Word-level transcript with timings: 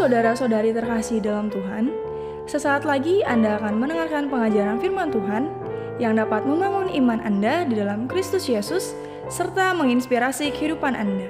saudara-saudari 0.00 0.72
terkasih 0.72 1.20
dalam 1.20 1.52
Tuhan, 1.52 1.92
sesaat 2.48 2.88
lagi 2.88 3.20
Anda 3.20 3.60
akan 3.60 3.84
mendengarkan 3.84 4.32
pengajaran 4.32 4.80
firman 4.80 5.12
Tuhan 5.12 5.52
yang 6.00 6.16
dapat 6.16 6.48
membangun 6.48 6.88
iman 7.04 7.20
Anda 7.20 7.68
di 7.68 7.76
dalam 7.76 8.08
Kristus 8.08 8.48
Yesus 8.48 8.96
serta 9.28 9.76
menginspirasi 9.76 10.56
kehidupan 10.56 10.96
Anda. 10.96 11.28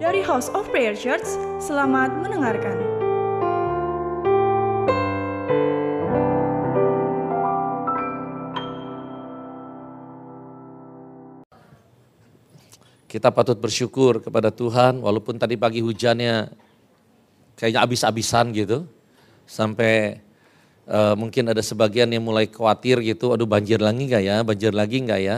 Dari 0.00 0.24
House 0.24 0.48
of 0.56 0.72
Prayer 0.72 0.96
Church, 0.96 1.28
selamat 1.60 2.24
mendengarkan. 2.24 2.80
Kita 13.04 13.28
patut 13.28 13.60
bersyukur 13.60 14.24
kepada 14.24 14.48
Tuhan 14.48 15.04
walaupun 15.04 15.36
tadi 15.36 15.60
pagi 15.60 15.84
hujannya 15.84 16.69
kayaknya 17.60 17.84
abis-abisan 17.84 18.56
gitu. 18.56 18.88
Sampai 19.44 20.24
uh, 20.88 21.12
mungkin 21.12 21.52
ada 21.52 21.60
sebagian 21.60 22.08
yang 22.08 22.24
mulai 22.24 22.48
khawatir 22.48 23.04
gitu, 23.04 23.36
aduh 23.36 23.44
banjir 23.44 23.76
lagi 23.76 24.08
enggak 24.08 24.24
ya, 24.24 24.36
banjir 24.40 24.72
lagi 24.72 24.96
enggak 25.04 25.20
ya. 25.20 25.36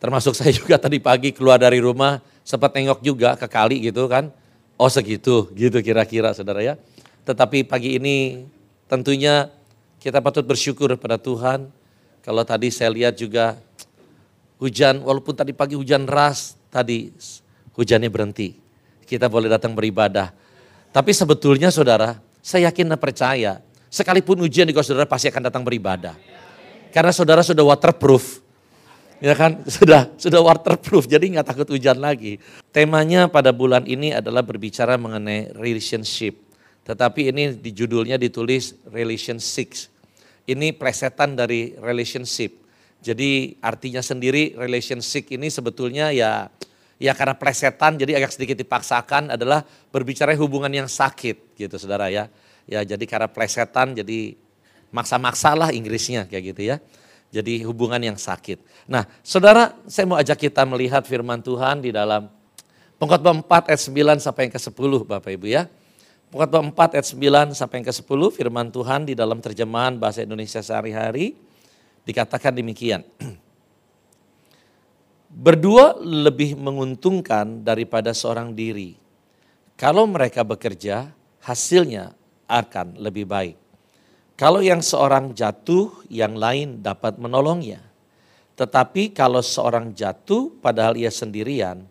Termasuk 0.00 0.32
saya 0.40 0.56
juga 0.56 0.80
tadi 0.80 0.96
pagi 1.04 1.36
keluar 1.36 1.60
dari 1.60 1.84
rumah 1.84 2.24
sempat 2.40 2.72
tengok 2.72 3.04
juga 3.04 3.36
ke 3.36 3.44
kali 3.44 3.84
gitu 3.84 4.08
kan. 4.08 4.32
Oh 4.80 4.88
segitu, 4.88 5.52
gitu 5.52 5.84
kira-kira 5.84 6.32
saudara 6.32 6.64
ya. 6.64 6.74
Tetapi 7.28 7.68
pagi 7.68 8.00
ini 8.00 8.42
tentunya 8.88 9.52
kita 10.00 10.18
patut 10.24 10.42
bersyukur 10.42 10.90
kepada 10.96 11.20
Tuhan. 11.20 11.68
Kalau 12.24 12.42
tadi 12.42 12.72
saya 12.72 12.88
lihat 12.90 13.20
juga 13.20 13.60
hujan, 14.56 15.04
walaupun 15.04 15.36
tadi 15.36 15.52
pagi 15.52 15.76
hujan 15.76 16.08
ras, 16.08 16.56
tadi 16.72 17.12
hujannya 17.76 18.08
berhenti. 18.08 18.56
Kita 19.04 19.28
boleh 19.28 19.52
datang 19.52 19.76
beribadah. 19.76 20.32
Tapi 20.94 21.10
sebetulnya 21.10 21.74
saudara, 21.74 22.22
saya 22.38 22.70
yakin 22.70 22.86
dan 22.86 23.00
percaya, 23.02 23.58
sekalipun 23.90 24.46
ujian 24.46 24.62
juga 24.62 24.86
saudara 24.86 25.10
pasti 25.10 25.26
akan 25.26 25.50
datang 25.50 25.66
beribadah. 25.66 26.14
Karena 26.94 27.10
saudara 27.10 27.42
sudah 27.42 27.66
waterproof. 27.66 28.38
Ya 29.18 29.34
kan, 29.34 29.58
sudah 29.74 30.14
sudah 30.14 30.38
waterproof, 30.38 31.10
jadi 31.10 31.26
nggak 31.34 31.50
takut 31.50 31.66
hujan 31.74 31.98
lagi. 31.98 32.38
Temanya 32.70 33.26
pada 33.26 33.50
bulan 33.50 33.82
ini 33.90 34.14
adalah 34.14 34.46
berbicara 34.46 34.94
mengenai 34.94 35.50
relationship. 35.58 36.38
Tetapi 36.86 37.34
ini 37.34 37.58
di 37.58 37.74
judulnya 37.74 38.14
ditulis 38.14 38.78
relation 38.86 39.42
six. 39.42 39.90
Ini 40.46 40.78
plesetan 40.78 41.34
dari 41.34 41.74
relationship. 41.74 42.54
Jadi 43.02 43.58
artinya 43.58 43.98
sendiri 43.98 44.54
relationship 44.54 45.26
ini 45.34 45.50
sebetulnya 45.50 46.14
ya 46.14 46.46
ya 46.98 47.12
karena 47.12 47.34
plesetan 47.34 47.98
jadi 47.98 48.18
agak 48.22 48.34
sedikit 48.34 48.56
dipaksakan 48.58 49.34
adalah 49.34 49.66
berbicara 49.90 50.34
hubungan 50.38 50.70
yang 50.70 50.88
sakit 50.90 51.58
gitu 51.58 51.74
saudara 51.78 52.10
ya. 52.10 52.30
Ya 52.64 52.80
jadi 52.80 53.04
karena 53.04 53.28
plesetan 53.28 53.92
jadi 53.92 54.38
maksa-maksa 54.88 55.52
lah 55.52 55.70
Inggrisnya 55.74 56.24
kayak 56.24 56.54
gitu 56.54 56.62
ya. 56.74 56.76
Jadi 57.34 57.66
hubungan 57.66 57.98
yang 57.98 58.14
sakit. 58.14 58.86
Nah 58.86 59.04
saudara 59.26 59.74
saya 59.90 60.06
mau 60.06 60.16
ajak 60.16 60.38
kita 60.48 60.62
melihat 60.64 61.02
firman 61.02 61.42
Tuhan 61.42 61.82
di 61.82 61.90
dalam 61.90 62.30
Pengkhotbah 62.94 63.34
4 63.36 63.74
ayat 63.74 63.82
9 64.16 64.22
sampai 64.22 64.40
yang 64.48 64.54
ke-10 64.54 64.92
Bapak 65.04 65.30
Ibu 65.34 65.46
ya. 65.50 65.66
Pengkhotbah 66.30 66.62
4 66.62 66.96
ayat 66.96 67.06
9 67.10 67.58
sampai 67.58 67.74
yang 67.82 67.86
ke-10 67.90 68.20
firman 68.32 68.70
Tuhan 68.70 69.00
di 69.04 69.18
dalam 69.18 69.42
terjemahan 69.42 69.98
bahasa 69.98 70.22
Indonesia 70.22 70.62
sehari-hari 70.62 71.34
dikatakan 72.06 72.54
demikian. 72.54 73.02
Berdua 75.34 75.98
lebih 75.98 76.54
menguntungkan 76.54 77.66
daripada 77.66 78.14
seorang 78.14 78.54
diri. 78.54 78.94
Kalau 79.74 80.06
mereka 80.06 80.46
bekerja, 80.46 81.10
hasilnya 81.42 82.14
akan 82.46 83.02
lebih 83.02 83.26
baik. 83.26 83.58
Kalau 84.38 84.62
yang 84.62 84.78
seorang 84.78 85.34
jatuh, 85.34 86.06
yang 86.06 86.38
lain 86.38 86.78
dapat 86.86 87.18
menolongnya. 87.18 87.82
Tetapi 88.54 89.10
kalau 89.10 89.42
seorang 89.42 89.90
jatuh 89.90 90.54
padahal 90.62 90.94
ia 90.94 91.10
sendirian, 91.10 91.82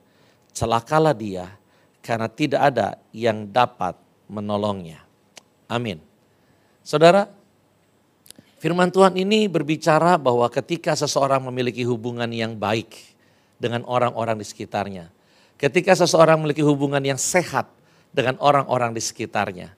celakalah 0.56 1.12
dia 1.12 1.51
karena 2.00 2.31
tidak 2.31 2.62
ada 2.63 2.95
yang 3.12 3.51
dapat 3.51 4.00
menolongnya. 4.31 5.03
Amin. 5.68 6.00
Saudara, 6.79 7.28
Firman 8.63 8.88
Tuhan 8.95 9.19
ini 9.19 9.51
berbicara 9.51 10.16
bahwa 10.16 10.47
ketika 10.47 10.95
seseorang 10.95 11.44
memiliki 11.44 11.84
hubungan 11.84 12.31
yang 12.31 12.56
baik 12.56 13.12
dengan 13.63 13.88
orang-orang 13.88 14.35
di 14.35 14.44
sekitarnya, 14.44 15.07
ketika 15.56 15.96
seseorang 15.96 16.35
memiliki 16.44 16.59
hubungan 16.59 17.00
yang 17.00 17.16
sehat 17.16 17.72
dengan 18.12 18.35
orang-orang 18.44 18.91
di 18.91 19.00
sekitarnya, 19.00 19.72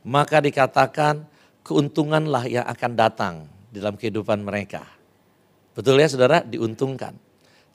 maka 0.00 0.40
dikatakan 0.40 1.28
keuntunganlah 1.60 2.48
yang 2.48 2.64
akan 2.64 2.92
datang 2.96 3.34
dalam 3.68 4.00
kehidupan 4.00 4.40
mereka. 4.40 4.88
Betul 5.76 6.00
ya 6.00 6.08
saudara? 6.08 6.40
Diuntungkan. 6.40 7.12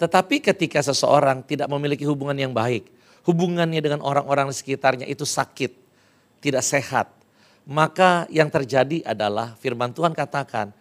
Tetapi 0.02 0.42
ketika 0.42 0.82
seseorang 0.82 1.46
tidak 1.46 1.70
memiliki 1.70 2.02
hubungan 2.10 2.34
yang 2.34 2.50
baik, 2.50 2.90
hubungannya 3.22 3.78
dengan 3.78 4.02
orang-orang 4.02 4.50
di 4.50 4.58
sekitarnya 4.58 5.06
itu 5.06 5.22
sakit, 5.22 5.70
tidak 6.42 6.66
sehat, 6.66 7.14
maka 7.70 8.26
yang 8.34 8.50
terjadi 8.50 9.06
adalah 9.06 9.54
firman 9.62 9.94
Tuhan 9.94 10.18
katakan, 10.18 10.74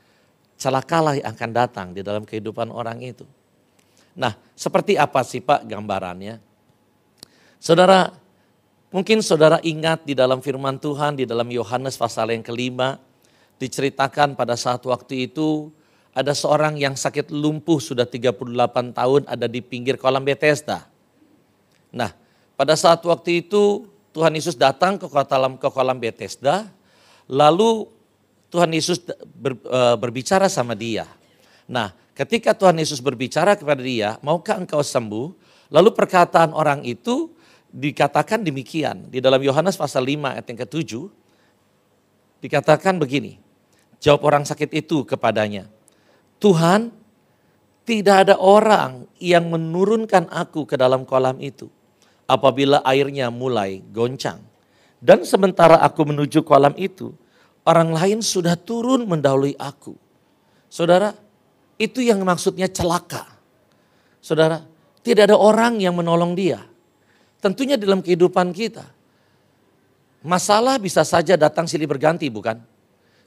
celakalah 0.56 1.20
yang 1.20 1.28
akan 1.28 1.50
datang 1.52 1.86
di 1.92 2.00
dalam 2.00 2.24
kehidupan 2.24 2.72
orang 2.72 3.04
itu. 3.04 3.28
Nah, 4.16 4.34
seperti 4.59 4.98
apa 4.98 5.22
sih 5.22 5.41
Pak 5.41 5.66
gambarannya? 5.66 6.43
Saudara, 7.60 8.10
mungkin 8.91 9.21
saudara 9.21 9.60
ingat 9.60 10.03
di 10.09 10.16
dalam 10.16 10.41
firman 10.41 10.81
Tuhan, 10.81 11.21
di 11.21 11.25
dalam 11.28 11.47
Yohanes 11.53 11.94
pasal 12.00 12.32
yang 12.32 12.43
kelima, 12.43 12.97
diceritakan 13.60 14.34
pada 14.34 14.56
saat 14.56 14.81
waktu 14.88 15.28
itu 15.28 15.69
ada 16.10 16.34
seorang 16.34 16.75
yang 16.81 16.98
sakit 16.98 17.31
lumpuh 17.31 17.78
sudah 17.78 18.09
38 18.09 18.50
tahun 18.97 19.22
ada 19.31 19.47
di 19.47 19.62
pinggir 19.62 19.94
kolam 20.00 20.27
Bethesda. 20.27 20.88
Nah, 21.94 22.10
pada 22.59 22.75
saat 22.75 22.98
waktu 23.06 23.47
itu 23.47 23.87
Tuhan 24.10 24.34
Yesus 24.34 24.59
datang 24.59 24.98
ke 24.98 25.06
kolam, 25.06 25.54
ke 25.54 25.69
kolam 25.71 25.98
Bethesda, 26.03 26.66
lalu 27.31 27.87
Tuhan 28.50 28.75
Yesus 28.75 28.98
ber, 29.38 29.54
e, 29.54 29.81
berbicara 30.03 30.50
sama 30.50 30.75
dia. 30.75 31.06
Nah, 31.71 31.94
ketika 32.20 32.53
Tuhan 32.53 32.76
Yesus 32.76 33.00
berbicara 33.00 33.56
kepada 33.56 33.81
dia, 33.81 34.20
maukah 34.20 34.60
engkau 34.60 34.84
sembuh? 34.84 35.32
Lalu 35.72 35.97
perkataan 35.97 36.53
orang 36.53 36.84
itu 36.84 37.32
dikatakan 37.72 38.44
demikian. 38.44 39.08
Di 39.08 39.25
dalam 39.25 39.41
Yohanes 39.41 39.78
pasal 39.78 40.04
5 40.04 40.36
ayat 40.36 40.44
yang 40.44 40.59
ke-7, 40.66 40.91
dikatakan 42.44 43.00
begini. 43.00 43.41
Jawab 44.00 44.25
orang 44.25 44.44
sakit 44.48 44.72
itu 44.72 45.04
kepadanya, 45.04 45.69
Tuhan 46.41 46.88
tidak 47.84 48.28
ada 48.28 48.36
orang 48.41 49.04
yang 49.20 49.53
menurunkan 49.53 50.25
aku 50.32 50.64
ke 50.64 50.76
dalam 50.80 51.04
kolam 51.04 51.36
itu 51.36 51.69
apabila 52.25 52.80
airnya 52.86 53.28
mulai 53.28 53.84
goncang. 53.92 54.41
Dan 55.00 55.25
sementara 55.28 55.80
aku 55.84 56.09
menuju 56.09 56.41
kolam 56.44 56.72
itu, 56.80 57.12
orang 57.64 57.92
lain 57.92 58.19
sudah 58.25 58.56
turun 58.56 59.04
mendahului 59.04 59.56
aku. 59.60 59.97
Saudara, 60.72 61.12
itu 61.80 62.04
yang 62.04 62.20
maksudnya 62.20 62.68
celaka. 62.68 63.24
Saudara, 64.20 64.60
tidak 65.00 65.32
ada 65.32 65.36
orang 65.41 65.80
yang 65.80 65.96
menolong 65.96 66.36
dia. 66.36 66.60
Tentunya 67.41 67.80
dalam 67.80 68.04
kehidupan 68.04 68.52
kita. 68.52 68.84
Masalah 70.20 70.76
bisa 70.76 71.00
saja 71.08 71.41
datang 71.41 71.64
silih 71.64 71.88
berganti 71.88 72.28
bukan? 72.28 72.60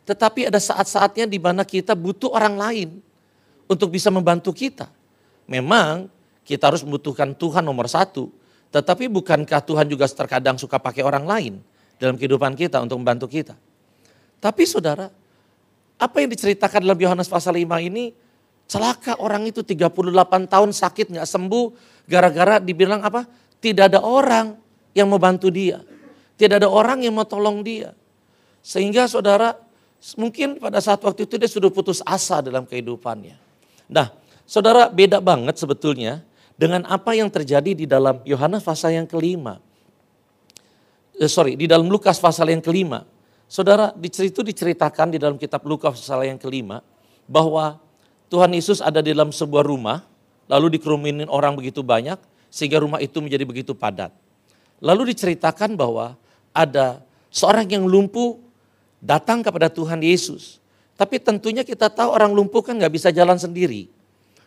Tetapi 0.06 0.53
ada 0.53 0.62
saat-saatnya 0.62 1.25
di 1.25 1.41
mana 1.41 1.66
kita 1.66 1.97
butuh 1.97 2.29
orang 2.29 2.53
lain 2.53 2.90
untuk 3.66 3.90
bisa 3.90 4.14
membantu 4.14 4.53
kita. 4.53 4.85
Memang 5.50 6.05
kita 6.46 6.70
harus 6.70 6.85
membutuhkan 6.85 7.34
Tuhan 7.34 7.66
nomor 7.66 7.90
satu. 7.90 8.29
Tetapi 8.70 9.09
bukankah 9.09 9.66
Tuhan 9.66 9.90
juga 9.90 10.05
terkadang 10.05 10.61
suka 10.61 10.78
pakai 10.78 11.02
orang 11.02 11.26
lain 11.26 11.53
dalam 11.97 12.14
kehidupan 12.22 12.53
kita 12.53 12.78
untuk 12.85 13.02
membantu 13.02 13.26
kita? 13.26 13.58
Tapi 14.38 14.64
saudara, 14.70 15.09
apa 15.97 16.16
yang 16.22 16.29
diceritakan 16.29 16.85
dalam 16.85 17.00
Yohanes 17.00 17.32
pasal 17.32 17.58
5 17.58 17.64
ini, 17.82 18.14
celaka 18.68 19.20
orang 19.20 19.48
itu 19.48 19.62
38 19.62 20.50
tahun 20.50 20.70
sakit 20.72 21.14
nggak 21.14 21.28
sembuh, 21.28 21.66
gara-gara 22.08 22.60
dibilang 22.60 23.04
apa? 23.04 23.28
Tidak 23.60 23.92
ada 23.92 24.04
orang 24.04 24.60
yang 24.92 25.08
mau 25.08 25.20
bantu 25.20 25.48
dia. 25.54 25.80
Tidak 26.36 26.60
ada 26.60 26.70
orang 26.70 27.06
yang 27.06 27.14
mau 27.16 27.28
tolong 27.28 27.62
dia. 27.62 27.96
Sehingga 28.64 29.08
saudara, 29.08 29.56
mungkin 30.16 30.60
pada 30.60 30.80
saat 30.84 31.00
waktu 31.04 31.28
itu 31.28 31.36
dia 31.40 31.48
sudah 31.48 31.70
putus 31.72 32.04
asa 32.04 32.44
dalam 32.44 32.68
kehidupannya. 32.68 33.38
Nah, 33.92 34.12
saudara 34.44 34.88
beda 34.92 35.20
banget 35.24 35.60
sebetulnya 35.60 36.24
dengan 36.58 36.84
apa 36.88 37.16
yang 37.16 37.28
terjadi 37.32 37.72
di 37.74 37.86
dalam 37.88 38.20
Yohanes 38.24 38.64
pasal 38.64 38.96
yang 38.96 39.08
kelima. 39.08 39.60
Eh, 41.20 41.30
sorry, 41.30 41.54
di 41.54 41.70
dalam 41.70 41.86
Lukas 41.88 42.18
pasal 42.18 42.50
yang 42.50 42.64
kelima. 42.64 43.06
Saudara, 43.46 43.94
itu 44.02 44.42
diceritakan 44.42 45.14
di 45.14 45.22
dalam 45.22 45.38
kitab 45.38 45.62
Lukas 45.70 46.02
pasal 46.02 46.26
yang 46.26 46.42
kelima, 46.42 46.82
bahwa 47.30 47.78
Tuhan 48.34 48.50
Yesus 48.50 48.82
ada 48.82 48.97
di 48.97 49.14
dalam 49.14 49.30
sebuah 49.30 49.62
rumah, 49.62 50.02
lalu 50.50 50.82
dikerumunin 50.82 51.30
orang 51.30 51.53
begitu 51.53 51.85
banyak, 51.85 52.18
sehingga 52.50 52.82
rumah 52.82 52.97
itu 52.97 53.22
menjadi 53.22 53.46
begitu 53.46 53.78
padat. 53.78 54.09
Lalu 54.82 55.14
diceritakan 55.14 55.78
bahwa 55.78 56.18
ada 56.50 57.06
seorang 57.30 57.70
yang 57.70 57.85
lumpuh 57.85 58.41
datang 58.97 59.46
kepada 59.46 59.70
Tuhan 59.70 60.02
Yesus. 60.02 60.58
Tapi 60.97 61.22
tentunya 61.22 61.62
kita 61.62 61.94
tahu 61.94 62.09
orang 62.09 62.34
lumpuh 62.34 62.66
kan 62.66 62.74
nggak 62.74 62.94
bisa 62.97 63.14
jalan 63.14 63.38
sendiri. 63.38 63.85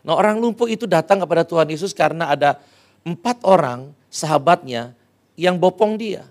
Nah 0.02 0.18
orang 0.18 0.42
lumpuh 0.42 0.66
itu 0.66 0.90
datang 0.90 1.22
kepada 1.22 1.46
Tuhan 1.46 1.70
Yesus 1.70 1.94
karena 1.94 2.34
ada 2.34 2.58
empat 3.06 3.46
orang 3.46 3.94
sahabatnya 4.10 4.98
yang 5.38 5.62
bopong 5.62 5.94
dia, 5.94 6.26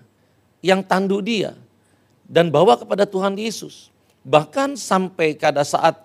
yang 0.60 0.84
tanduk 0.84 1.24
dia, 1.24 1.56
dan 2.28 2.52
bawa 2.52 2.76
kepada 2.76 3.08
Tuhan 3.08 3.32
Yesus. 3.40 3.88
Bahkan 4.28 4.76
sampai 4.76 5.40
pada 5.40 5.64
saat 5.64 6.04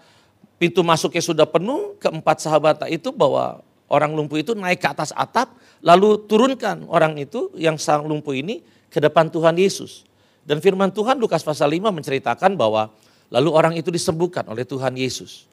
pintu 0.62 0.86
masuknya 0.86 1.26
sudah 1.26 1.50
penuh, 1.50 1.98
keempat 1.98 2.46
sahabat 2.46 2.86
itu 2.94 3.10
bahwa 3.10 3.66
orang 3.90 4.14
lumpuh 4.14 4.38
itu 4.38 4.54
naik 4.54 4.86
ke 4.86 4.94
atas 4.94 5.10
atap, 5.18 5.58
lalu 5.82 6.22
turunkan 6.30 6.86
orang 6.86 7.18
itu 7.18 7.50
yang 7.58 7.82
sang 7.82 8.06
lumpuh 8.06 8.38
ini 8.38 8.62
ke 8.94 9.02
depan 9.02 9.34
Tuhan 9.34 9.58
Yesus. 9.58 10.06
Dan 10.46 10.62
firman 10.62 10.94
Tuhan 10.94 11.18
Lukas 11.18 11.42
pasal 11.42 11.74
5 11.74 11.90
menceritakan 11.90 12.54
bahwa 12.54 12.94
lalu 13.34 13.50
orang 13.50 13.74
itu 13.74 13.90
disembuhkan 13.90 14.46
oleh 14.46 14.62
Tuhan 14.62 14.94
Yesus. 14.94 15.50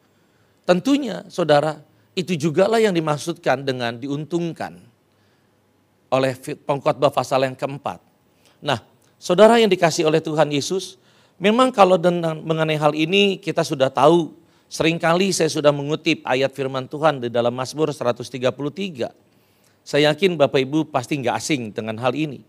Tentunya 0.69 1.25
saudara 1.32 1.81
itu 2.12 2.37
jugalah 2.37 2.76
yang 2.76 2.93
dimaksudkan 2.93 3.64
dengan 3.64 3.96
diuntungkan 3.96 4.76
oleh 6.12 6.37
pengkhotbah 6.69 7.08
pasal 7.08 7.49
yang 7.49 7.56
keempat. 7.56 8.05
Nah, 8.60 8.84
saudara 9.16 9.56
yang 9.56 9.72
dikasih 9.72 10.05
oleh 10.05 10.20
Tuhan 10.20 10.52
Yesus, 10.52 11.00
memang 11.40 11.72
kalau 11.72 11.96
mengenai 12.44 12.76
hal 12.76 12.93
ini 12.93 13.40
kita 13.40 13.64
sudah 13.64 13.88
tahu, 13.88 14.37
sering 14.69 15.00
kali 15.00 15.32
saya 15.35 15.49
sudah 15.49 15.73
mengutip 15.75 16.23
ayat 16.25 16.53
firman 16.55 16.87
Tuhan 16.87 17.25
di 17.25 17.29
dalam 17.29 17.53
Mazmur 17.53 17.91
133. 17.91 19.11
Saya 19.82 20.12
yakin 20.12 20.37
Bapak 20.37 20.61
Ibu 20.62 20.93
pasti 20.93 21.17
nggak 21.19 21.35
asing 21.35 21.73
dengan 21.73 21.97
hal 21.99 22.12
ini. 22.12 22.44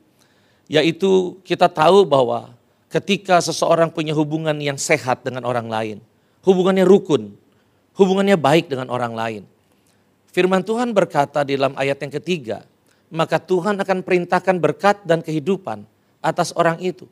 Yaitu 0.69 1.39
kita 1.47 1.65
tahu 1.71 2.05
bahwa 2.05 2.53
ketika 2.91 3.41
seseorang 3.41 3.89
punya 3.89 4.13
hubungan 4.13 4.53
yang 4.59 4.77
sehat 4.77 5.25
dengan 5.25 5.47
orang 5.47 5.65
lain, 5.65 5.97
hubungannya 6.45 6.85
rukun, 6.85 7.33
hubungannya 7.97 8.37
baik 8.37 8.69
dengan 8.69 8.91
orang 8.91 9.15
lain, 9.17 9.43
Firman 10.29 10.61
Tuhan 10.61 10.93
berkata 10.93 11.41
di 11.41 11.57
dalam 11.57 11.73
ayat 11.73 11.97
yang 12.05 12.13
ketiga, 12.21 12.61
maka 13.09 13.41
Tuhan 13.41 13.81
akan 13.81 14.05
perintahkan 14.05 14.61
berkat 14.61 15.01
dan 15.01 15.25
kehidupan 15.25 15.81
atas 16.21 16.53
orang 16.53 16.77
itu. 16.77 17.09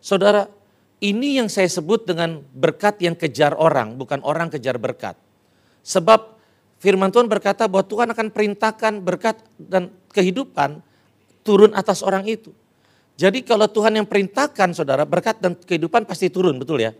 Saudara, 0.00 0.48
ini 1.02 1.36
yang 1.36 1.52
saya 1.52 1.68
sebut 1.68 2.08
dengan 2.08 2.40
berkat 2.56 3.00
yang 3.04 3.12
kejar 3.12 3.52
orang, 3.52 4.00
bukan 4.00 4.24
orang 4.24 4.48
kejar 4.48 4.80
berkat. 4.80 5.16
Sebab 5.84 6.40
firman 6.80 7.12
Tuhan 7.12 7.28
berkata 7.28 7.68
bahwa 7.68 7.84
Tuhan 7.84 8.08
akan 8.16 8.26
perintahkan 8.32 8.92
berkat 9.04 9.36
dan 9.60 9.92
kehidupan 10.10 10.80
turun 11.44 11.76
atas 11.76 12.00
orang 12.00 12.24
itu. 12.24 12.50
Jadi 13.16 13.44
kalau 13.44 13.68
Tuhan 13.68 13.96
yang 13.96 14.08
perintahkan 14.08 14.76
saudara, 14.76 15.08
berkat 15.08 15.40
dan 15.40 15.56
kehidupan 15.56 16.04
pasti 16.04 16.28
turun, 16.28 16.60
betul 16.60 16.80
ya? 16.80 16.92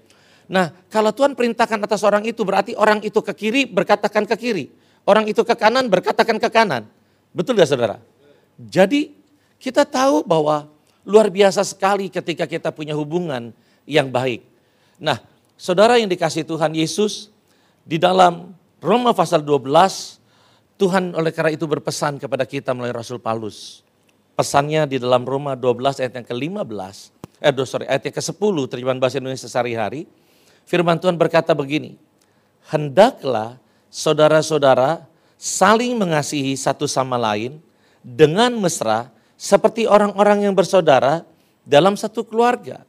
Nah 0.47 0.73
kalau 0.89 1.11
Tuhan 1.11 1.35
perintahkan 1.35 1.83
atas 1.83 2.07
orang 2.07 2.23
itu 2.25 2.47
berarti 2.47 2.73
orang 2.79 3.03
itu 3.03 3.19
ke 3.21 3.33
kiri 3.35 3.63
berkatakan 3.67 4.25
ke 4.25 4.37
kiri. 4.39 4.67
Orang 5.07 5.27
itu 5.27 5.43
ke 5.47 5.55
kanan 5.55 5.87
berkatakan 5.87 6.39
ke 6.39 6.49
kanan. 6.51 6.87
Betul 7.31 7.59
gak 7.59 7.69
saudara? 7.71 8.03
Jadi 8.59 9.15
kita 9.61 9.87
tahu 9.87 10.27
bahwa 10.27 10.67
luar 11.07 11.31
biasa 11.31 11.63
sekali 11.63 12.11
ketika 12.11 12.49
kita 12.49 12.75
punya 12.75 12.97
hubungan 12.97 13.55
yang 13.89 14.13
baik. 14.13 14.45
Nah 15.01 15.23
saudara 15.57 15.97
yang 15.97 16.11
dikasih 16.11 16.45
Tuhan 16.45 16.75
Yesus 16.77 17.33
di 17.87 17.97
dalam 17.97 18.53
Roma 18.83 19.17
pasal 19.17 19.41
12 19.41 19.67
Tuhan 20.77 21.17
oleh 21.17 21.33
karena 21.33 21.57
itu 21.57 21.65
berpesan 21.65 22.21
kepada 22.21 22.45
kita 22.45 22.77
melalui 22.77 22.93
Rasul 22.93 23.17
Paulus. 23.17 23.81
Pesannya 24.37 24.85
di 24.85 25.01
dalam 25.01 25.25
Roma 25.25 25.57
12 25.57 26.05
ayat 26.05 26.13
yang 26.13 26.27
ke-15, 26.29 26.97
eh 27.41 27.53
sorry, 27.65 27.89
ayat 27.89 28.05
yang 28.05 28.17
ke-10 28.21 28.57
terjemahan 28.69 29.01
bahasa 29.01 29.17
Indonesia 29.17 29.49
sehari-hari. 29.49 30.05
Firman 30.69 31.01
Tuhan 31.01 31.17
berkata 31.17 31.57
begini, 31.57 31.97
hendaklah 32.69 33.57
saudara-saudara 33.89 35.09
saling 35.41 35.97
mengasihi 35.97 36.53
satu 36.53 36.85
sama 36.85 37.17
lain 37.17 37.57
dengan 38.05 38.53
mesra 38.61 39.09
seperti 39.41 39.89
orang-orang 39.89 40.45
yang 40.45 40.53
bersaudara 40.53 41.25
dalam 41.65 41.97
satu 41.97 42.21
keluarga. 42.29 42.85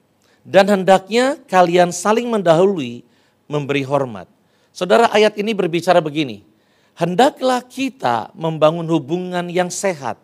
Dan 0.47 0.71
hendaknya 0.71 1.35
kalian 1.43 1.91
saling 1.91 2.31
mendahului 2.31 3.03
memberi 3.51 3.83
hormat. 3.83 4.31
Saudara 4.71 5.11
ayat 5.11 5.35
ini 5.35 5.51
berbicara 5.51 5.99
begini, 5.99 6.47
hendaklah 6.95 7.59
kita 7.59 8.31
membangun 8.31 8.87
hubungan 8.87 9.51
yang 9.51 9.67
sehat. 9.67 10.15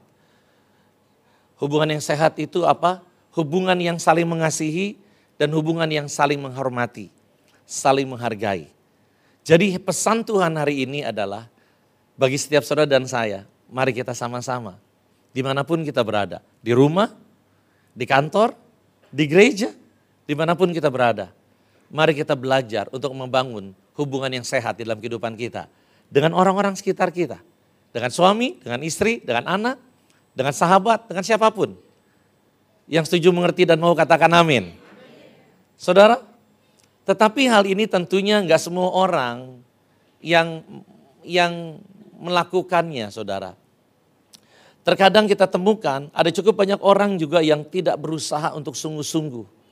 Hubungan 1.59 1.99
yang 1.99 2.03
sehat 2.03 2.39
itu 2.39 2.63
apa? 2.63 3.03
Hubungan 3.35 3.75
yang 3.83 3.99
saling 3.99 4.23
mengasihi 4.23 4.95
dan 5.35 5.51
hubungan 5.51 5.91
yang 5.91 6.07
saling 6.07 6.39
menghormati, 6.39 7.11
saling 7.67 8.07
menghargai. 8.07 8.71
Jadi 9.43 9.75
pesan 9.75 10.23
Tuhan 10.23 10.55
hari 10.55 10.87
ini 10.87 11.03
adalah 11.03 11.51
bagi 12.15 12.39
setiap 12.39 12.63
saudara 12.63 12.87
dan 12.87 13.03
saya, 13.03 13.43
mari 13.67 13.91
kita 13.91 14.15
sama-sama 14.15 14.79
di 15.33 15.41
mana 15.41 15.65
pun 15.65 15.81
kita 15.81 16.05
berada, 16.05 16.39
di 16.61 16.71
rumah, 16.71 17.09
di 17.91 18.05
kantor, 18.05 18.53
di 19.09 19.25
gereja, 19.25 19.73
di 20.23 20.33
mana 20.33 20.55
pun 20.55 20.71
kita 20.71 20.87
berada. 20.87 21.31
Mari 21.93 22.17
kita 22.17 22.33
belajar 22.33 22.89
untuk 22.89 23.13
membangun 23.13 23.75
hubungan 23.93 24.31
yang 24.33 24.45
sehat 24.45 24.81
di 24.81 24.87
dalam 24.87 24.97
kehidupan 24.97 25.37
kita. 25.37 25.69
Dengan 26.09 26.33
orang-orang 26.33 26.73
sekitar 26.73 27.13
kita. 27.13 27.37
Dengan 27.93 28.09
suami, 28.09 28.57
dengan 28.57 28.81
istri, 28.81 29.21
dengan 29.21 29.45
anak, 29.45 29.77
dengan 30.33 30.53
sahabat, 30.55 31.05
dengan 31.05 31.21
siapa 31.21 31.53
pun. 31.53 31.77
Yang 32.89 33.13
setuju 33.13 33.29
mengerti 33.29 33.69
dan 33.69 33.77
mau 33.77 33.93
katakan 33.93 34.33
amin. 34.33 34.73
Saudara, 35.77 36.17
tetapi 37.05 37.45
hal 37.45 37.67
ini 37.69 37.85
tentunya 37.85 38.41
nggak 38.41 38.61
semua 38.61 38.89
orang 38.89 39.61
yang 40.23 40.63
yang 41.21 41.83
melakukannya, 42.17 43.11
saudara. 43.11 43.53
Terkadang 44.83 45.27
kita 45.27 45.47
temukan 45.47 46.11
ada 46.11 46.29
cukup 46.31 46.59
banyak 46.59 46.79
orang 46.83 47.15
juga 47.15 47.39
yang 47.39 47.63
tidak 47.63 47.95
berusaha 47.99 48.51
untuk 48.51 48.75
sungguh-sungguh. 48.75 49.62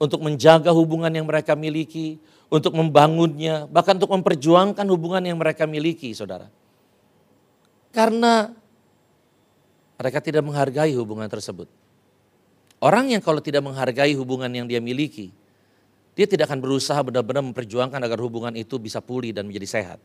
Untuk 0.00 0.24
menjaga 0.24 0.72
hubungan 0.72 1.12
yang 1.12 1.28
mereka 1.28 1.52
miliki, 1.52 2.16
untuk 2.48 2.72
membangunnya, 2.72 3.68
bahkan 3.68 4.00
untuk 4.00 4.10
memperjuangkan 4.16 4.86
hubungan 4.88 5.20
yang 5.20 5.36
mereka 5.36 5.68
miliki, 5.68 6.16
saudara. 6.16 6.48
Karena 7.92 8.48
mereka 10.00 10.24
tidak 10.24 10.40
menghargai 10.40 10.96
hubungan 10.96 11.28
tersebut. 11.28 11.68
Orang 12.80 13.12
yang 13.12 13.20
kalau 13.20 13.44
tidak 13.44 13.60
menghargai 13.60 14.16
hubungan 14.16 14.48
yang 14.48 14.64
dia 14.64 14.80
miliki, 14.80 15.36
dia 16.16 16.24
tidak 16.24 16.48
akan 16.48 16.64
berusaha 16.64 16.96
benar-benar 17.04 17.44
memperjuangkan 17.52 18.00
agar 18.00 18.18
hubungan 18.24 18.56
itu 18.56 18.80
bisa 18.80 19.04
pulih 19.04 19.36
dan 19.36 19.44
menjadi 19.44 19.68
sehat. 19.68 19.98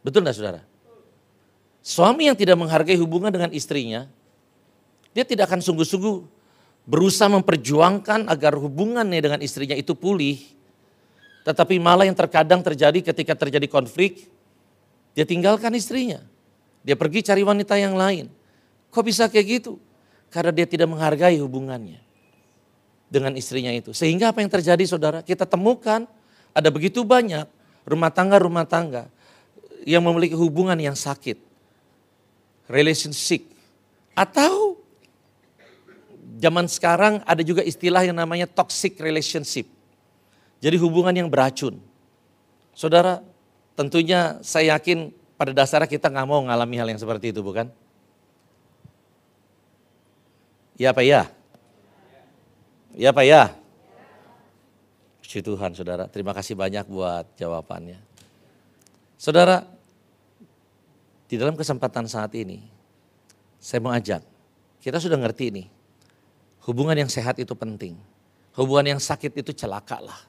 Betul 0.00 0.22
nggak 0.22 0.36
saudara? 0.38 0.62
Suami 1.82 2.30
yang 2.30 2.38
tidak 2.38 2.56
menghargai 2.56 2.94
hubungan 2.96 3.34
dengan 3.34 3.50
istrinya, 3.50 4.06
dia 5.10 5.26
tidak 5.26 5.50
akan 5.50 5.60
sungguh-sungguh 5.60 6.39
berusaha 6.90 7.30
memperjuangkan 7.30 8.26
agar 8.26 8.58
hubungannya 8.58 9.22
dengan 9.22 9.38
istrinya 9.38 9.78
itu 9.78 9.94
pulih. 9.94 10.42
Tetapi 11.46 11.78
malah 11.78 12.10
yang 12.10 12.18
terkadang 12.18 12.66
terjadi 12.66 13.14
ketika 13.14 13.38
terjadi 13.38 13.70
konflik, 13.70 14.26
dia 15.14 15.22
tinggalkan 15.22 15.70
istrinya. 15.78 16.18
Dia 16.82 16.98
pergi 16.98 17.22
cari 17.22 17.46
wanita 17.46 17.78
yang 17.78 17.94
lain. 17.94 18.26
Kok 18.90 19.04
bisa 19.06 19.30
kayak 19.30 19.46
gitu? 19.62 19.78
Karena 20.34 20.50
dia 20.50 20.66
tidak 20.66 20.90
menghargai 20.90 21.38
hubungannya 21.38 22.02
dengan 23.06 23.38
istrinya 23.38 23.70
itu. 23.70 23.94
Sehingga 23.94 24.34
apa 24.34 24.42
yang 24.42 24.50
terjadi 24.50 24.82
saudara? 24.82 25.22
Kita 25.22 25.46
temukan 25.46 26.10
ada 26.50 26.68
begitu 26.74 27.06
banyak 27.06 27.46
rumah 27.86 28.10
tangga-rumah 28.10 28.66
tangga 28.66 29.06
yang 29.86 30.02
memiliki 30.02 30.34
hubungan 30.34 30.76
yang 30.76 30.98
sakit. 30.98 31.38
Relationship. 32.66 33.46
Atau 34.14 34.79
zaman 36.40 36.64
sekarang 36.64 37.20
ada 37.28 37.44
juga 37.44 37.60
istilah 37.60 38.00
yang 38.00 38.16
namanya 38.16 38.48
toxic 38.48 38.96
relationship. 38.96 39.68
Jadi 40.60 40.76
hubungan 40.80 41.12
yang 41.12 41.28
beracun. 41.28 41.76
Saudara, 42.72 43.20
tentunya 43.76 44.40
saya 44.40 44.76
yakin 44.76 45.12
pada 45.36 45.52
dasarnya 45.52 45.88
kita 45.88 46.08
nggak 46.08 46.26
mau 46.28 46.40
mengalami 46.40 46.80
hal 46.80 46.88
yang 46.88 47.00
seperti 47.00 47.32
itu, 47.32 47.44
bukan? 47.44 47.68
Ya 50.80 50.96
apa 50.96 51.04
ya? 51.04 51.28
Ya 52.96 53.12
Pak 53.12 53.24
ya? 53.28 53.52
Puji 55.20 55.46
Tuhan 55.46 55.76
saudara, 55.76 56.10
terima 56.10 56.34
kasih 56.34 56.58
banyak 56.58 56.88
buat 56.90 57.22
jawabannya. 57.38 58.00
Saudara, 59.14 59.62
di 61.30 61.38
dalam 61.38 61.54
kesempatan 61.54 62.10
saat 62.10 62.34
ini, 62.34 62.66
saya 63.62 63.78
mau 63.78 63.94
ajak, 63.94 64.24
kita 64.82 64.98
sudah 64.98 65.14
ngerti 65.20 65.54
ini, 65.54 65.64
hubungan 66.64 66.96
yang 66.96 67.10
sehat 67.10 67.38
itu 67.40 67.52
penting. 67.56 67.96
Hubungan 68.56 68.96
yang 68.96 69.00
sakit 69.00 69.30
itu 69.40 69.54
celaka 69.54 70.02
lah. 70.02 70.20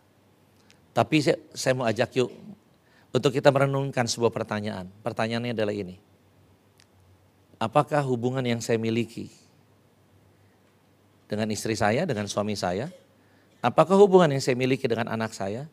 Tapi 0.91 1.23
saya, 1.23 1.39
saya 1.55 1.73
mau 1.73 1.87
ajak 1.87 2.11
yuk, 2.19 2.29
untuk 3.11 3.31
kita 3.31 3.51
merenungkan 3.51 4.07
sebuah 4.07 4.31
pertanyaan. 4.31 4.87
Pertanyaannya 5.03 5.51
adalah 5.55 5.75
ini, 5.75 5.99
apakah 7.59 8.03
hubungan 8.07 8.43
yang 8.43 8.59
saya 8.63 8.79
miliki 8.79 9.31
dengan 11.27 11.47
istri 11.51 11.75
saya, 11.75 12.03
dengan 12.03 12.27
suami 12.27 12.55
saya? 12.55 12.91
Apakah 13.61 13.95
hubungan 13.99 14.31
yang 14.35 14.43
saya 14.43 14.57
miliki 14.57 14.89
dengan 14.89 15.07
anak 15.11 15.31
saya? 15.31 15.69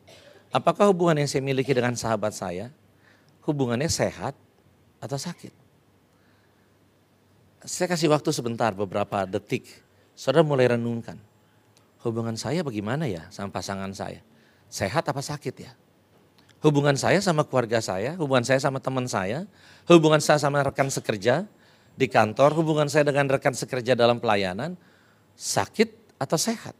Apakah 0.53 0.87
hubungan 0.93 1.19
yang 1.19 1.29
saya 1.29 1.41
miliki 1.41 1.73
dengan 1.73 1.97
sahabat 1.97 2.31
saya? 2.37 2.69
Hubungannya 3.43 3.89
sehat 3.89 4.37
atau 5.01 5.17
sakit? 5.17 5.51
Saya 7.65 7.91
kasih 7.91 8.07
waktu 8.13 8.29
sebentar, 8.31 8.71
beberapa 8.71 9.27
detik. 9.27 9.67
Saudara 10.19 10.43
mulai 10.43 10.67
renungkan. 10.67 11.15
Hubungan 12.03 12.35
saya 12.35 12.59
bagaimana 12.59 13.07
ya 13.07 13.31
sama 13.31 13.55
pasangan 13.55 13.87
saya? 13.95 14.19
Sehat 14.67 15.07
apa 15.07 15.23
sakit 15.23 15.55
ya? 15.55 15.71
Hubungan 16.59 16.99
saya 16.99 17.23
sama 17.23 17.47
keluarga 17.47 17.79
saya, 17.79 18.19
hubungan 18.19 18.43
saya 18.43 18.59
sama 18.59 18.83
teman 18.83 19.07
saya, 19.07 19.47
hubungan 19.87 20.19
saya 20.19 20.35
sama 20.35 20.59
rekan 20.59 20.91
sekerja 20.91 21.47
di 21.95 22.11
kantor, 22.11 22.51
hubungan 22.59 22.91
saya 22.91 23.07
dengan 23.07 23.31
rekan 23.31 23.55
sekerja 23.55 23.95
dalam 23.95 24.19
pelayanan, 24.19 24.75
sakit 25.39 26.19
atau 26.19 26.35
sehat? 26.35 26.75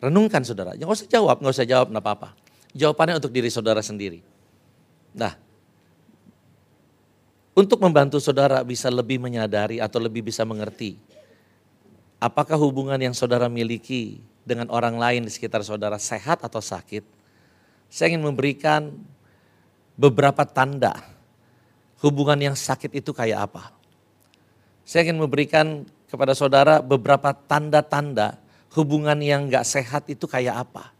Renungkan 0.00 0.40
saudara, 0.48 0.80
nggak 0.80 0.88
usah 0.88 1.08
jawab, 1.12 1.44
nggak 1.44 1.54
usah 1.60 1.68
jawab, 1.68 1.92
nggak 1.92 2.04
apa-apa. 2.08 2.32
Jawabannya 2.72 3.20
untuk 3.20 3.36
diri 3.36 3.52
saudara 3.52 3.84
sendiri. 3.84 4.24
Nah, 5.12 5.36
untuk 7.52 7.76
membantu 7.84 8.16
saudara 8.16 8.64
bisa 8.64 8.88
lebih 8.88 9.20
menyadari 9.20 9.76
atau 9.76 10.00
lebih 10.00 10.24
bisa 10.24 10.48
mengerti 10.48 11.07
apakah 12.18 12.58
hubungan 12.58 12.98
yang 12.98 13.14
saudara 13.14 13.46
miliki 13.46 14.22
dengan 14.42 14.70
orang 14.70 14.98
lain 14.98 15.26
di 15.26 15.32
sekitar 15.32 15.62
saudara 15.62 15.96
sehat 15.98 16.42
atau 16.42 16.58
sakit, 16.58 17.02
saya 17.88 18.14
ingin 18.14 18.26
memberikan 18.26 18.92
beberapa 19.98 20.44
tanda 20.46 20.98
hubungan 22.04 22.38
yang 22.38 22.56
sakit 22.58 22.94
itu 22.94 23.10
kayak 23.10 23.50
apa. 23.50 23.74
Saya 24.86 25.10
ingin 25.10 25.20
memberikan 25.20 25.84
kepada 26.08 26.32
saudara 26.32 26.80
beberapa 26.80 27.34
tanda-tanda 27.34 28.40
hubungan 28.72 29.18
yang 29.20 29.48
gak 29.48 29.66
sehat 29.66 30.08
itu 30.08 30.24
kayak 30.24 30.68
apa. 30.68 30.94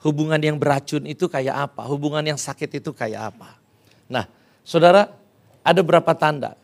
Hubungan 0.00 0.40
yang 0.40 0.56
beracun 0.56 1.04
itu 1.04 1.28
kayak 1.28 1.70
apa, 1.70 1.84
hubungan 1.84 2.24
yang 2.24 2.40
sakit 2.40 2.80
itu 2.80 2.90
kayak 2.96 3.36
apa. 3.36 3.60
Nah, 4.08 4.24
saudara, 4.64 5.12
ada 5.60 5.80
berapa 5.84 6.08
tanda? 6.16 6.56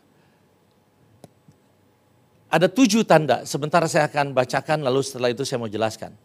Ada 2.57 2.73
tujuh 2.73 3.05
tanda, 3.05 3.45
sebentar 3.45 3.85
saya 3.85 4.09
akan 4.09 4.33
bacakan 4.33 4.81
lalu 4.81 5.05
setelah 5.05 5.29
itu 5.29 5.45
saya 5.45 5.61
mau 5.61 5.69
jelaskan. 5.69 6.17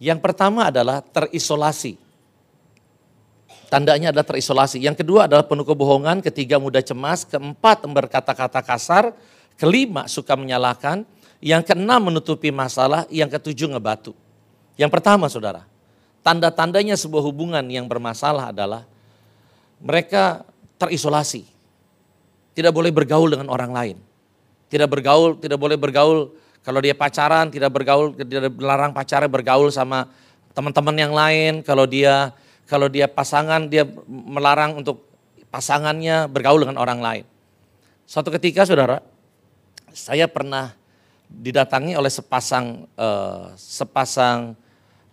Yang 0.00 0.24
pertama 0.24 0.72
adalah 0.72 1.04
terisolasi. 1.04 2.00
Tandanya 3.68 4.08
adalah 4.08 4.24
terisolasi. 4.24 4.80
Yang 4.80 5.04
kedua 5.04 5.28
adalah 5.28 5.44
penuh 5.44 5.68
kebohongan, 5.68 6.24
ketiga 6.24 6.56
mudah 6.56 6.80
cemas, 6.80 7.28
keempat 7.28 7.84
berkata-kata 7.84 8.64
kasar, 8.64 9.12
kelima 9.60 10.08
suka 10.08 10.32
menyalahkan, 10.32 11.04
yang 11.44 11.60
keenam 11.60 12.08
menutupi 12.08 12.48
masalah, 12.48 13.04
yang 13.12 13.28
ketujuh 13.28 13.68
ngebatu. 13.68 14.16
Yang 14.80 14.96
pertama 14.96 15.28
saudara, 15.28 15.68
tanda-tandanya 16.24 16.96
sebuah 16.96 17.20
hubungan 17.20 17.68
yang 17.68 17.84
bermasalah 17.84 18.48
adalah 18.48 18.88
mereka 19.76 20.40
terisolasi. 20.80 21.44
Tidak 22.56 22.72
boleh 22.72 22.88
bergaul 22.88 23.28
dengan 23.36 23.52
orang 23.52 23.76
lain. 23.76 24.09
Tidak 24.70 24.86
bergaul, 24.86 25.36
tidak 25.42 25.58
boleh 25.58 25.74
bergaul 25.74 26.30
kalau 26.60 26.78
dia 26.78 26.92
pacaran, 26.92 27.48
tidak 27.50 27.72
bergaul, 27.72 28.12
tidak 28.14 28.52
melarang 28.52 28.92
pacarnya 28.92 29.26
bergaul 29.26 29.72
sama 29.72 30.06
teman-teman 30.52 30.96
yang 30.96 31.12
lain. 31.12 31.52
Kalau 31.66 31.88
dia 31.88 32.30
kalau 32.70 32.86
dia 32.86 33.10
pasangan, 33.10 33.66
dia 33.66 33.82
melarang 34.06 34.78
untuk 34.78 35.02
pasangannya 35.50 36.30
bergaul 36.30 36.62
dengan 36.62 36.78
orang 36.78 37.02
lain. 37.02 37.24
Suatu 38.06 38.30
ketika 38.30 38.62
saudara, 38.62 39.02
saya 39.90 40.30
pernah 40.30 40.70
didatangi 41.26 41.98
oleh 41.98 42.10
sepasang 42.10 42.86
uh, 42.94 43.50
sepasang 43.58 44.54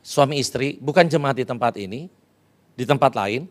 suami 0.06 0.38
istri, 0.38 0.78
bukan 0.78 1.10
jemaat 1.10 1.42
di 1.42 1.46
tempat 1.46 1.74
ini, 1.82 2.06
di 2.78 2.86
tempat 2.86 3.18
lain, 3.18 3.50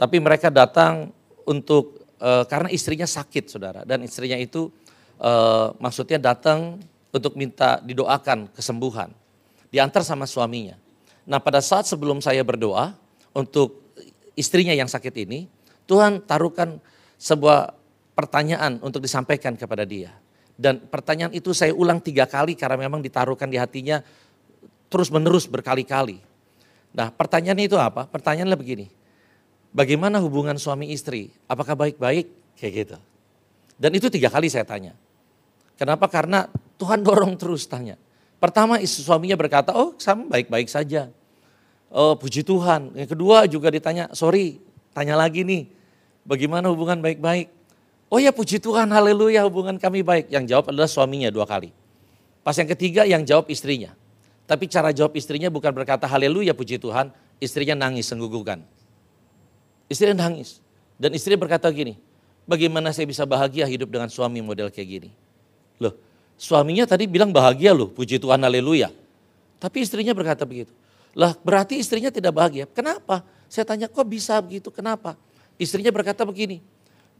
tapi 0.00 0.16
mereka 0.20 0.48
datang 0.48 1.12
untuk 1.44 2.00
uh, 2.20 2.48
karena 2.48 2.72
istrinya 2.72 3.04
sakit, 3.04 3.44
saudara, 3.52 3.84
dan 3.84 4.00
istrinya 4.04 4.40
itu 4.40 4.72
uh, 5.20 5.74
maksudnya 5.78 6.18
datang 6.18 6.80
untuk 7.14 7.38
minta 7.38 7.78
didoakan 7.82 8.50
kesembuhan, 8.50 9.10
diantar 9.70 10.02
sama 10.02 10.26
suaminya. 10.26 10.74
Nah 11.24 11.38
pada 11.38 11.62
saat 11.62 11.86
sebelum 11.86 12.18
saya 12.18 12.42
berdoa 12.42 12.94
untuk 13.34 13.94
istrinya 14.34 14.74
yang 14.74 14.90
sakit 14.90 15.14
ini, 15.24 15.46
Tuhan 15.86 16.24
taruhkan 16.26 16.82
sebuah 17.16 17.72
pertanyaan 18.18 18.82
untuk 18.82 19.02
disampaikan 19.02 19.54
kepada 19.54 19.86
dia. 19.86 20.14
Dan 20.54 20.86
pertanyaan 20.86 21.34
itu 21.34 21.50
saya 21.50 21.74
ulang 21.74 21.98
tiga 21.98 22.30
kali 22.30 22.54
karena 22.54 22.78
memang 22.78 23.02
ditaruhkan 23.02 23.50
di 23.50 23.58
hatinya 23.58 24.02
terus 24.86 25.10
menerus 25.10 25.50
berkali-kali. 25.50 26.22
Nah 26.94 27.10
pertanyaannya 27.10 27.66
itu 27.66 27.74
apa? 27.74 28.06
Pertanyaannya 28.06 28.54
begini, 28.54 28.86
bagaimana 29.74 30.22
hubungan 30.22 30.54
suami 30.54 30.94
istri? 30.94 31.34
Apakah 31.50 31.74
baik-baik? 31.74 32.30
Kayak 32.54 32.72
gitu. 32.74 32.96
Dan 33.74 33.90
itu 33.94 34.06
tiga 34.10 34.30
kali 34.30 34.46
saya 34.46 34.62
tanya. 34.62 34.94
Kenapa? 35.74 36.06
Karena 36.06 36.46
Tuhan 36.78 37.02
dorong 37.02 37.34
terus 37.34 37.66
tanya. 37.66 37.98
Pertama 38.38 38.78
suaminya 38.84 39.34
berkata, 39.34 39.74
oh 39.74 39.96
sama 39.98 40.28
baik-baik 40.30 40.68
saja. 40.70 41.10
Oh 41.90 42.14
puji 42.18 42.44
Tuhan. 42.44 42.94
Yang 42.94 43.16
kedua 43.16 43.48
juga 43.50 43.70
ditanya, 43.70 44.10
sorry 44.14 44.60
tanya 44.94 45.18
lagi 45.18 45.42
nih. 45.42 45.70
Bagaimana 46.26 46.70
hubungan 46.70 47.00
baik-baik? 47.02 47.50
Oh 48.12 48.20
ya 48.22 48.30
puji 48.30 48.62
Tuhan, 48.62 48.90
haleluya 48.92 49.42
hubungan 49.48 49.74
kami 49.80 50.06
baik. 50.06 50.30
Yang 50.30 50.44
jawab 50.54 50.64
adalah 50.70 50.90
suaminya 50.90 51.32
dua 51.32 51.48
kali. 51.48 51.74
Pas 52.44 52.54
yang 52.54 52.68
ketiga 52.70 53.02
yang 53.08 53.24
jawab 53.24 53.48
istrinya. 53.48 53.96
Tapi 54.44 54.68
cara 54.68 54.92
jawab 54.92 55.16
istrinya 55.16 55.48
bukan 55.48 55.72
berkata 55.72 56.04
haleluya 56.04 56.52
puji 56.52 56.76
Tuhan, 56.76 57.08
istrinya 57.40 57.88
nangis 57.88 58.04
senggugukan. 58.12 58.60
Istri 59.88 60.12
nangis. 60.16 60.60
Dan 61.00 61.16
istri 61.16 61.34
berkata 61.34 61.68
gini, 61.72 61.96
bagaimana 62.44 62.92
saya 62.92 63.08
bisa 63.08 63.24
bahagia 63.24 63.68
hidup 63.68 63.90
dengan 63.90 64.08
suami 64.08 64.40
model 64.40 64.68
kayak 64.72 64.88
gini? 64.88 65.10
Loh, 65.80 65.96
suaminya 66.38 66.86
tadi 66.88 67.08
bilang 67.08 67.34
bahagia 67.34 67.74
loh, 67.74 67.90
puji 67.90 68.20
Tuhan 68.20 68.40
haleluya. 68.40 68.92
Tapi 69.58 69.82
istrinya 69.82 70.12
berkata 70.12 70.44
begitu. 70.44 70.72
Lah 71.16 71.32
berarti 71.40 71.78
istrinya 71.78 72.10
tidak 72.10 72.34
bahagia. 72.34 72.68
Kenapa? 72.68 73.22
Saya 73.48 73.64
tanya 73.64 73.86
kok 73.86 74.04
bisa 74.04 74.38
begitu, 74.42 74.68
kenapa? 74.68 75.14
Istrinya 75.56 75.94
berkata 75.94 76.26
begini, 76.26 76.58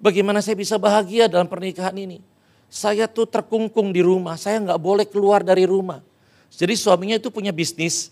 bagaimana 0.02 0.42
saya 0.42 0.58
bisa 0.58 0.74
bahagia 0.76 1.30
dalam 1.30 1.46
pernikahan 1.46 1.94
ini? 1.94 2.18
Saya 2.66 3.06
tuh 3.06 3.24
terkungkung 3.30 3.94
di 3.94 4.02
rumah, 4.02 4.34
saya 4.34 4.58
nggak 4.58 4.80
boleh 4.82 5.06
keluar 5.06 5.46
dari 5.46 5.62
rumah. 5.62 6.02
Jadi 6.50 6.74
suaminya 6.74 7.16
itu 7.18 7.30
punya 7.30 7.54
bisnis 7.54 8.10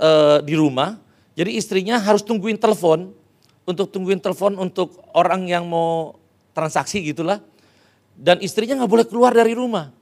uh, 0.00 0.40
di 0.40 0.56
rumah, 0.56 0.96
jadi 1.38 1.54
istrinya 1.54 2.00
harus 2.02 2.24
tungguin 2.26 2.58
telepon 2.58 3.12
untuk 3.68 3.92
tungguin 3.94 4.18
telepon 4.18 4.58
untuk 4.58 4.98
orang 5.14 5.46
yang 5.46 5.68
mau 5.68 6.17
transaksi 6.58 6.98
gitulah. 7.06 7.38
Dan 8.18 8.42
istrinya 8.42 8.82
nggak 8.82 8.90
boleh 8.90 9.06
keluar 9.06 9.30
dari 9.30 9.54
rumah. 9.54 9.94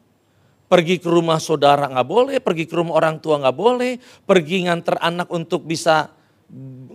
Pergi 0.66 0.96
ke 0.96 1.06
rumah 1.12 1.36
saudara 1.36 1.84
nggak 1.86 2.08
boleh, 2.08 2.36
pergi 2.40 2.64
ke 2.64 2.74
rumah 2.74 2.96
orang 2.96 3.20
tua 3.20 3.38
nggak 3.38 3.54
boleh, 3.54 4.00
pergi 4.24 4.64
nganter 4.66 4.96
anak 4.98 5.28
untuk 5.28 5.68
bisa 5.68 6.10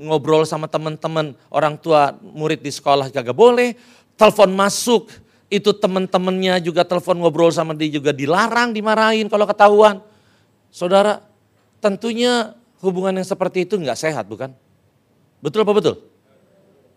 ngobrol 0.02 0.44
sama 0.50 0.66
teman-teman 0.66 1.38
orang 1.54 1.78
tua 1.78 2.16
murid 2.20 2.60
di 2.60 2.74
sekolah 2.74 3.14
gak 3.14 3.36
boleh. 3.36 3.78
Telepon 4.16 4.52
masuk, 4.52 5.08
itu 5.52 5.72
teman-temannya 5.76 6.64
juga 6.64 6.88
telepon 6.88 7.20
ngobrol 7.20 7.52
sama 7.52 7.76
dia 7.76 7.92
juga 7.92 8.16
dilarang, 8.16 8.72
dimarahin 8.72 9.28
kalau 9.28 9.44
ketahuan. 9.44 10.00
Saudara, 10.72 11.20
tentunya 11.84 12.56
hubungan 12.80 13.20
yang 13.20 13.28
seperti 13.28 13.68
itu 13.68 13.76
nggak 13.76 14.00
sehat 14.00 14.24
bukan? 14.28 14.56
Betul 15.44 15.68
apa 15.68 15.74
betul? 15.76 15.96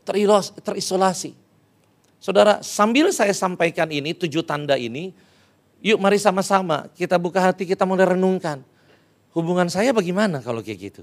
terisolasi. 0.05 1.44
Saudara, 2.25 2.65
sambil 2.65 3.13
saya 3.13 3.37
sampaikan 3.37 3.85
ini, 3.93 4.17
tujuh 4.17 4.41
tanda 4.41 4.81
ini, 4.81 5.13
yuk 5.85 6.01
mari 6.01 6.17
sama-sama 6.17 6.89
kita 6.97 7.21
buka 7.21 7.37
hati, 7.37 7.69
kita 7.69 7.85
mulai 7.85 8.17
renungkan. 8.17 8.65
Hubungan 9.37 9.69
saya 9.69 9.93
bagaimana 9.93 10.41
kalau 10.41 10.65
kayak 10.65 10.79
gitu? 10.89 11.03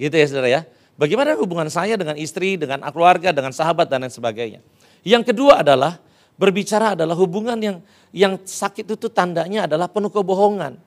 Gitu 0.00 0.16
ya 0.16 0.24
saudara 0.24 0.48
ya. 0.48 0.60
Bagaimana 0.96 1.36
hubungan 1.36 1.68
saya 1.68 2.00
dengan 2.00 2.16
istri, 2.16 2.56
dengan 2.56 2.80
keluarga, 2.88 3.28
dengan 3.28 3.52
sahabat 3.52 3.92
dan 3.92 4.08
lain 4.08 4.14
sebagainya. 4.14 4.64
Yang 5.04 5.36
kedua 5.36 5.60
adalah 5.60 6.00
berbicara 6.40 6.96
adalah 6.96 7.12
hubungan 7.12 7.60
yang 7.60 7.76
yang 8.08 8.40
sakit 8.40 8.88
itu 8.88 9.12
tandanya 9.12 9.68
adalah 9.68 9.84
penuh 9.84 10.08
kebohongan. 10.08 10.80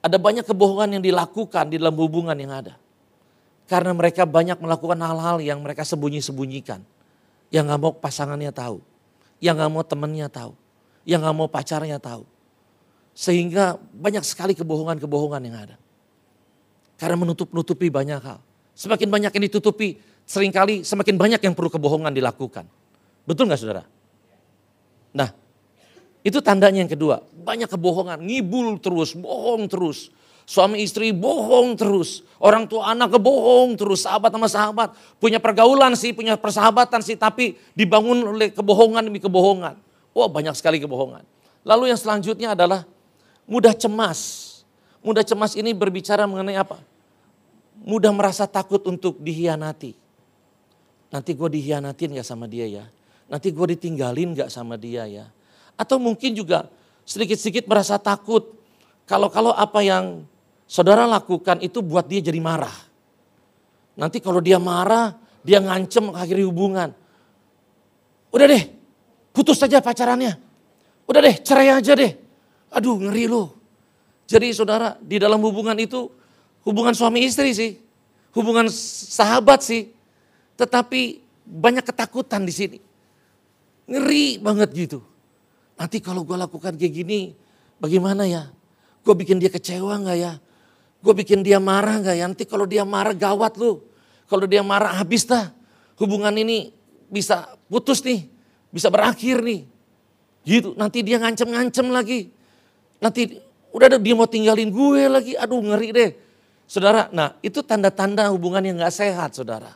Ada 0.00 0.16
banyak 0.16 0.48
kebohongan 0.48 0.96
yang 0.96 1.04
dilakukan 1.04 1.68
di 1.68 1.76
dalam 1.76 1.92
hubungan 2.00 2.32
yang 2.32 2.64
ada. 2.64 2.80
Karena 3.68 3.92
mereka 3.92 4.24
banyak 4.24 4.56
melakukan 4.56 4.96
hal-hal 5.04 5.36
yang 5.44 5.60
mereka 5.60 5.84
sembunyi-sembunyikan. 5.84 6.80
Yang 7.50 7.64
gak 7.70 7.80
mau 7.82 7.92
pasangannya 7.94 8.54
tahu. 8.54 8.78
Yang 9.42 9.54
gak 9.60 9.70
mau 9.70 9.82
temannya 9.82 10.28
tahu. 10.30 10.52
Yang 11.06 11.20
gak 11.26 11.36
mau 11.36 11.48
pacarnya 11.50 11.98
tahu. 11.98 12.22
Sehingga 13.12 13.76
banyak 13.94 14.22
sekali 14.22 14.54
kebohongan-kebohongan 14.54 15.42
yang 15.44 15.56
ada. 15.58 15.76
Karena 16.96 17.18
menutup-nutupi 17.18 17.90
banyak 17.90 18.22
hal. 18.22 18.38
Semakin 18.78 19.10
banyak 19.10 19.32
yang 19.34 19.44
ditutupi, 19.50 19.98
sering 20.24 20.54
kali 20.54 20.86
semakin 20.86 21.18
banyak 21.18 21.40
yang 21.42 21.52
perlu 21.52 21.68
kebohongan 21.68 22.14
dilakukan. 22.14 22.64
Betul 23.26 23.50
gak 23.50 23.60
saudara? 23.60 23.84
Nah, 25.10 25.30
Itu 26.20 26.44
tandanya 26.44 26.84
yang 26.84 26.92
kedua. 26.92 27.24
Banyak 27.32 27.72
kebohongan, 27.72 28.20
ngibul 28.20 28.76
terus, 28.76 29.16
bohong 29.16 29.64
terus. 29.72 30.12
Suami 30.48 30.82
istri 30.82 31.14
bohong 31.14 31.78
terus. 31.78 32.26
Orang 32.40 32.66
tua 32.66 32.92
anak 32.92 33.16
kebohong 33.16 33.76
terus. 33.78 34.04
Sahabat 34.04 34.34
sama 34.34 34.48
sahabat. 34.50 34.88
Punya 35.20 35.38
pergaulan 35.38 35.94
sih, 35.94 36.12
punya 36.12 36.34
persahabatan 36.36 37.00
sih. 37.00 37.14
Tapi 37.14 37.56
dibangun 37.72 38.36
oleh 38.36 38.48
kebohongan 38.50 39.06
demi 39.06 39.22
kebohongan. 39.22 39.78
Wah 40.12 40.28
banyak 40.28 40.54
sekali 40.58 40.82
kebohongan. 40.82 41.22
Lalu 41.62 41.92
yang 41.92 42.00
selanjutnya 42.00 42.52
adalah 42.56 42.84
mudah 43.46 43.72
cemas. 43.76 44.48
Mudah 45.00 45.24
cemas 45.24 45.56
ini 45.56 45.72
berbicara 45.72 46.28
mengenai 46.28 46.60
apa? 46.60 46.80
Mudah 47.80 48.12
merasa 48.12 48.44
takut 48.44 48.84
untuk 48.84 49.16
dihianati. 49.16 49.96
Nanti 51.10 51.30
gue 51.32 51.48
dihianatin 51.48 52.20
gak 52.20 52.28
sama 52.28 52.44
dia 52.46 52.68
ya? 52.68 52.84
Nanti 53.26 53.50
gue 53.50 53.66
ditinggalin 53.74 54.36
gak 54.36 54.50
sama 54.52 54.76
dia 54.76 55.08
ya? 55.08 55.26
Atau 55.74 55.96
mungkin 55.96 56.36
juga 56.36 56.68
sedikit-sedikit 57.08 57.64
merasa 57.64 57.96
takut. 57.96 58.59
Kalau-kalau 59.10 59.50
apa 59.50 59.82
yang 59.82 60.22
saudara 60.70 61.02
lakukan 61.02 61.58
itu 61.58 61.82
buat 61.82 62.06
dia 62.06 62.22
jadi 62.22 62.38
marah. 62.38 62.70
Nanti 63.98 64.22
kalau 64.22 64.38
dia 64.38 64.62
marah, 64.62 65.18
dia 65.42 65.58
ngancem 65.58 66.14
akhiri 66.14 66.46
hubungan. 66.46 66.94
Udah 68.30 68.46
deh, 68.46 68.70
putus 69.34 69.58
saja 69.58 69.82
pacarannya. 69.82 70.38
Udah 71.10 71.26
deh, 71.26 71.42
cerai 71.42 71.74
aja 71.74 71.98
deh. 71.98 72.14
Aduh 72.70 73.02
ngeri 73.02 73.26
loh. 73.26 73.50
Jadi 74.30 74.54
saudara, 74.54 74.94
di 75.02 75.18
dalam 75.18 75.42
hubungan 75.42 75.74
itu, 75.74 76.06
hubungan 76.62 76.94
suami 76.94 77.26
istri 77.26 77.50
sih. 77.50 77.82
Hubungan 78.30 78.70
sahabat 79.10 79.66
sih. 79.66 79.90
Tetapi 80.54 81.18
banyak 81.42 81.82
ketakutan 81.82 82.46
di 82.46 82.54
sini. 82.54 82.78
Ngeri 83.90 84.38
banget 84.38 84.70
gitu. 84.70 85.02
Nanti 85.74 85.98
kalau 85.98 86.22
gue 86.22 86.38
lakukan 86.38 86.78
kayak 86.78 86.94
gini, 86.94 87.34
bagaimana 87.82 88.22
ya? 88.30 88.54
Gue 89.00 89.14
bikin 89.16 89.40
dia 89.40 89.48
kecewa 89.48 89.96
gak 90.04 90.18
ya? 90.18 90.32
Gue 91.00 91.14
bikin 91.16 91.40
dia 91.40 91.56
marah 91.56 91.96
gak 92.00 92.16
ya? 92.16 92.24
Nanti 92.28 92.44
kalau 92.44 92.68
dia 92.68 92.84
marah 92.84 93.16
gawat 93.16 93.56
lu. 93.56 93.80
Kalau 94.28 94.44
dia 94.44 94.60
marah 94.60 95.00
habis 95.00 95.24
dah. 95.24 95.48
Hubungan 95.96 96.32
ini 96.36 96.72
bisa 97.08 97.56
putus 97.72 98.04
nih. 98.04 98.28
Bisa 98.68 98.92
berakhir 98.92 99.40
nih. 99.40 99.64
Gitu. 100.44 100.76
Nanti 100.76 101.00
dia 101.00 101.16
ngancem-ngancem 101.16 101.88
lagi. 101.88 102.28
Nanti 103.00 103.40
udah 103.72 103.96
ada 103.96 103.98
dia 103.98 104.12
mau 104.12 104.28
tinggalin 104.28 104.68
gue 104.68 105.02
lagi. 105.08 105.32
Aduh 105.34 105.64
ngeri 105.64 105.88
deh. 105.96 106.10
Saudara, 106.70 107.10
nah 107.10 107.34
itu 107.42 107.66
tanda-tanda 107.66 108.30
hubungan 108.30 108.62
yang 108.62 108.78
gak 108.78 108.94
sehat 108.94 109.34
saudara. 109.34 109.74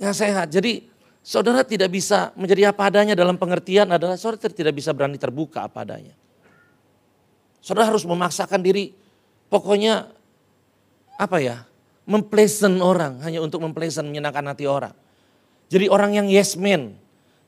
Gak 0.00 0.16
sehat. 0.16 0.50
Jadi 0.50 0.90
saudara 1.22 1.62
tidak 1.62 1.92
bisa 1.92 2.34
menjadi 2.34 2.74
apa 2.74 2.90
adanya 2.90 3.14
dalam 3.14 3.38
pengertian 3.38 3.92
adalah 3.92 4.18
saudara 4.18 4.50
tidak 4.50 4.74
bisa 4.74 4.90
berani 4.90 5.20
terbuka 5.20 5.68
apa 5.68 5.86
adanya. 5.86 6.16
Saudara 7.64 7.88
harus 7.88 8.04
memaksakan 8.04 8.60
diri 8.60 8.92
pokoknya 9.48 10.12
apa 11.16 11.40
ya, 11.40 11.64
mempleasant 12.04 12.76
orang 12.84 13.24
hanya 13.24 13.40
untuk 13.40 13.64
mempleasant 13.64 14.04
menyenangkan 14.04 14.52
hati 14.52 14.68
orang. 14.68 14.92
Jadi 15.72 15.88
orang 15.88 16.12
yang 16.12 16.26
yes 16.28 16.60
man. 16.60 16.92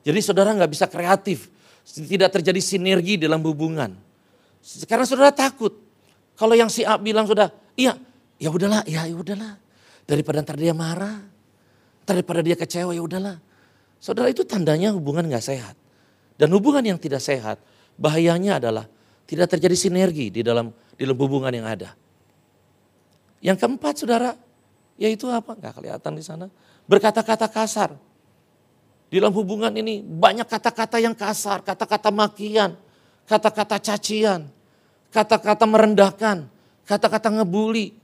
Jadi 0.01 0.19
saudara 0.25 0.57
nggak 0.57 0.73
bisa 0.73 0.89
kreatif, 0.89 1.53
tidak 1.85 2.33
terjadi 2.33 2.57
sinergi 2.57 3.21
dalam 3.21 3.45
hubungan. 3.45 3.93
Karena 4.89 5.05
saudara 5.05 5.29
takut. 5.29 5.85
Kalau 6.33 6.57
yang 6.57 6.69
si 6.73 6.81
A 6.81 6.97
bilang 6.97 7.29
sudah, 7.29 7.53
iya, 7.77 7.93
ya 8.41 8.49
udahlah, 8.49 8.85
ya, 8.89 9.05
ya 9.05 9.13
udahlah. 9.13 9.53
Daripada 10.09 10.41
ntar 10.41 10.57
dia 10.57 10.73
marah, 10.73 11.21
daripada 12.09 12.41
dia 12.41 12.57
kecewa, 12.57 12.89
ya 12.89 13.05
udahlah. 13.05 13.37
Saudara 14.01 14.33
itu 14.33 14.41
tandanya 14.45 14.93
hubungan 14.97 15.29
nggak 15.29 15.45
sehat. 15.45 15.77
Dan 16.37 16.53
hubungan 16.57 16.81
yang 16.81 16.97
tidak 16.97 17.21
sehat, 17.21 17.61
bahayanya 17.97 18.57
adalah 18.57 18.85
tidak 19.27 19.51
terjadi 19.51 19.75
sinergi 19.75 20.31
di 20.31 20.41
dalam 20.41 20.71
di 20.95 21.01
dalam 21.03 21.19
hubungan 21.19 21.51
yang 21.51 21.67
ada. 21.67 21.93
Yang 23.43 23.57
keempat 23.61 23.93
saudara, 24.01 24.31
yaitu 24.97 25.29
apa? 25.29 25.53
Gak 25.53 25.77
kelihatan 25.77 26.11
di 26.17 26.23
sana. 26.25 26.47
Berkata-kata 26.89 27.45
kasar. 27.51 27.93
Di 29.07 29.21
dalam 29.21 29.31
hubungan 29.35 29.71
ini 29.71 30.03
banyak 30.03 30.47
kata-kata 30.49 30.99
yang 30.99 31.15
kasar, 31.15 31.63
kata-kata 31.63 32.11
makian, 32.11 32.75
kata-kata 33.29 33.79
cacian, 33.79 34.49
kata-kata 35.13 35.63
merendahkan, 35.63 36.47
kata-kata 36.83 37.29
ngebully. 37.39 37.95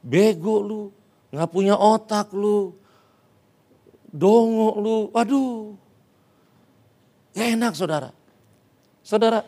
Bego 0.00 0.64
lu, 0.64 0.82
gak 1.28 1.52
punya 1.52 1.76
otak 1.76 2.32
lu, 2.32 2.72
dongo 4.08 4.80
lu, 4.80 4.96
waduh. 5.12 5.76
Gak 7.36 7.48
enak 7.54 7.72
saudara. 7.76 8.10
Saudara, 9.04 9.44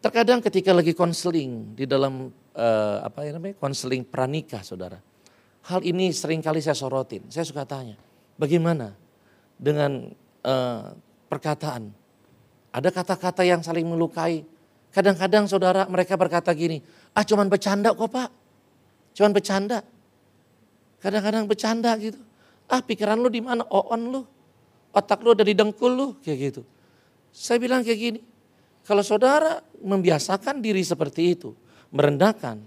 terkadang 0.00 0.40
ketika 0.44 0.72
lagi 0.72 0.92
konseling 0.92 1.76
di 1.76 1.84
dalam 1.88 2.30
uh, 2.56 2.98
apa 3.04 3.26
ya 3.26 3.36
namanya 3.36 3.56
konseling 3.58 4.02
pranikah 4.06 4.62
saudara. 4.64 5.00
Hal 5.66 5.82
ini 5.82 6.14
sering 6.14 6.38
kali 6.38 6.62
saya 6.62 6.78
sorotin. 6.78 7.26
Saya 7.26 7.42
suka 7.42 7.66
tanya, 7.66 7.98
bagaimana 8.38 8.94
dengan 9.58 10.14
uh, 10.46 10.94
perkataan? 11.26 11.90
Ada 12.70 12.92
kata-kata 12.92 13.42
yang 13.42 13.64
saling 13.64 13.88
melukai. 13.88 14.46
Kadang-kadang 14.94 15.50
saudara 15.50 15.84
mereka 15.90 16.14
berkata 16.14 16.54
gini, 16.54 16.80
ah 17.12 17.24
cuman 17.26 17.50
bercanda 17.50 17.92
kok 17.92 18.08
pak. 18.08 18.30
Cuman 19.16 19.32
bercanda. 19.32 19.80
Kadang-kadang 21.00 21.44
bercanda 21.48 21.96
gitu. 21.96 22.20
Ah 22.68 22.84
pikiran 22.84 23.18
lu 23.18 23.28
di 23.32 23.42
mana? 23.42 23.64
Oon 23.66 24.02
lu. 24.12 24.22
Otak 24.92 25.20
lu 25.24 25.34
ada 25.34 25.44
di 25.44 25.52
dengkul 25.52 25.92
lu. 25.92 26.06
Kayak 26.22 26.38
gitu. 26.52 26.62
Saya 27.34 27.60
bilang 27.60 27.82
kayak 27.82 27.98
gini. 28.00 28.20
Kalau 28.86 29.02
saudara 29.02 29.58
membiasakan 29.82 30.62
diri 30.62 30.86
seperti 30.86 31.34
itu 31.34 31.50
merendahkan. 31.90 32.62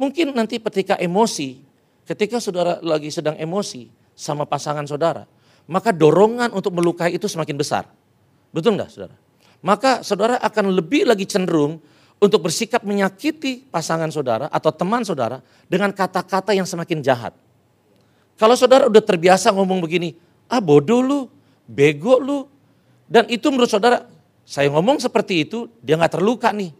Mungkin 0.00 0.32
nanti 0.32 0.56
ketika 0.56 0.96
emosi, 0.96 1.60
ketika 2.08 2.40
saudara 2.40 2.80
lagi 2.80 3.12
sedang 3.12 3.36
emosi 3.36 3.90
sama 4.16 4.48
pasangan 4.48 4.86
saudara, 4.88 5.28
maka 5.68 5.92
dorongan 5.92 6.54
untuk 6.56 6.72
melukai 6.72 7.12
itu 7.12 7.28
semakin 7.28 7.56
besar. 7.58 7.84
Betul 8.54 8.80
enggak 8.80 8.90
saudara? 8.94 9.14
Maka 9.60 10.00
saudara 10.00 10.40
akan 10.40 10.72
lebih 10.72 11.04
lagi 11.04 11.28
cenderung 11.28 11.82
untuk 12.16 12.48
bersikap 12.48 12.80
menyakiti 12.80 13.68
pasangan 13.68 14.08
saudara 14.08 14.48
atau 14.48 14.72
teman 14.72 15.04
saudara 15.04 15.44
dengan 15.68 15.92
kata-kata 15.92 16.56
yang 16.56 16.64
semakin 16.64 17.04
jahat. 17.04 17.36
Kalau 18.40 18.56
saudara 18.56 18.88
udah 18.88 19.04
terbiasa 19.04 19.52
ngomong 19.52 19.84
begini, 19.84 20.16
ah 20.48 20.64
bodoh 20.64 21.04
lu, 21.04 21.20
bego 21.68 22.16
lu. 22.16 22.48
Dan 23.04 23.28
itu 23.28 23.52
menurut 23.52 23.68
saudara, 23.68 24.08
saya 24.50 24.66
ngomong 24.66 24.98
seperti 24.98 25.46
itu, 25.46 25.70
dia 25.78 25.94
nggak 25.94 26.18
terluka 26.18 26.50
nih. 26.50 26.74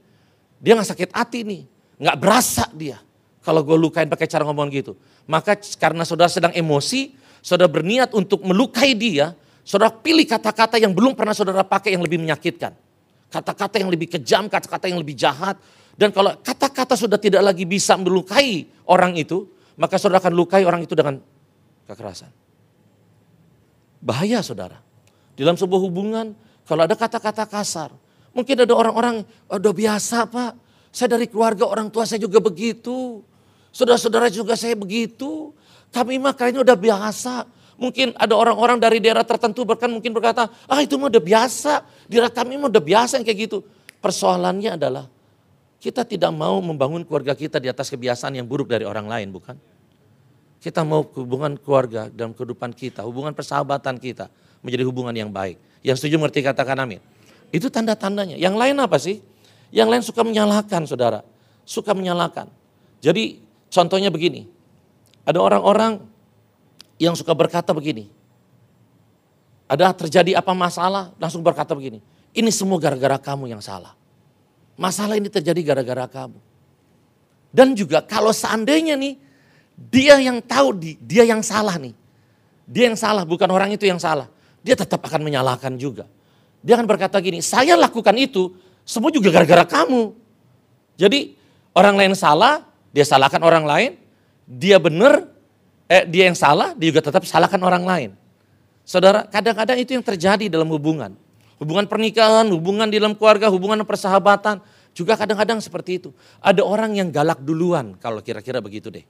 Dia 0.59 0.74
nggak 0.74 0.90
sakit 0.90 1.11
hati 1.14 1.46
nih, 1.46 1.62
nggak 2.02 2.16
berasa 2.18 2.66
dia. 2.74 2.98
Kalau 3.46 3.62
gue 3.62 3.78
lukain 3.78 4.11
pakai 4.11 4.26
cara 4.26 4.42
ngomong 4.42 4.66
gitu. 4.74 4.98
Maka 5.30 5.54
karena 5.78 6.02
saudara 6.02 6.26
sedang 6.26 6.50
emosi, 6.50 7.14
saudara 7.38 7.70
berniat 7.70 8.11
untuk 8.11 8.42
melukai 8.42 8.98
dia, 8.98 9.38
saudara 9.62 9.94
pilih 9.94 10.26
kata-kata 10.26 10.83
yang 10.83 10.90
belum 10.90 11.14
pernah 11.14 11.30
saudara 11.30 11.62
pakai 11.62 11.94
yang 11.94 12.02
lebih 12.02 12.18
menyakitkan. 12.18 12.74
Kata-kata 13.30 13.78
yang 13.78 13.87
lebih 13.87 14.18
kejam, 14.18 14.50
kata-kata 14.50 14.90
yang 14.90 14.98
lebih 14.98 15.14
jahat. 15.14 15.54
Dan 15.94 16.11
kalau 16.11 16.35
kata-kata 16.42 16.98
sudah 16.98 17.22
tidak 17.22 17.54
lagi 17.54 17.70
bisa 17.70 17.94
melukai 17.94 18.66
orang 18.90 19.14
itu, 19.14 19.46
maka 19.78 19.94
saudara 19.94 20.18
akan 20.18 20.35
lukai 20.35 20.66
orang 20.66 20.83
itu 20.83 20.98
dengan 20.98 21.22
kekerasan. 21.87 22.35
Bahaya 24.02 24.42
saudara. 24.42 24.83
Dalam 25.38 25.54
sebuah 25.54 25.80
hubungan, 25.80 26.35
kalau 26.70 26.87
ada 26.87 26.94
kata-kata 26.94 27.42
kasar, 27.50 27.90
Mungkin 28.30 28.62
ada 28.62 28.74
orang-orang, 28.74 29.26
udah 29.50 29.74
biasa 29.74 30.30
pak, 30.30 30.54
saya 30.94 31.18
dari 31.18 31.26
keluarga 31.26 31.66
orang 31.66 31.90
tua 31.90 32.06
saya 32.06 32.22
juga 32.22 32.38
begitu. 32.38 33.26
Saudara-saudara 33.74 34.30
juga 34.30 34.54
saya 34.54 34.78
begitu. 34.78 35.50
Kami 35.90 36.22
mah 36.22 36.35
kayaknya 36.35 36.62
udah 36.62 36.78
biasa. 36.78 37.46
Mungkin 37.80 38.14
ada 38.14 38.35
orang-orang 38.37 38.78
dari 38.78 39.02
daerah 39.02 39.26
tertentu 39.26 39.66
bahkan 39.66 39.90
mungkin 39.90 40.14
berkata, 40.14 40.46
ah 40.70 40.78
itu 40.78 40.94
mah 40.94 41.11
udah 41.11 41.22
biasa. 41.22 41.83
Daerah 42.06 42.30
kami 42.30 42.54
mah 42.54 42.70
udah 42.70 42.83
biasa 42.83 43.18
yang 43.18 43.26
kayak 43.26 43.50
gitu. 43.50 43.59
Persoalannya 43.98 44.78
adalah 44.78 45.11
kita 45.83 46.06
tidak 46.06 46.30
mau 46.30 46.61
membangun 46.62 47.02
keluarga 47.02 47.35
kita 47.35 47.59
di 47.59 47.66
atas 47.66 47.90
kebiasaan 47.90 48.38
yang 48.38 48.46
buruk 48.46 48.70
dari 48.70 48.87
orang 48.87 49.11
lain 49.11 49.35
bukan? 49.35 49.59
Kita 50.61 50.85
mau 50.85 51.02
hubungan 51.16 51.56
keluarga 51.56 52.12
dalam 52.12 52.37
kehidupan 52.37 52.76
kita, 52.76 53.00
hubungan 53.00 53.33
persahabatan 53.33 53.96
kita 53.96 54.28
menjadi 54.61 54.85
hubungan 54.85 55.16
yang 55.16 55.33
baik. 55.33 55.56
Yang 55.80 56.04
setuju 56.04 56.20
mengerti 56.20 56.40
katakan 56.44 56.76
amin. 56.76 57.00
Itu 57.50 57.72
tanda-tandanya. 57.72 58.36
Yang 58.36 58.54
lain 58.56 58.76
apa 58.78 58.96
sih? 59.00 59.18
Yang 59.72 59.88
lain 59.88 60.02
suka 60.02 60.22
menyalahkan 60.22 60.84
saudara. 60.86 61.24
Suka 61.64 61.96
menyalahkan. 61.96 62.50
Jadi 63.00 63.40
contohnya 63.72 64.12
begini. 64.12 64.46
Ada 65.24 65.38
orang-orang 65.40 66.02
yang 67.00 67.16
suka 67.16 67.32
berkata 67.32 67.72
begini. 67.72 68.12
Ada 69.70 69.94
terjadi 69.94 70.36
apa 70.36 70.52
masalah 70.52 71.14
langsung 71.16 71.40
berkata 71.40 71.72
begini. 71.72 72.02
Ini 72.34 72.50
semua 72.50 72.76
gara-gara 72.82 73.16
kamu 73.16 73.50
yang 73.54 73.62
salah. 73.62 73.94
Masalah 74.74 75.14
ini 75.14 75.30
terjadi 75.30 75.62
gara-gara 75.62 76.06
kamu. 76.10 76.38
Dan 77.50 77.74
juga 77.74 78.02
kalau 78.02 78.30
seandainya 78.30 78.94
nih 78.94 79.18
dia 79.74 80.18
yang 80.22 80.38
tahu 80.42 80.76
dia 81.02 81.26
yang 81.26 81.42
salah 81.42 81.78
nih. 81.78 81.94
Dia 82.70 82.90
yang 82.90 82.98
salah 82.98 83.26
bukan 83.26 83.50
orang 83.50 83.74
itu 83.74 83.86
yang 83.86 83.98
salah. 83.98 84.30
Dia 84.60 84.76
tetap 84.76 85.00
akan 85.04 85.24
menyalahkan 85.24 85.76
juga. 85.80 86.04
Dia 86.60 86.76
akan 86.76 86.84
berkata 86.84 87.16
gini, 87.24 87.40
saya 87.40 87.76
lakukan 87.76 88.12
itu 88.20 88.52
semua 88.84 89.08
juga 89.08 89.32
gara-gara 89.32 89.64
kamu. 89.64 90.12
Jadi 91.00 91.32
orang 91.72 91.96
lain 91.96 92.12
salah, 92.12 92.68
dia 92.92 93.06
salahkan 93.06 93.40
orang 93.40 93.64
lain, 93.64 93.90
dia 94.44 94.76
benar, 94.76 95.24
eh, 95.88 96.04
dia 96.04 96.28
yang 96.28 96.36
salah, 96.36 96.76
dia 96.76 96.92
juga 96.92 97.08
tetap 97.08 97.24
salahkan 97.24 97.60
orang 97.64 97.84
lain. 97.88 98.10
Saudara, 98.84 99.24
kadang-kadang 99.24 99.78
itu 99.80 99.96
yang 99.96 100.04
terjadi 100.04 100.52
dalam 100.52 100.68
hubungan. 100.68 101.16
Hubungan 101.56 101.86
pernikahan, 101.88 102.48
hubungan 102.52 102.88
di 102.88 102.98
dalam 102.98 103.16
keluarga, 103.16 103.48
hubungan 103.48 103.80
persahabatan, 103.84 104.60
juga 104.90 105.14
kadang-kadang 105.14 105.62
seperti 105.62 106.02
itu. 106.02 106.10
Ada 106.42 106.64
orang 106.66 106.98
yang 106.98 107.08
galak 107.14 107.40
duluan, 107.40 107.94
kalau 108.00 108.18
kira-kira 108.20 108.58
begitu 108.58 108.90
deh. 108.90 109.04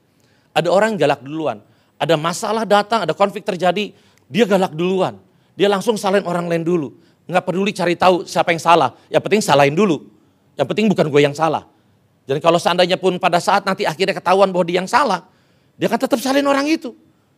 Ada 0.53 0.69
orang 0.69 0.95
yang 0.95 1.09
galak 1.09 1.21
duluan. 1.25 1.63
Ada 1.97 2.15
masalah 2.19 2.63
datang, 2.67 3.07
ada 3.07 3.13
konflik 3.17 3.41
terjadi, 3.41 3.95
dia 4.29 4.45
galak 4.45 4.75
duluan. 4.75 5.17
Dia 5.55 5.67
langsung 5.67 5.99
salahin 5.99 6.23
orang 6.25 6.47
lain 6.47 6.63
dulu 6.63 6.89
nggak 7.31 7.43
peduli 7.47 7.71
cari 7.71 7.95
tahu 7.95 8.27
siapa 8.27 8.51
yang 8.51 8.61
salah. 8.61 8.89
Yang 9.07 9.21
penting 9.23 9.41
salahin 9.41 9.75
dulu. 9.75 10.03
Yang 10.59 10.67
penting 10.67 10.85
bukan 10.91 11.05
gue 11.07 11.21
yang 11.23 11.35
salah. 11.35 11.63
Jadi 12.27 12.39
kalau 12.43 12.59
seandainya 12.59 12.99
pun 12.99 13.17
pada 13.17 13.39
saat 13.39 13.63
nanti 13.63 13.87
akhirnya 13.87 14.13
ketahuan 14.13 14.51
bahwa 14.51 14.67
dia 14.67 14.83
yang 14.83 14.89
salah, 14.89 15.25
dia 15.79 15.87
akan 15.89 15.99
tetap 15.99 16.19
salahin 16.21 16.45
orang 16.45 16.67
itu. 16.67 16.93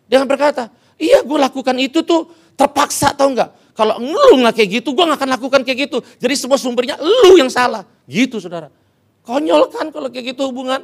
Dia 0.10 0.20
akan 0.20 0.28
berkata, 0.28 0.74
iya 1.00 1.24
gue 1.24 1.38
lakukan 1.40 1.78
itu 1.80 2.04
tuh 2.04 2.28
terpaksa 2.58 3.16
tau 3.16 3.32
nggak? 3.32 3.74
Kalau 3.74 3.98
lu 3.98 4.44
nggak 4.44 4.54
kayak 4.54 4.70
gitu, 4.82 4.94
gue 4.94 5.06
nggak 5.06 5.18
akan 5.18 5.30
lakukan 5.40 5.62
kayak 5.66 5.90
gitu. 5.90 5.98
Jadi 6.20 6.36
semua 6.36 6.60
sumbernya 6.60 7.00
lu 7.00 7.40
yang 7.40 7.50
salah. 7.50 7.88
Gitu 8.06 8.38
saudara. 8.42 8.70
Konyol 9.24 9.72
kan 9.72 9.90
kalau 9.90 10.12
kayak 10.12 10.36
gitu 10.36 10.52
hubungan. 10.52 10.84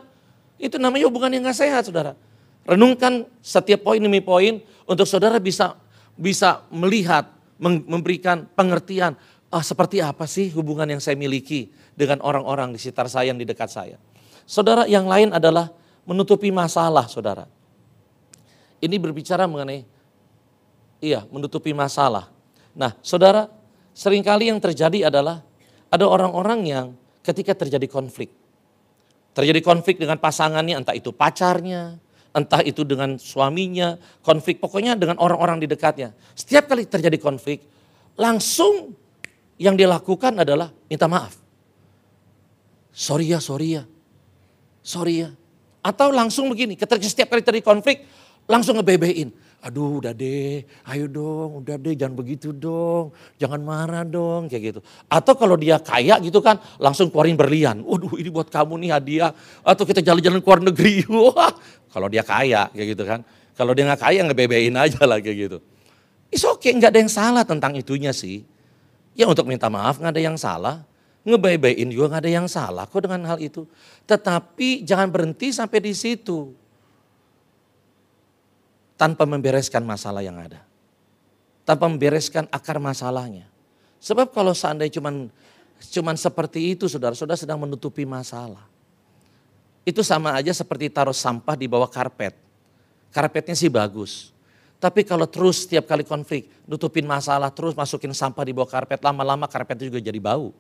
Itu 0.60 0.76
namanya 0.76 1.08
hubungan 1.08 1.32
yang 1.32 1.48
gak 1.48 1.56
sehat 1.56 1.88
saudara. 1.88 2.20
Renungkan 2.68 3.24
setiap 3.40 3.80
poin 3.80 4.00
demi 4.00 4.20
poin 4.20 4.60
untuk 4.84 5.08
saudara 5.08 5.40
bisa 5.40 5.80
bisa 6.20 6.68
melihat 6.68 7.32
memberikan 7.64 8.44
pengertian, 8.52 9.16
ah, 9.48 9.64
seperti 9.64 10.04
apa 10.04 10.28
sih 10.28 10.52
hubungan 10.52 10.88
yang 10.88 11.00
saya 11.00 11.16
miliki 11.16 11.72
dengan 11.96 12.20
orang-orang 12.20 12.76
di 12.76 12.80
sekitar 12.80 13.08
saya 13.08 13.32
yang 13.32 13.40
di 13.40 13.48
dekat 13.48 13.72
saya. 13.72 13.96
Saudara, 14.44 14.84
yang 14.84 15.08
lain 15.08 15.32
adalah 15.32 15.72
menutupi 16.04 16.52
masalah, 16.52 17.08
saudara. 17.08 17.48
Ini 18.80 18.96
berbicara 19.00 19.48
mengenai, 19.48 19.84
iya, 21.04 21.24
menutupi 21.32 21.72
masalah. 21.72 22.32
Nah, 22.76 22.96
saudara, 23.04 23.52
sering 23.92 24.24
kali 24.24 24.52
yang 24.52 24.60
terjadi 24.60 25.12
adalah 25.12 25.44
ada 25.92 26.06
orang-orang 26.08 26.60
yang 26.68 26.86
ketika 27.24 27.56
terjadi 27.56 27.88
konflik, 27.92 28.32
terjadi 29.36 29.60
konflik 29.60 30.00
dengan 30.00 30.16
pasangannya, 30.16 30.80
entah 30.80 30.96
itu 30.96 31.12
pacarnya, 31.12 32.00
entah 32.34 32.62
itu 32.62 32.86
dengan 32.86 33.18
suaminya, 33.18 33.98
konflik 34.22 34.62
pokoknya 34.62 34.96
dengan 34.96 35.18
orang-orang 35.18 35.62
di 35.62 35.68
dekatnya. 35.70 36.14
Setiap 36.38 36.70
kali 36.70 36.86
terjadi 36.86 37.18
konflik, 37.18 37.66
langsung 38.16 38.94
yang 39.60 39.76
dilakukan 39.76 40.40
adalah 40.40 40.70
minta 40.88 41.10
maaf. 41.10 41.36
Sorry 42.94 43.32
ya, 43.32 43.40
sorry 43.40 43.80
ya, 43.80 43.84
sorry 44.84 45.26
ya. 45.26 45.30
Atau 45.80 46.12
langsung 46.12 46.52
begini, 46.52 46.76
ketika 46.76 47.02
setiap 47.02 47.34
kali 47.34 47.42
terjadi 47.42 47.66
konflik, 47.66 48.06
langsung 48.46 48.78
ngebebein 48.78 49.32
aduh 49.60 50.00
udah 50.00 50.16
deh, 50.16 50.64
ayo 50.64 51.06
dong, 51.12 51.64
udah 51.64 51.76
deh 51.76 51.92
jangan 51.92 52.16
begitu 52.16 52.56
dong, 52.56 53.12
jangan 53.36 53.60
marah 53.60 54.08
dong, 54.08 54.48
kayak 54.48 54.72
gitu. 54.72 54.80
Atau 55.12 55.36
kalau 55.36 55.60
dia 55.60 55.76
kaya 55.84 56.16
gitu 56.24 56.40
kan, 56.40 56.56
langsung 56.80 57.12
keluarin 57.12 57.36
berlian, 57.36 57.84
waduh 57.84 58.16
ini 58.16 58.32
buat 58.32 58.48
kamu 58.48 58.88
nih 58.88 58.92
hadiah, 58.96 59.32
atau 59.60 59.84
kita 59.84 60.00
jalan-jalan 60.00 60.40
ke 60.40 60.48
luar 60.48 60.62
negeri, 60.64 60.96
wah 61.12 61.52
kalau 61.90 62.08
dia 62.08 62.22
kaya 62.22 62.70
kayak 62.74 62.88
gitu 62.96 63.04
kan. 63.06 63.22
Kalau 63.58 63.76
dia 63.76 63.84
nggak 63.84 64.02
kaya 64.02 64.24
ngebebein 64.24 64.76
aja 64.80 65.04
lah 65.04 65.20
kayak 65.20 65.38
gitu. 65.50 65.58
Is 66.32 66.46
oke, 66.46 66.62
okay, 66.62 66.72
nggak 66.78 66.96
ada 66.96 67.00
yang 67.02 67.12
salah 67.12 67.44
tentang 67.44 67.76
itunya 67.76 68.14
sih. 68.16 68.46
Ya 69.18 69.28
untuk 69.28 69.50
minta 69.50 69.68
maaf 69.68 70.00
nggak 70.00 70.14
ada 70.16 70.24
yang 70.24 70.38
salah. 70.40 70.86
Ngebebein 71.28 71.92
juga 71.92 72.16
nggak 72.16 72.24
ada 72.24 72.32
yang 72.32 72.48
salah 72.48 72.88
kok 72.88 73.04
dengan 73.04 73.28
hal 73.28 73.42
itu. 73.44 73.68
Tetapi 74.08 74.88
jangan 74.88 75.12
berhenti 75.12 75.52
sampai 75.52 75.84
di 75.84 75.92
situ 75.92 76.56
tanpa 78.96 79.28
membereskan 79.28 79.84
masalah 79.84 80.24
yang 80.24 80.40
ada. 80.40 80.64
Tanpa 81.68 81.92
membereskan 81.92 82.48
akar 82.54 82.80
masalahnya. 82.80 83.50
Sebab 84.00 84.32
kalau 84.32 84.56
seandainya 84.56 85.02
cuman 85.02 85.28
cuman 85.80 86.16
seperti 86.16 86.78
itu 86.78 86.88
saudara-saudara 86.88 87.36
sedang 87.36 87.60
menutupi 87.60 88.08
masalah. 88.08 88.69
Itu 89.88 90.04
sama 90.06 90.36
aja 90.36 90.52
seperti 90.52 90.92
taruh 90.92 91.16
sampah 91.16 91.56
di 91.56 91.66
bawah 91.66 91.88
karpet. 91.88 92.36
Karpetnya 93.10 93.56
sih 93.58 93.72
bagus. 93.72 94.36
Tapi 94.80 95.04
kalau 95.04 95.28
terus 95.28 95.68
setiap 95.68 95.92
kali 95.92 96.08
konflik, 96.08 96.48
nutupin 96.64 97.04
masalah, 97.04 97.52
terus 97.52 97.76
masukin 97.76 98.16
sampah 98.16 98.48
di 98.48 98.56
bawah 98.56 98.70
karpet, 98.70 99.04
lama-lama 99.04 99.44
karpet 99.50 99.76
itu 99.84 99.92
juga 99.92 100.00
jadi 100.00 100.20
bau. 100.24 100.56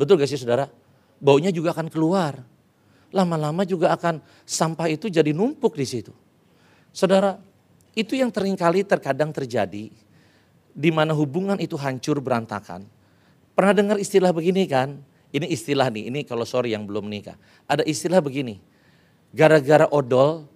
Betul 0.00 0.16
gak 0.16 0.32
sih 0.32 0.40
saudara? 0.40 0.72
Baunya 1.20 1.52
juga 1.52 1.76
akan 1.76 1.92
keluar. 1.92 2.40
Lama-lama 3.12 3.62
juga 3.68 3.92
akan 3.92 4.24
sampah 4.48 4.88
itu 4.90 5.12
jadi 5.12 5.30
numpuk 5.36 5.76
di 5.76 5.86
situ. 5.86 6.10
Saudara, 6.90 7.36
itu 7.94 8.18
yang 8.18 8.32
sering 8.34 8.58
kali 8.58 8.82
terkadang 8.82 9.30
terjadi 9.30 9.92
di 10.74 10.90
mana 10.90 11.14
hubungan 11.14 11.60
itu 11.62 11.78
hancur 11.78 12.18
berantakan. 12.18 12.82
Pernah 13.54 13.74
dengar 13.76 13.96
istilah 14.02 14.34
begini 14.34 14.66
kan? 14.66 14.98
Ini 15.34 15.50
istilah 15.50 15.90
nih, 15.90 16.14
ini 16.14 16.22
kalau 16.22 16.46
sorry 16.46 16.78
yang 16.78 16.86
belum 16.86 17.10
nikah. 17.10 17.34
Ada 17.66 17.82
istilah 17.82 18.22
begini, 18.22 18.62
gara-gara 19.34 19.90
odol 19.90 20.46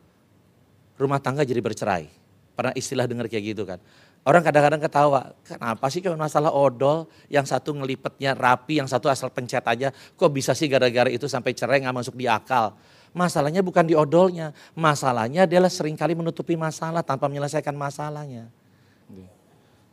rumah 0.94 1.18
tangga 1.18 1.42
jadi 1.42 1.58
bercerai. 1.58 2.06
Pernah 2.54 2.74
istilah 2.78 3.10
dengar 3.10 3.26
kayak 3.26 3.58
gitu 3.58 3.66
kan? 3.66 3.82
Orang 4.22 4.42
kadang-kadang 4.46 4.82
ketawa, 4.82 5.34
kenapa 5.42 5.86
sih 5.90 5.98
cuma 5.98 6.14
masalah 6.14 6.54
odol, 6.54 7.10
yang 7.26 7.42
satu 7.42 7.74
ngelipetnya 7.74 8.38
rapi, 8.38 8.78
yang 8.78 8.86
satu 8.86 9.10
asal 9.10 9.34
pencet 9.34 9.66
aja, 9.66 9.90
kok 9.90 10.30
bisa 10.30 10.54
sih 10.54 10.70
gara-gara 10.70 11.10
itu 11.10 11.26
sampai 11.26 11.58
cerai 11.58 11.82
nggak 11.82 11.96
masuk 11.98 12.14
di 12.14 12.30
akal. 12.30 12.78
Masalahnya 13.10 13.64
bukan 13.66 13.82
di 13.82 13.98
odolnya, 13.98 14.54
masalahnya 14.78 15.48
adalah 15.48 15.72
sering 15.72 15.98
kali 15.98 16.14
menutupi 16.14 16.54
masalah 16.54 17.02
tanpa 17.02 17.26
menyelesaikan 17.26 17.74
masalahnya. 17.74 18.46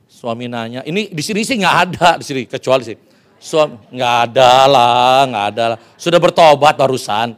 Suami 0.05 0.45
nanya, 0.45 0.85
ini 0.85 1.09
di 1.09 1.23
sini 1.25 1.41
sih 1.41 1.57
nggak 1.57 1.77
ada 1.89 2.07
di 2.21 2.25
sini 2.25 2.41
kecuali 2.45 2.83
sih. 2.85 3.14
Suami 3.45 3.77
nggak 3.93 4.15
ada 4.25 4.51
lah, 4.65 5.21
nggak 5.29 5.45
ada 5.53 5.63
lah. 5.75 5.79
Sudah 6.01 6.17
bertobat 6.17 6.73
barusan, 6.73 7.37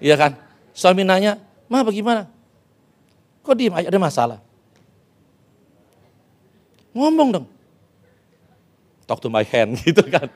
iya 0.00 0.16
kan? 0.16 0.40
Suami 0.72 1.04
nanya, 1.04 1.36
mah 1.68 1.84
bagaimana? 1.84 2.24
Kok 3.44 3.52
diem 3.52 3.76
ada 3.76 4.00
masalah? 4.00 4.40
Ngomong 6.96 7.28
dong. 7.28 7.46
Talk 9.04 9.20
to 9.20 9.28
my 9.28 9.44
hand 9.44 9.76
gitu 9.84 10.00
kan. 10.08 10.32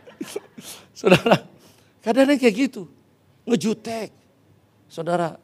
Saudara, 0.92 1.40
kadang-kadang 2.04 2.36
kayak 2.36 2.68
gitu. 2.68 2.84
Ngejutek. 3.48 4.12
Saudara, 4.92 5.40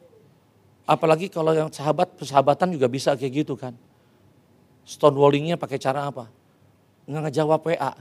apalagi 0.85 1.25
kalau 1.25 1.57
yang 1.57 1.73
sahabat, 1.73 2.13
persahabatan 2.13 2.69
juga 2.69 2.85
bisa 2.85 3.17
kayak 3.17 3.33
gitu 3.41 3.57
kan. 3.57 3.73
Stonewallingnya 4.85 5.57
pakai 5.57 5.81
cara 5.81 6.05
apa? 6.05 6.29
Nggak 7.09 7.33
ngejawab 7.33 7.65
WA, 7.65 7.93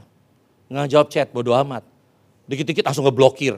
nggak 0.74 0.90
ngejawab 0.90 1.08
chat, 1.08 1.30
bodo 1.30 1.54
amat. 1.54 1.86
Dikit-dikit 2.50 2.82
langsung 2.82 3.06
ngeblokir, 3.06 3.54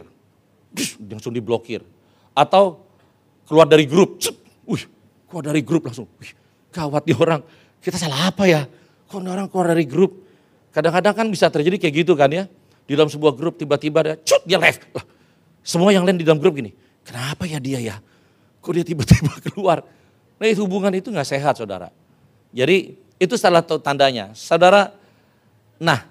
langsung 1.08 1.32
diblokir. 1.32 1.80
Atau 2.36 2.84
keluar 3.48 3.64
dari 3.64 3.88
grup, 3.88 4.20
wih, 4.68 4.84
keluar 5.26 5.48
dari 5.48 5.64
grup 5.64 5.88
langsung, 5.88 6.04
wih, 6.20 6.30
gawat 6.70 7.08
di 7.08 7.16
orang, 7.16 7.40
kita 7.80 7.96
salah 7.96 8.28
apa 8.28 8.44
ya? 8.44 8.68
Kok 9.08 9.24
orang 9.24 9.48
keluar 9.48 9.72
dari 9.72 9.88
grup? 9.88 10.28
Kadang-kadang 10.70 11.16
kan 11.16 11.26
bisa 11.32 11.48
terjadi 11.48 11.88
kayak 11.88 12.04
gitu 12.04 12.12
kan 12.12 12.28
ya. 12.28 12.44
Di 12.84 12.92
dalam 12.94 13.08
sebuah 13.08 13.32
grup 13.32 13.56
tiba-tiba 13.56 14.04
dia, 14.04 14.14
cut, 14.20 14.44
dia 14.44 14.60
left. 14.60 14.84
Semua 15.64 15.90
yang 15.90 16.04
lain 16.04 16.20
di 16.20 16.26
dalam 16.26 16.38
grup 16.38 16.54
gini, 16.54 16.70
Kenapa 17.06 17.46
ya 17.46 17.62
dia 17.62 17.78
ya? 17.78 17.96
Kok 18.58 18.72
dia 18.74 18.82
tiba-tiba 18.82 19.30
keluar? 19.46 19.86
Nah 20.36 20.46
itu 20.50 20.66
hubungan 20.66 20.90
itu 20.90 21.08
nggak 21.14 21.26
sehat 21.30 21.54
saudara. 21.54 21.94
Jadi 22.50 22.98
itu 23.22 23.34
salah 23.38 23.62
satu 23.62 23.78
tandanya. 23.78 24.34
Saudara, 24.34 24.90
nah 25.78 26.02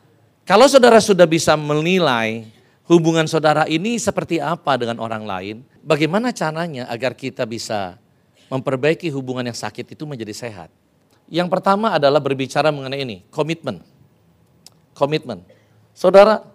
kalau 0.45 0.69
saudara 0.69 1.01
sudah 1.01 1.25
bisa 1.25 1.58
menilai 1.58 2.45
hubungan 2.86 3.25
saudara 3.25 3.65
ini 3.65 3.97
seperti 3.97 4.38
apa 4.38 4.77
dengan 4.77 5.01
orang 5.01 5.25
lain, 5.25 5.55
bagaimana 5.81 6.29
caranya 6.29 6.86
agar 6.86 7.17
kita 7.17 7.49
bisa 7.49 7.97
memperbaiki 8.53 9.10
hubungan 9.10 9.49
yang 9.49 9.58
sakit 9.58 9.97
itu 9.97 10.05
menjadi 10.05 10.31
sehat? 10.38 10.69
Yang 11.25 11.49
pertama 11.49 11.97
adalah 11.97 12.21
berbicara 12.21 12.69
mengenai 12.69 13.01
ini, 13.01 13.17
komitmen. 13.34 13.81
Komitmen. 14.93 15.41
Saudara, 15.97 16.45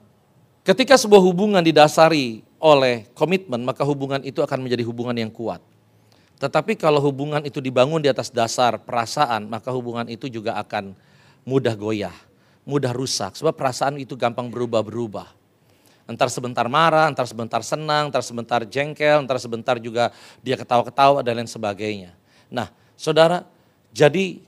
ketika 0.63 0.95
sebuah 0.95 1.19
hubungan 1.19 1.59
didasari 1.59 2.47
oleh 2.63 3.11
komitmen, 3.19 3.67
maka 3.67 3.83
hubungan 3.83 4.23
itu 4.23 4.39
akan 4.39 4.63
menjadi 4.63 4.87
hubungan 4.87 5.19
yang 5.19 5.35
kuat. 5.35 5.59
Tetapi 6.39 6.79
kalau 6.79 7.03
hubungan 7.03 7.43
itu 7.43 7.59
dibangun 7.59 7.99
di 7.99 8.07
atas 8.07 8.31
dasar 8.31 8.79
perasaan, 8.79 9.51
maka 9.51 9.75
hubungan 9.75 10.07
itu 10.07 10.31
juga 10.31 10.57
akan 10.57 10.95
mudah 11.43 11.75
goyah, 11.75 12.15
mudah 12.71 12.95
rusak. 12.95 13.35
Sebab 13.35 13.59
perasaan 13.59 13.99
itu 13.99 14.15
gampang 14.15 14.47
berubah-berubah. 14.47 15.27
Entar 16.07 16.31
sebentar 16.31 16.67
marah, 16.71 17.11
entar 17.11 17.27
sebentar 17.27 17.63
senang, 17.67 18.11
entar 18.11 18.23
sebentar 18.23 18.63
jengkel, 18.63 19.23
entar 19.23 19.39
sebentar 19.43 19.79
juga 19.79 20.15
dia 20.43 20.55
ketawa-ketawa 20.55 21.23
dan 21.27 21.43
lain 21.43 21.51
sebagainya. 21.51 22.15
Nah, 22.51 22.71
saudara, 22.99 23.47
jadi 23.95 24.43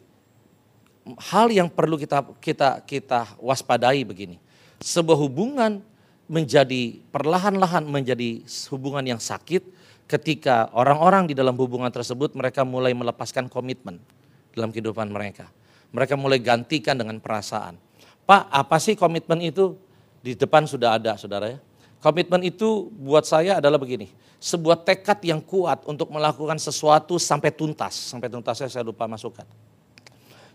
hal 1.31 1.51
yang 1.51 1.67
perlu 1.71 1.99
kita 1.99 2.23
kita 2.39 2.83
kita 2.87 3.39
waspadai 3.43 4.07
begini. 4.07 4.39
sebuah 4.83 5.15
hubungan 5.15 5.79
menjadi 6.27 6.99
perlahan-lahan 7.15 7.87
menjadi 7.87 8.43
hubungan 8.75 9.15
yang 9.15 9.23
sakit 9.23 9.63
ketika 10.11 10.67
orang-orang 10.75 11.31
di 11.31 11.35
dalam 11.39 11.55
hubungan 11.55 11.87
tersebut 11.87 12.35
mereka 12.35 12.67
mulai 12.67 12.91
melepaskan 12.91 13.47
komitmen 13.47 14.03
dalam 14.51 14.75
kehidupan 14.75 15.07
mereka. 15.07 15.47
Mereka 15.95 16.19
mulai 16.19 16.43
gantikan 16.43 16.99
dengan 16.99 17.23
perasaan. 17.23 17.79
Pak, 18.23 18.43
apa 18.49 18.77
sih 18.79 18.95
komitmen 18.95 19.43
itu? 19.43 19.75
Di 20.23 20.39
depan 20.39 20.63
sudah 20.65 20.97
ada, 20.97 21.19
saudara 21.19 21.51
ya. 21.51 21.59
Komitmen 22.03 22.43
itu 22.43 22.91
buat 22.99 23.23
saya 23.23 23.63
adalah 23.63 23.79
begini, 23.79 24.11
sebuah 24.43 24.83
tekad 24.83 25.23
yang 25.23 25.39
kuat 25.39 25.87
untuk 25.87 26.11
melakukan 26.11 26.59
sesuatu 26.59 27.15
sampai 27.15 27.55
tuntas. 27.55 28.11
Sampai 28.11 28.27
tuntasnya 28.27 28.67
saya 28.67 28.83
lupa 28.83 29.07
masukkan. 29.07 29.47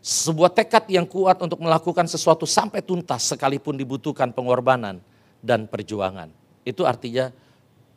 Sebuah 0.04 0.52
tekad 0.52 0.88
yang 0.92 1.08
kuat 1.08 1.40
untuk 1.40 1.60
melakukan 1.64 2.08
sesuatu 2.08 2.44
sampai 2.44 2.84
tuntas 2.84 3.32
sekalipun 3.32 3.76
dibutuhkan 3.80 4.32
pengorbanan 4.32 5.00
dan 5.44 5.68
perjuangan. 5.68 6.32
Itu 6.68 6.84
artinya 6.84 7.32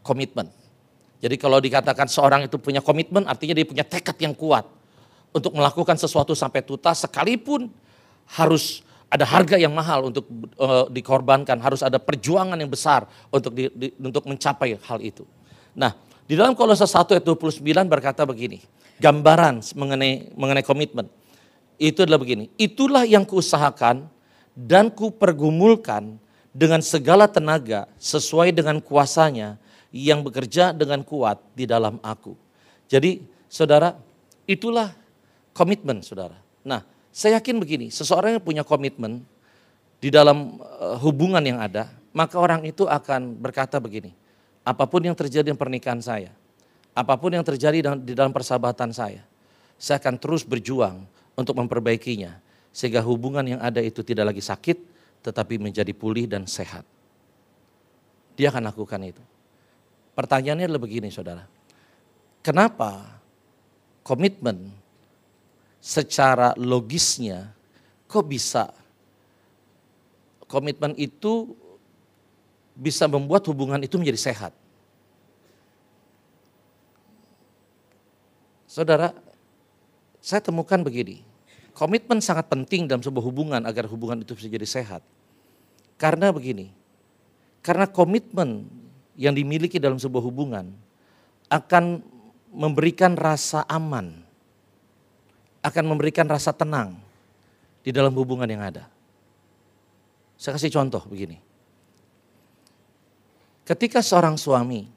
komitmen. 0.07 0.51
Jadi 1.21 1.37
kalau 1.37 1.61
dikatakan 1.61 2.09
seorang 2.09 2.47
itu 2.49 2.57
punya 2.57 2.81
komitmen 2.81 3.29
artinya 3.29 3.53
dia 3.53 3.67
punya 3.69 3.85
tekad 3.85 4.17
yang 4.23 4.33
kuat 4.33 4.65
untuk 5.31 5.53
melakukan 5.53 5.99
sesuatu 6.01 6.33
sampai 6.33 6.65
tuntas 6.65 7.05
sekalipun 7.05 7.69
harus 8.31 8.81
ada 9.11 9.27
harga 9.27 9.59
yang 9.59 9.75
mahal 9.75 10.07
untuk 10.15 10.25
uh, 10.55 10.87
dikorbankan, 10.87 11.59
harus 11.59 11.83
ada 11.83 11.99
perjuangan 11.99 12.55
yang 12.55 12.71
besar 12.71 13.11
untuk 13.35 13.51
di, 13.51 13.67
di, 13.75 13.91
untuk 13.99 14.23
mencapai 14.31 14.79
hal 14.79 15.03
itu. 15.03 15.27
Nah, 15.75 15.99
di 16.31 16.39
dalam 16.39 16.55
Kolose 16.55 16.87
1 16.87 17.19
ayat 17.19 17.25
29 17.27 17.59
berkata 17.91 18.23
begini, 18.23 18.63
gambaran 19.03 19.67
mengenai 19.75 20.31
mengenai 20.39 20.63
komitmen. 20.63 21.11
Itu 21.75 22.07
adalah 22.07 22.23
begini, 22.23 22.55
itulah 22.55 23.03
yang 23.03 23.27
kuusahakan 23.27 24.07
dan 24.55 24.95
kupergumulkan 24.95 26.21
dengan 26.55 26.79
segala 26.79 27.27
tenaga 27.27 27.91
sesuai 27.99 28.55
dengan 28.55 28.79
kuasanya 28.79 29.59
yang 29.91 30.23
bekerja 30.23 30.71
dengan 30.71 31.03
kuat 31.03 31.43
di 31.59 31.67
dalam 31.67 31.99
aku. 31.99 32.39
Jadi, 32.87 33.27
saudara, 33.51 33.99
itulah 34.47 34.95
komitmen, 35.51 36.03
saudara. 36.03 36.39
Nah, 36.63 36.83
saya 37.11 37.43
yakin 37.43 37.59
begini, 37.59 37.87
seseorang 37.91 38.39
yang 38.39 38.45
punya 38.45 38.63
komitmen 38.63 39.27
di 39.99 40.09
dalam 40.09 40.63
uh, 40.63 40.97
hubungan 41.03 41.43
yang 41.43 41.59
ada, 41.59 41.91
maka 42.15 42.39
orang 42.39 42.63
itu 42.67 42.87
akan 42.87 43.37
berkata 43.39 43.83
begini, 43.83 44.15
apa 44.63 44.87
pun 44.87 45.03
yang 45.03 45.15
terjadi 45.15 45.51
di 45.51 45.59
pernikahan 45.59 45.99
saya, 45.99 46.31
apa 46.95 47.15
pun 47.19 47.35
yang 47.35 47.43
terjadi 47.43 47.99
di 47.99 48.15
dalam 48.15 48.31
persahabatan 48.31 48.95
saya, 48.95 49.23
saya 49.75 49.99
akan 49.99 50.17
terus 50.23 50.47
berjuang 50.47 51.03
untuk 51.35 51.59
memperbaikinya, 51.59 52.39
sehingga 52.71 53.03
hubungan 53.03 53.59
yang 53.59 53.61
ada 53.61 53.83
itu 53.83 54.07
tidak 54.07 54.31
lagi 54.35 54.43
sakit, 54.43 54.79
tetapi 55.21 55.59
menjadi 55.59 55.91
pulih 55.93 56.31
dan 56.31 56.47
sehat. 56.47 56.87
Dia 58.39 58.49
akan 58.55 58.73
lakukan 58.73 59.03
itu. 59.05 59.23
Pertanyaannya 60.17 60.71
adalah 60.71 60.83
begini 60.83 61.13
saudara, 61.13 61.45
kenapa 62.41 63.21
komitmen 64.01 64.80
secara 65.81 66.53
logisnya 66.61 67.57
kok 68.05 68.29
bisa 68.29 68.69
komitmen 70.45 70.93
itu 71.01 71.57
bisa 72.77 73.09
membuat 73.09 73.45
hubungan 73.49 73.81
itu 73.81 73.97
menjadi 73.97 74.31
sehat. 74.31 74.53
Saudara, 78.71 79.11
saya 80.23 80.39
temukan 80.39 80.79
begini, 80.79 81.27
komitmen 81.75 82.23
sangat 82.23 82.47
penting 82.47 82.87
dalam 82.87 83.03
sebuah 83.03 83.25
hubungan 83.27 83.63
agar 83.67 83.91
hubungan 83.91 84.23
itu 84.23 84.33
bisa 84.39 84.47
jadi 84.47 84.69
sehat. 84.69 85.03
Karena 85.99 86.31
begini, 86.31 86.71
karena 87.61 87.91
komitmen 87.91 88.65
yang 89.19 89.35
dimiliki 89.35 89.77
dalam 89.77 89.99
sebuah 89.99 90.23
hubungan 90.23 90.71
akan 91.51 92.01
memberikan 92.55 93.19
rasa 93.19 93.67
aman 93.67 94.30
akan 95.61 95.85
memberikan 95.85 96.25
rasa 96.25 96.53
tenang 96.53 96.97
di 97.85 97.93
dalam 97.93 98.13
hubungan 98.17 98.49
yang 98.49 98.65
ada. 98.65 98.89
Saya 100.41 100.57
kasih 100.57 100.73
contoh 100.73 101.05
begini. 101.05 101.37
Ketika 103.69 104.01
seorang 104.01 104.41
suami 104.41 104.89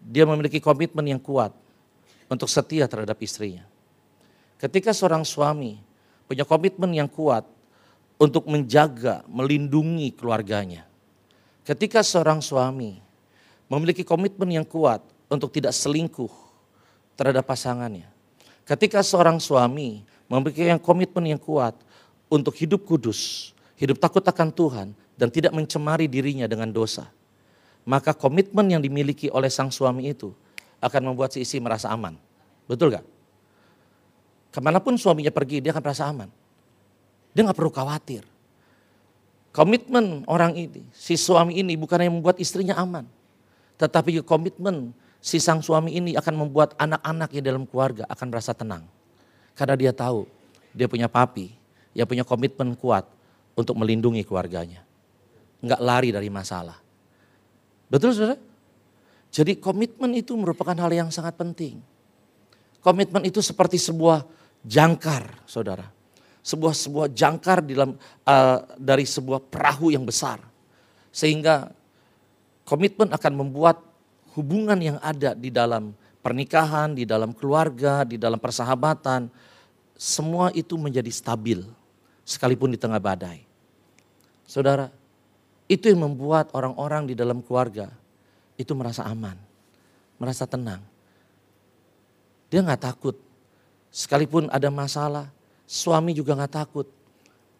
dia 0.00 0.24
memiliki 0.24 0.58
komitmen 0.58 1.04
yang 1.04 1.20
kuat 1.20 1.52
untuk 2.32 2.48
setia 2.48 2.88
terhadap 2.88 3.20
istrinya. 3.20 3.68
Ketika 4.56 4.96
seorang 4.96 5.28
suami 5.28 5.76
punya 6.24 6.48
komitmen 6.48 6.92
yang 6.96 7.08
kuat 7.08 7.44
untuk 8.20 8.48
menjaga, 8.48 9.24
melindungi 9.28 10.12
keluarganya. 10.16 10.88
Ketika 11.64 12.00
seorang 12.00 12.40
suami 12.40 13.00
memiliki 13.68 14.04
komitmen 14.04 14.48
yang 14.50 14.66
kuat 14.66 15.04
untuk 15.28 15.52
tidak 15.52 15.76
selingkuh 15.76 16.32
terhadap 17.14 17.44
pasangannya. 17.44 18.08
Ketika 18.70 19.02
seorang 19.02 19.42
suami 19.42 20.06
memiliki 20.30 20.70
komitmen 20.78 21.34
yang 21.34 21.42
kuat 21.42 21.74
untuk 22.30 22.54
hidup 22.54 22.86
kudus, 22.86 23.50
hidup 23.74 23.98
takut 23.98 24.22
akan 24.22 24.54
Tuhan, 24.54 24.88
dan 25.18 25.26
tidak 25.26 25.50
mencemari 25.50 26.06
dirinya 26.06 26.46
dengan 26.46 26.70
dosa, 26.70 27.10
maka 27.82 28.14
komitmen 28.14 28.70
yang 28.70 28.78
dimiliki 28.78 29.26
oleh 29.26 29.50
sang 29.50 29.74
suami 29.74 30.14
itu 30.14 30.30
akan 30.78 31.10
membuat 31.10 31.34
si 31.34 31.42
istri 31.42 31.58
merasa 31.58 31.90
aman. 31.90 32.14
Betul 32.70 32.94
gak? 32.94 33.04
Ke 34.54 34.62
mana 34.62 34.78
pun 34.78 34.94
suaminya 34.94 35.34
pergi, 35.34 35.58
dia 35.58 35.74
akan 35.74 35.82
merasa 35.82 36.06
aman. 36.06 36.30
Dia 37.34 37.42
gak 37.42 37.58
perlu 37.58 37.74
khawatir. 37.74 38.22
Komitmen 39.50 40.22
orang 40.30 40.54
ini, 40.54 40.86
si 40.94 41.18
suami 41.18 41.58
ini 41.58 41.74
bukan 41.74 41.98
yang 42.06 42.14
membuat 42.22 42.38
istrinya 42.38 42.78
aman. 42.78 43.02
Tetapi 43.82 44.22
komitmen 44.22 44.94
si 45.20 45.36
sang 45.36 45.60
suami 45.60 45.94
ini 45.94 46.16
akan 46.16 46.34
membuat 46.34 46.74
anak-anaknya 46.80 47.40
dalam 47.44 47.68
keluarga 47.68 48.08
akan 48.08 48.26
merasa 48.32 48.56
tenang. 48.56 48.84
Karena 49.54 49.76
dia 49.76 49.92
tahu 49.92 50.24
dia 50.72 50.88
punya 50.88 51.06
papi 51.06 51.52
yang 51.92 52.08
punya 52.08 52.24
komitmen 52.24 52.72
kuat 52.74 53.04
untuk 53.54 53.76
melindungi 53.76 54.24
keluarganya. 54.24 54.82
Enggak 55.60 55.80
lari 55.84 56.08
dari 56.10 56.32
masalah. 56.32 56.80
Betul 57.92 58.16
saudara? 58.16 58.40
Jadi 59.30 59.60
komitmen 59.60 60.10
itu 60.16 60.34
merupakan 60.34 60.74
hal 60.74 60.90
yang 60.90 61.10
sangat 61.12 61.36
penting. 61.36 61.78
Komitmen 62.80 63.22
itu 63.28 63.44
seperti 63.44 63.76
sebuah 63.76 64.24
jangkar 64.64 65.44
saudara. 65.44 65.86
Sebuah 66.40 66.72
sebuah 66.72 67.06
jangkar 67.12 67.60
dalam 67.60 67.94
uh, 68.24 68.58
dari 68.80 69.04
sebuah 69.04 69.44
perahu 69.52 69.92
yang 69.92 70.08
besar. 70.08 70.40
Sehingga 71.12 71.68
komitmen 72.64 73.12
akan 73.12 73.32
membuat 73.36 73.89
hubungan 74.34 74.78
yang 74.78 74.98
ada 75.02 75.34
di 75.34 75.50
dalam 75.50 75.94
pernikahan, 76.20 76.94
di 76.94 77.08
dalam 77.08 77.32
keluarga, 77.32 78.04
di 78.04 78.20
dalam 78.20 78.36
persahabatan, 78.36 79.30
semua 79.96 80.48
itu 80.56 80.76
menjadi 80.80 81.08
stabil 81.12 81.60
sekalipun 82.24 82.72
di 82.72 82.78
tengah 82.80 83.00
badai. 83.00 83.44
Saudara, 84.46 84.88
itu 85.70 85.86
yang 85.86 86.02
membuat 86.10 86.50
orang-orang 86.50 87.10
di 87.10 87.14
dalam 87.14 87.38
keluarga 87.42 87.90
itu 88.58 88.74
merasa 88.74 89.06
aman, 89.06 89.38
merasa 90.18 90.44
tenang. 90.44 90.82
Dia 92.50 92.66
nggak 92.66 92.82
takut, 92.82 93.14
sekalipun 93.94 94.50
ada 94.50 94.66
masalah, 94.68 95.30
suami 95.70 96.10
juga 96.10 96.34
nggak 96.34 96.54
takut. 96.54 96.86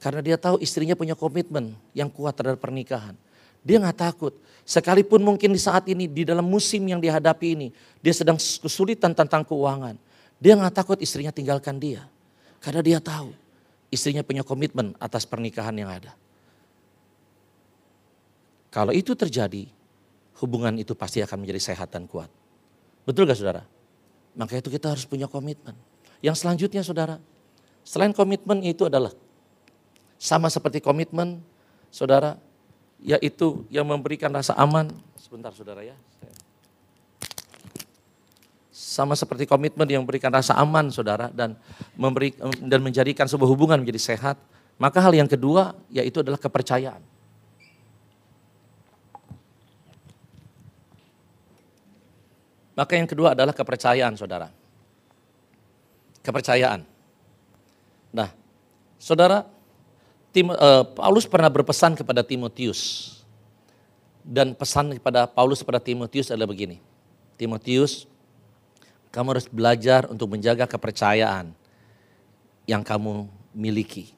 Karena 0.01 0.25
dia 0.25 0.41
tahu 0.41 0.57
istrinya 0.65 0.97
punya 0.97 1.13
komitmen 1.13 1.77
yang 1.93 2.09
kuat 2.09 2.33
terhadap 2.33 2.59
pernikahan. 2.59 3.15
Dia 3.61 3.77
nggak 3.81 3.99
takut. 3.99 4.35
Sekalipun 4.65 5.21
mungkin 5.21 5.51
di 5.53 5.61
saat 5.61 5.89
ini, 5.91 6.07
di 6.07 6.23
dalam 6.23 6.47
musim 6.47 6.85
yang 6.87 7.03
dihadapi 7.03 7.47
ini, 7.59 7.69
dia 7.99 8.15
sedang 8.15 8.39
kesulitan 8.39 9.13
tentang 9.13 9.43
keuangan. 9.43 9.99
Dia 10.41 10.57
nggak 10.57 10.75
takut 10.75 10.99
istrinya 11.03 11.35
tinggalkan 11.35 11.77
dia. 11.77 12.07
Karena 12.61 12.81
dia 12.81 12.99
tahu 13.01 13.33
istrinya 13.91 14.23
punya 14.23 14.47
komitmen 14.47 14.95
atas 15.03 15.27
pernikahan 15.27 15.75
yang 15.75 15.91
ada. 15.91 16.15
Kalau 18.71 18.95
itu 18.95 19.19
terjadi, 19.19 19.67
hubungan 20.39 20.79
itu 20.79 20.95
pasti 20.95 21.19
akan 21.21 21.43
menjadi 21.43 21.75
sehat 21.75 21.91
dan 21.91 22.07
kuat. 22.07 22.31
Betul 23.03 23.27
gak 23.27 23.35
saudara? 23.43 23.67
Maka 24.39 24.63
itu 24.63 24.71
kita 24.71 24.95
harus 24.95 25.03
punya 25.03 25.27
komitmen. 25.27 25.75
Yang 26.23 26.47
selanjutnya 26.47 26.87
saudara, 26.87 27.19
selain 27.83 28.15
komitmen 28.15 28.63
itu 28.63 28.87
adalah 28.87 29.11
sama 30.21 30.47
seperti 30.47 30.79
komitmen 30.79 31.43
saudara 31.91 32.39
yaitu 33.01 33.65
yang 33.73 33.89
memberikan 33.89 34.29
rasa 34.33 34.53
aman. 34.57 34.93
Sebentar 35.17 35.53
saudara 35.57 35.85
ya. 35.85 35.97
Sama 38.71 39.15
seperti 39.17 39.47
komitmen 39.49 39.87
yang 39.89 40.03
memberikan 40.05 40.33
rasa 40.33 40.57
aman 40.57 40.93
saudara 40.93 41.33
dan 41.33 41.57
memberi 41.97 42.35
dan 42.65 42.81
menjadikan 42.85 43.25
sebuah 43.29 43.49
hubungan 43.49 43.81
menjadi 43.81 44.15
sehat. 44.15 44.37
Maka 44.81 45.01
hal 45.05 45.13
yang 45.13 45.29
kedua 45.29 45.77
yaitu 45.93 46.25
adalah 46.25 46.41
kepercayaan. 46.41 47.01
Maka 52.81 52.97
yang 52.97 53.05
kedua 53.05 53.37
adalah 53.37 53.53
kepercayaan 53.53 54.17
saudara. 54.17 54.49
Kepercayaan. 56.25 56.81
Nah, 58.09 58.33
saudara, 58.97 59.45
Tim, 60.31 60.55
uh, 60.55 60.87
Paulus 60.95 61.27
pernah 61.27 61.51
berpesan 61.51 61.99
kepada 61.99 62.23
Timotius. 62.23 63.15
Dan 64.23 64.55
pesan 64.55 64.95
kepada 64.95 65.27
Paulus 65.27 65.65
kepada 65.65 65.83
Timotius 65.83 66.31
adalah 66.31 66.47
begini. 66.47 66.79
Timotius, 67.35 68.07
kamu 69.11 69.35
harus 69.35 69.49
belajar 69.51 70.07
untuk 70.07 70.31
menjaga 70.31 70.71
kepercayaan 70.71 71.51
yang 72.71 72.87
kamu 72.87 73.27
miliki, 73.51 74.15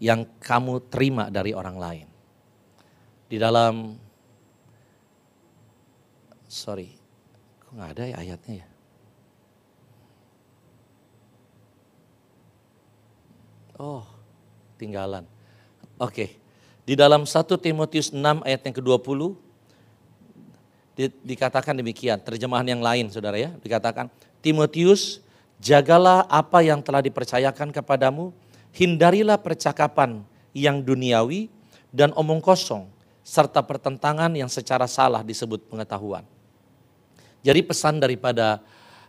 yang 0.00 0.24
kamu 0.40 0.80
terima 0.88 1.28
dari 1.28 1.52
orang 1.52 1.76
lain. 1.76 2.08
Di 3.28 3.36
dalam, 3.36 4.00
sorry, 6.48 6.96
kok 7.60 7.74
nggak 7.76 7.90
ada 7.92 8.04
ya 8.08 8.16
ayatnya 8.16 8.54
ya? 8.64 8.68
Oh, 13.74 14.06
tinggalan. 14.78 15.33
Oke. 15.98 16.40
Di 16.84 16.92
dalam 16.92 17.24
1 17.24 17.48
Timotius 17.56 18.12
6 18.12 18.20
ayat 18.44 18.60
yang 18.60 18.74
ke-20 18.76 19.20
di, 20.94 21.04
dikatakan 21.34 21.74
demikian, 21.74 22.20
terjemahan 22.20 22.66
yang 22.68 22.84
lain 22.84 23.08
Saudara 23.08 23.40
ya, 23.40 23.50
dikatakan 23.64 24.12
Timotius, 24.44 25.24
jagalah 25.58 26.28
apa 26.28 26.60
yang 26.60 26.84
telah 26.84 27.00
dipercayakan 27.00 27.72
kepadamu, 27.72 28.36
hindarilah 28.76 29.40
percakapan 29.40 30.20
yang 30.52 30.84
duniawi 30.84 31.48
dan 31.88 32.12
omong 32.14 32.44
kosong 32.44 32.84
serta 33.24 33.64
pertentangan 33.64 34.28
yang 34.36 34.52
secara 34.52 34.84
salah 34.84 35.24
disebut 35.24 35.64
pengetahuan. 35.72 36.28
Jadi 37.40 37.60
pesan 37.64 37.96
daripada 37.96 38.60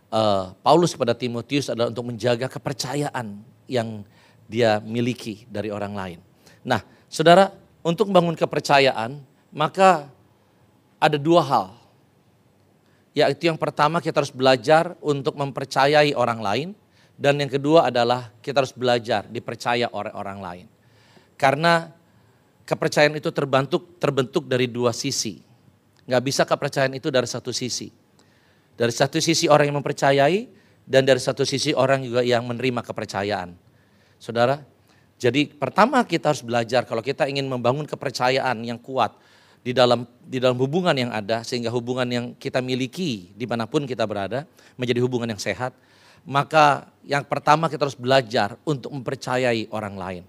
uh, 0.08 0.56
Paulus 0.64 0.96
kepada 0.96 1.12
Timotius 1.12 1.68
adalah 1.68 1.92
untuk 1.92 2.08
menjaga 2.08 2.48
kepercayaan 2.48 3.36
yang 3.68 4.00
dia 4.48 4.80
miliki 4.80 5.44
dari 5.52 5.68
orang 5.68 5.92
lain. 5.92 6.20
Nah, 6.66 6.82
saudara, 7.06 7.54
untuk 7.86 8.10
membangun 8.10 8.34
kepercayaan, 8.34 9.22
maka 9.54 10.10
ada 10.98 11.14
dua 11.14 11.46
hal. 11.46 11.66
Yaitu 13.14 13.46
yang 13.46 13.56
pertama 13.56 14.02
kita 14.02 14.18
harus 14.18 14.34
belajar 14.34 14.98
untuk 14.98 15.38
mempercayai 15.38 16.12
orang 16.18 16.42
lain. 16.42 16.68
Dan 17.16 17.40
yang 17.40 17.48
kedua 17.48 17.88
adalah 17.88 18.28
kita 18.44 18.60
harus 18.60 18.76
belajar 18.76 19.24
dipercaya 19.30 19.88
oleh 19.88 20.12
orang 20.12 20.38
lain. 20.42 20.66
Karena 21.40 21.88
kepercayaan 22.68 23.16
itu 23.16 23.32
terbentuk, 23.32 23.96
terbentuk 23.96 24.44
dari 24.44 24.68
dua 24.68 24.92
sisi. 24.92 25.40
Nggak 26.04 26.22
bisa 26.26 26.42
kepercayaan 26.44 26.92
itu 26.92 27.08
dari 27.08 27.24
satu 27.24 27.56
sisi. 27.56 27.88
Dari 28.76 28.92
satu 28.92 29.16
sisi 29.16 29.48
orang 29.48 29.72
yang 29.72 29.80
mempercayai 29.80 30.44
dan 30.84 31.08
dari 31.08 31.16
satu 31.16 31.48
sisi 31.48 31.72
orang 31.72 32.04
juga 32.04 32.20
yang 32.20 32.44
menerima 32.44 32.84
kepercayaan. 32.84 33.56
Saudara, 34.20 34.60
jadi 35.16 35.48
pertama 35.48 36.04
kita 36.04 36.32
harus 36.32 36.44
belajar 36.44 36.84
kalau 36.84 37.00
kita 37.00 37.24
ingin 37.24 37.48
membangun 37.48 37.88
kepercayaan 37.88 38.60
yang 38.60 38.76
kuat 38.76 39.16
di 39.64 39.72
dalam 39.72 40.04
di 40.22 40.36
dalam 40.36 40.60
hubungan 40.60 40.92
yang 40.92 41.08
ada 41.08 41.40
sehingga 41.40 41.72
hubungan 41.72 42.06
yang 42.06 42.26
kita 42.36 42.60
miliki 42.60 43.32
di 43.32 43.48
mana 43.48 43.64
pun 43.64 43.88
kita 43.88 44.04
berada 44.04 44.44
menjadi 44.76 45.00
hubungan 45.00 45.32
yang 45.32 45.40
sehat. 45.40 45.72
Maka 46.26 46.90
yang 47.06 47.22
pertama 47.24 47.70
kita 47.70 47.86
harus 47.86 47.96
belajar 47.96 48.58
untuk 48.66 48.92
mempercayai 48.92 49.70
orang 49.70 49.94
lain. 49.94 50.24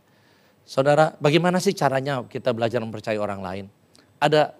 Saudara, 0.68 1.16
bagaimana 1.18 1.64
sih 1.64 1.72
caranya 1.74 2.22
kita 2.28 2.54
belajar 2.54 2.84
mempercayai 2.84 3.18
orang 3.18 3.42
lain? 3.42 3.66
Ada 4.20 4.52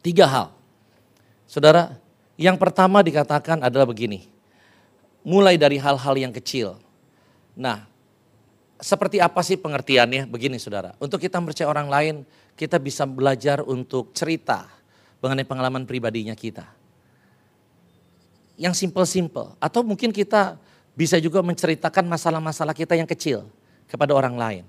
tiga 0.00 0.26
hal. 0.30 0.46
Saudara, 1.50 1.98
yang 2.40 2.56
pertama 2.56 3.02
dikatakan 3.04 3.60
adalah 3.60 3.84
begini. 3.84 4.30
Mulai 5.26 5.60
dari 5.60 5.76
hal-hal 5.76 6.14
yang 6.16 6.32
kecil. 6.32 6.80
Nah, 7.58 7.89
seperti 8.80 9.20
apa 9.20 9.40
sih 9.44 9.60
pengertiannya? 9.60 10.28
Begini 10.28 10.56
saudara, 10.56 10.96
untuk 11.00 11.20
kita 11.20 11.40
percaya 11.40 11.68
orang 11.68 11.88
lain, 11.88 12.14
kita 12.56 12.76
bisa 12.80 13.08
belajar 13.08 13.64
untuk 13.64 14.12
cerita 14.12 14.68
mengenai 15.20 15.44
pengalaman 15.44 15.84
pribadinya 15.84 16.32
kita. 16.36 16.64
Yang 18.60 18.84
simple-simple, 18.84 19.56
atau 19.56 19.80
mungkin 19.80 20.12
kita 20.12 20.60
bisa 20.92 21.16
juga 21.16 21.40
menceritakan 21.40 22.04
masalah-masalah 22.04 22.76
kita 22.76 22.92
yang 22.92 23.08
kecil 23.08 23.48
kepada 23.88 24.12
orang 24.12 24.36
lain. 24.36 24.64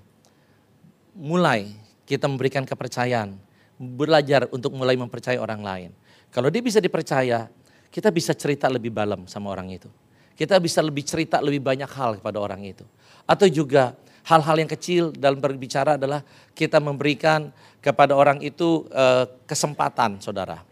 Mulai 1.12 1.68
kita 2.08 2.24
memberikan 2.24 2.64
kepercayaan, 2.64 3.36
belajar 3.76 4.48
untuk 4.48 4.72
mulai 4.72 4.96
mempercayai 4.96 5.36
orang 5.36 5.60
lain. 5.60 5.90
Kalau 6.32 6.48
dia 6.48 6.64
bisa 6.64 6.80
dipercaya, 6.80 7.52
kita 7.92 8.08
bisa 8.08 8.32
cerita 8.32 8.64
lebih 8.72 8.88
dalam 8.88 9.28
sama 9.28 9.52
orang 9.52 9.68
itu. 9.76 9.92
Kita 10.32 10.56
bisa 10.58 10.80
lebih 10.80 11.04
cerita 11.04 11.38
lebih 11.38 11.60
banyak 11.60 11.90
hal 11.92 12.18
kepada 12.18 12.38
orang 12.40 12.64
itu. 12.64 12.84
Atau 13.28 13.46
juga 13.52 13.94
hal-hal 14.22 14.56
yang 14.62 14.70
kecil 14.70 15.10
dalam 15.14 15.38
berbicara 15.42 15.98
adalah 15.98 16.22
kita 16.54 16.78
memberikan 16.78 17.50
kepada 17.82 18.14
orang 18.14 18.38
itu 18.40 18.86
uh, 18.94 19.26
kesempatan 19.46 20.22
saudara. 20.22 20.62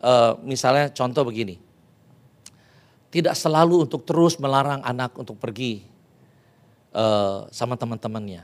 Uh, 0.00 0.36
misalnya 0.44 0.92
contoh 0.92 1.24
begini. 1.24 1.60
Tidak 3.12 3.32
selalu 3.36 3.86
untuk 3.86 4.02
terus 4.02 4.34
melarang 4.42 4.82
anak 4.82 5.14
untuk 5.14 5.38
pergi 5.38 5.86
uh, 6.90 7.46
sama 7.54 7.78
teman-temannya. 7.78 8.42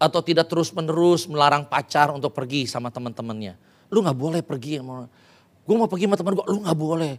Atau 0.00 0.24
tidak 0.24 0.50
terus 0.50 0.74
menerus 0.74 1.28
melarang 1.30 1.62
pacar 1.68 2.10
untuk 2.10 2.32
pergi 2.34 2.66
sama 2.66 2.90
teman-temannya. 2.90 3.54
Lu 3.92 4.02
gak 4.02 4.16
boleh 4.16 4.40
pergi. 4.42 4.80
Gue 4.80 5.76
mau 5.76 5.86
pergi 5.86 6.08
sama 6.08 6.16
teman 6.18 6.32
gue, 6.34 6.46
lu 6.50 6.64
gak 6.64 6.78
boleh. 6.78 7.14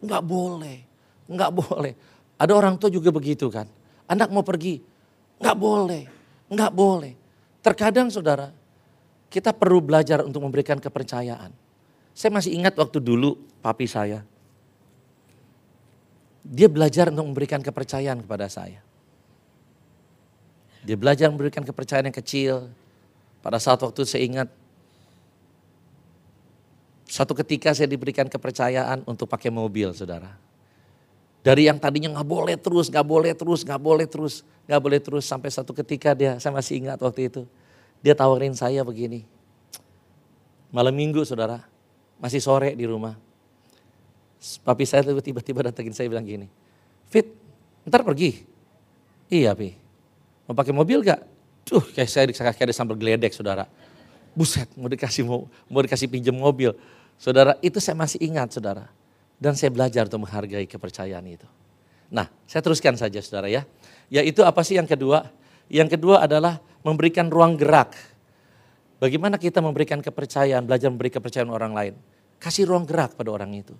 Gak 0.00 0.24
boleh, 0.24 0.89
gak 1.30 1.52
boleh. 1.54 1.94
Ada 2.40 2.52
orang 2.56 2.74
tua 2.80 2.90
juga 2.90 3.14
begitu 3.14 3.46
kan. 3.52 3.68
Anak 4.10 4.32
mau 4.34 4.42
pergi, 4.42 4.82
Enggak 5.40 5.56
boleh, 5.56 6.04
enggak 6.52 6.72
boleh. 6.76 7.12
Terkadang 7.64 8.12
saudara, 8.12 8.52
kita 9.32 9.56
perlu 9.56 9.80
belajar 9.80 10.20
untuk 10.20 10.44
memberikan 10.44 10.76
kepercayaan. 10.76 11.48
Saya 12.12 12.30
masih 12.36 12.52
ingat 12.52 12.76
waktu 12.76 13.00
dulu 13.00 13.40
papi 13.64 13.88
saya. 13.88 14.20
Dia 16.44 16.68
belajar 16.68 17.08
untuk 17.08 17.24
memberikan 17.24 17.64
kepercayaan 17.64 18.20
kepada 18.20 18.52
saya. 18.52 18.84
Dia 20.84 20.96
belajar 20.96 21.32
memberikan 21.32 21.64
kepercayaan 21.64 22.12
yang 22.12 22.16
kecil. 22.16 22.68
Pada 23.40 23.56
saat 23.56 23.80
waktu 23.80 24.04
saya 24.04 24.24
ingat, 24.24 24.48
satu 27.08 27.32
ketika 27.32 27.72
saya 27.72 27.88
diberikan 27.88 28.28
kepercayaan 28.28 29.08
untuk 29.08 29.24
pakai 29.24 29.48
mobil 29.48 29.96
saudara. 29.96 30.36
Dari 31.40 31.72
yang 31.72 31.80
tadinya 31.80 32.12
nggak 32.12 32.28
boleh 32.28 32.56
terus, 32.60 32.92
nggak 32.92 33.06
boleh 33.06 33.32
terus, 33.32 33.64
nggak 33.64 33.80
boleh 33.80 34.04
terus, 34.04 34.44
nggak 34.68 34.80
boleh 34.80 35.00
terus 35.00 35.24
sampai 35.24 35.48
satu 35.48 35.72
ketika 35.72 36.12
dia, 36.12 36.36
saya 36.36 36.52
masih 36.52 36.84
ingat 36.84 37.00
waktu 37.00 37.32
itu, 37.32 37.48
dia 38.04 38.12
tawarin 38.12 38.52
saya 38.52 38.84
begini. 38.84 39.24
Malam 40.68 40.92
minggu 40.92 41.24
saudara, 41.24 41.64
masih 42.20 42.44
sore 42.44 42.76
di 42.76 42.84
rumah. 42.84 43.16
Papi 44.64 44.84
saya 44.84 45.00
tiba-tiba 45.04 45.64
datengin 45.64 45.96
saya 45.96 46.12
bilang 46.12 46.28
gini, 46.28 46.48
Fit, 47.08 47.32
ntar 47.88 48.04
pergi. 48.04 48.44
Iya 49.32 49.56
Pi, 49.56 49.72
mau 50.44 50.52
pakai 50.52 50.76
mobil 50.76 51.00
gak? 51.00 51.24
Tuh 51.64 51.80
kayak 51.96 52.08
saya 52.08 52.24
kayak 52.28 52.68
ada 52.68 52.74
sambal 52.76 53.00
geledek 53.00 53.32
saudara. 53.32 53.64
Buset, 54.36 54.68
mau 54.76 54.92
dikasih 54.92 55.24
mau, 55.24 55.48
mau 55.72 55.80
dikasih 55.80 56.06
pinjam 56.06 56.36
mobil. 56.36 56.76
Saudara, 57.20 57.56
itu 57.60 57.80
saya 57.82 57.96
masih 57.98 58.20
ingat 58.22 58.52
saudara. 58.52 58.88
Dan 59.40 59.56
saya 59.56 59.72
belajar 59.72 60.04
untuk 60.04 60.28
menghargai 60.28 60.68
kepercayaan 60.68 61.24
itu. 61.24 61.48
Nah, 62.12 62.28
saya 62.44 62.60
teruskan 62.60 62.92
saja 63.00 63.24
saudara 63.24 63.48
ya. 63.48 63.64
Yaitu 64.12 64.44
apa 64.44 64.60
sih 64.60 64.76
yang 64.76 64.84
kedua? 64.84 65.32
Yang 65.72 65.96
kedua 65.96 66.28
adalah 66.28 66.60
memberikan 66.84 67.32
ruang 67.32 67.56
gerak. 67.56 67.96
Bagaimana 69.00 69.40
kita 69.40 69.64
memberikan 69.64 70.04
kepercayaan, 70.04 70.68
belajar 70.68 70.92
memberi 70.92 71.08
kepercayaan 71.08 71.48
orang 71.48 71.72
lain. 71.72 71.94
Kasih 72.36 72.68
ruang 72.68 72.84
gerak 72.84 73.16
pada 73.16 73.32
orang 73.32 73.56
itu. 73.56 73.72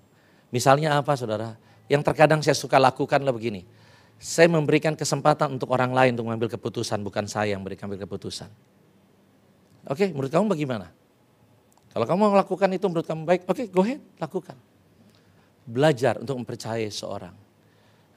Misalnya 0.49 0.97
apa 0.97 1.13
saudara? 1.13 1.53
Yang 1.85 2.09
terkadang 2.09 2.41
saya 2.41 2.57
suka 2.57 2.81
lakukan 2.81 3.21
lah 3.21 3.29
begini. 3.29 3.61
Saya 4.17 4.49
memberikan 4.49 4.97
kesempatan 4.97 5.53
untuk 5.53 5.69
orang 5.69 5.93
lain 5.93 6.17
untuk 6.17 6.25
mengambil 6.25 6.49
keputusan, 6.49 7.05
bukan 7.05 7.29
saya 7.29 7.53
yang 7.53 7.61
memberikan 7.61 7.85
keputusan. 7.85 8.49
Oke, 9.85 10.09
menurut 10.09 10.29
kamu 10.33 10.45
bagaimana? 10.57 10.89
Kalau 11.91 12.05
kamu 12.05 12.21
melakukan 12.33 12.69
itu 12.73 12.85
menurut 12.89 13.05
kamu 13.05 13.21
baik, 13.27 13.41
oke 13.49 13.63
go 13.73 13.81
ahead, 13.83 13.99
lakukan 14.21 14.55
belajar 15.65 16.17
untuk 16.21 16.37
mempercayai 16.41 16.89
seorang. 16.89 17.33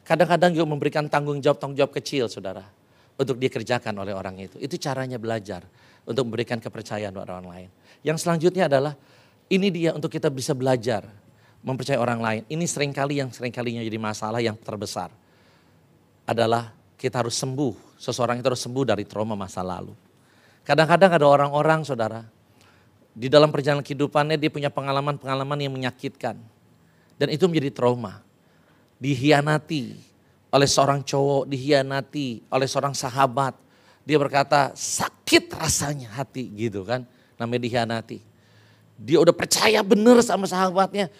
Kadang-kadang 0.04 0.52
juga 0.52 0.66
memberikan 0.68 1.08
tanggung 1.08 1.40
jawab-tanggung 1.40 1.76
jawab 1.80 1.92
kecil 1.96 2.28
saudara. 2.28 2.64
Untuk 3.14 3.38
dikerjakan 3.38 3.94
oleh 3.94 4.10
orang 4.10 4.34
itu. 4.42 4.58
Itu 4.58 4.74
caranya 4.74 5.22
belajar 5.22 5.62
untuk 6.02 6.26
memberikan 6.26 6.58
kepercayaan 6.58 7.14
kepada 7.14 7.38
orang 7.38 7.46
lain. 7.46 7.68
Yang 8.02 8.26
selanjutnya 8.26 8.66
adalah 8.66 8.98
ini 9.46 9.70
dia 9.70 9.94
untuk 9.94 10.10
kita 10.10 10.34
bisa 10.34 10.50
belajar 10.50 11.06
mempercayai 11.62 12.00
orang 12.00 12.20
lain. 12.20 12.42
Ini 12.50 12.64
sering 12.66 12.90
kali 12.90 13.22
yang 13.22 13.30
seringkalinya 13.30 13.86
jadi 13.86 13.98
masalah 14.02 14.42
yang 14.42 14.58
terbesar. 14.58 15.14
Adalah 16.26 16.74
kita 16.98 17.22
harus 17.22 17.38
sembuh. 17.38 18.02
Seseorang 18.02 18.42
itu 18.42 18.46
harus 18.50 18.62
sembuh 18.66 18.84
dari 18.84 19.06
trauma 19.06 19.38
masa 19.38 19.62
lalu. 19.62 19.94
Kadang-kadang 20.66 21.14
ada 21.14 21.26
orang-orang 21.30 21.86
saudara. 21.86 22.26
Di 23.14 23.30
dalam 23.30 23.54
perjalanan 23.54 23.86
kehidupannya 23.86 24.34
dia 24.42 24.50
punya 24.50 24.74
pengalaman-pengalaman 24.74 25.54
yang 25.62 25.70
menyakitkan 25.70 26.34
dan 27.18 27.30
itu 27.30 27.44
menjadi 27.46 27.70
trauma. 27.70 28.22
Dihianati 28.98 29.94
oleh 30.54 30.68
seorang 30.70 31.02
cowok, 31.02 31.50
dihianati 31.50 32.46
oleh 32.46 32.68
seorang 32.70 32.94
sahabat. 32.94 33.58
Dia 34.06 34.20
berkata 34.20 34.70
sakit 34.76 35.50
rasanya 35.56 36.12
hati 36.14 36.46
gitu 36.54 36.86
kan. 36.86 37.02
Namanya 37.34 37.66
dikhianati. 37.66 38.18
Dia 38.94 39.18
udah 39.18 39.34
percaya 39.34 39.82
bener 39.82 40.22
sama 40.22 40.46
sahabatnya. 40.46 41.10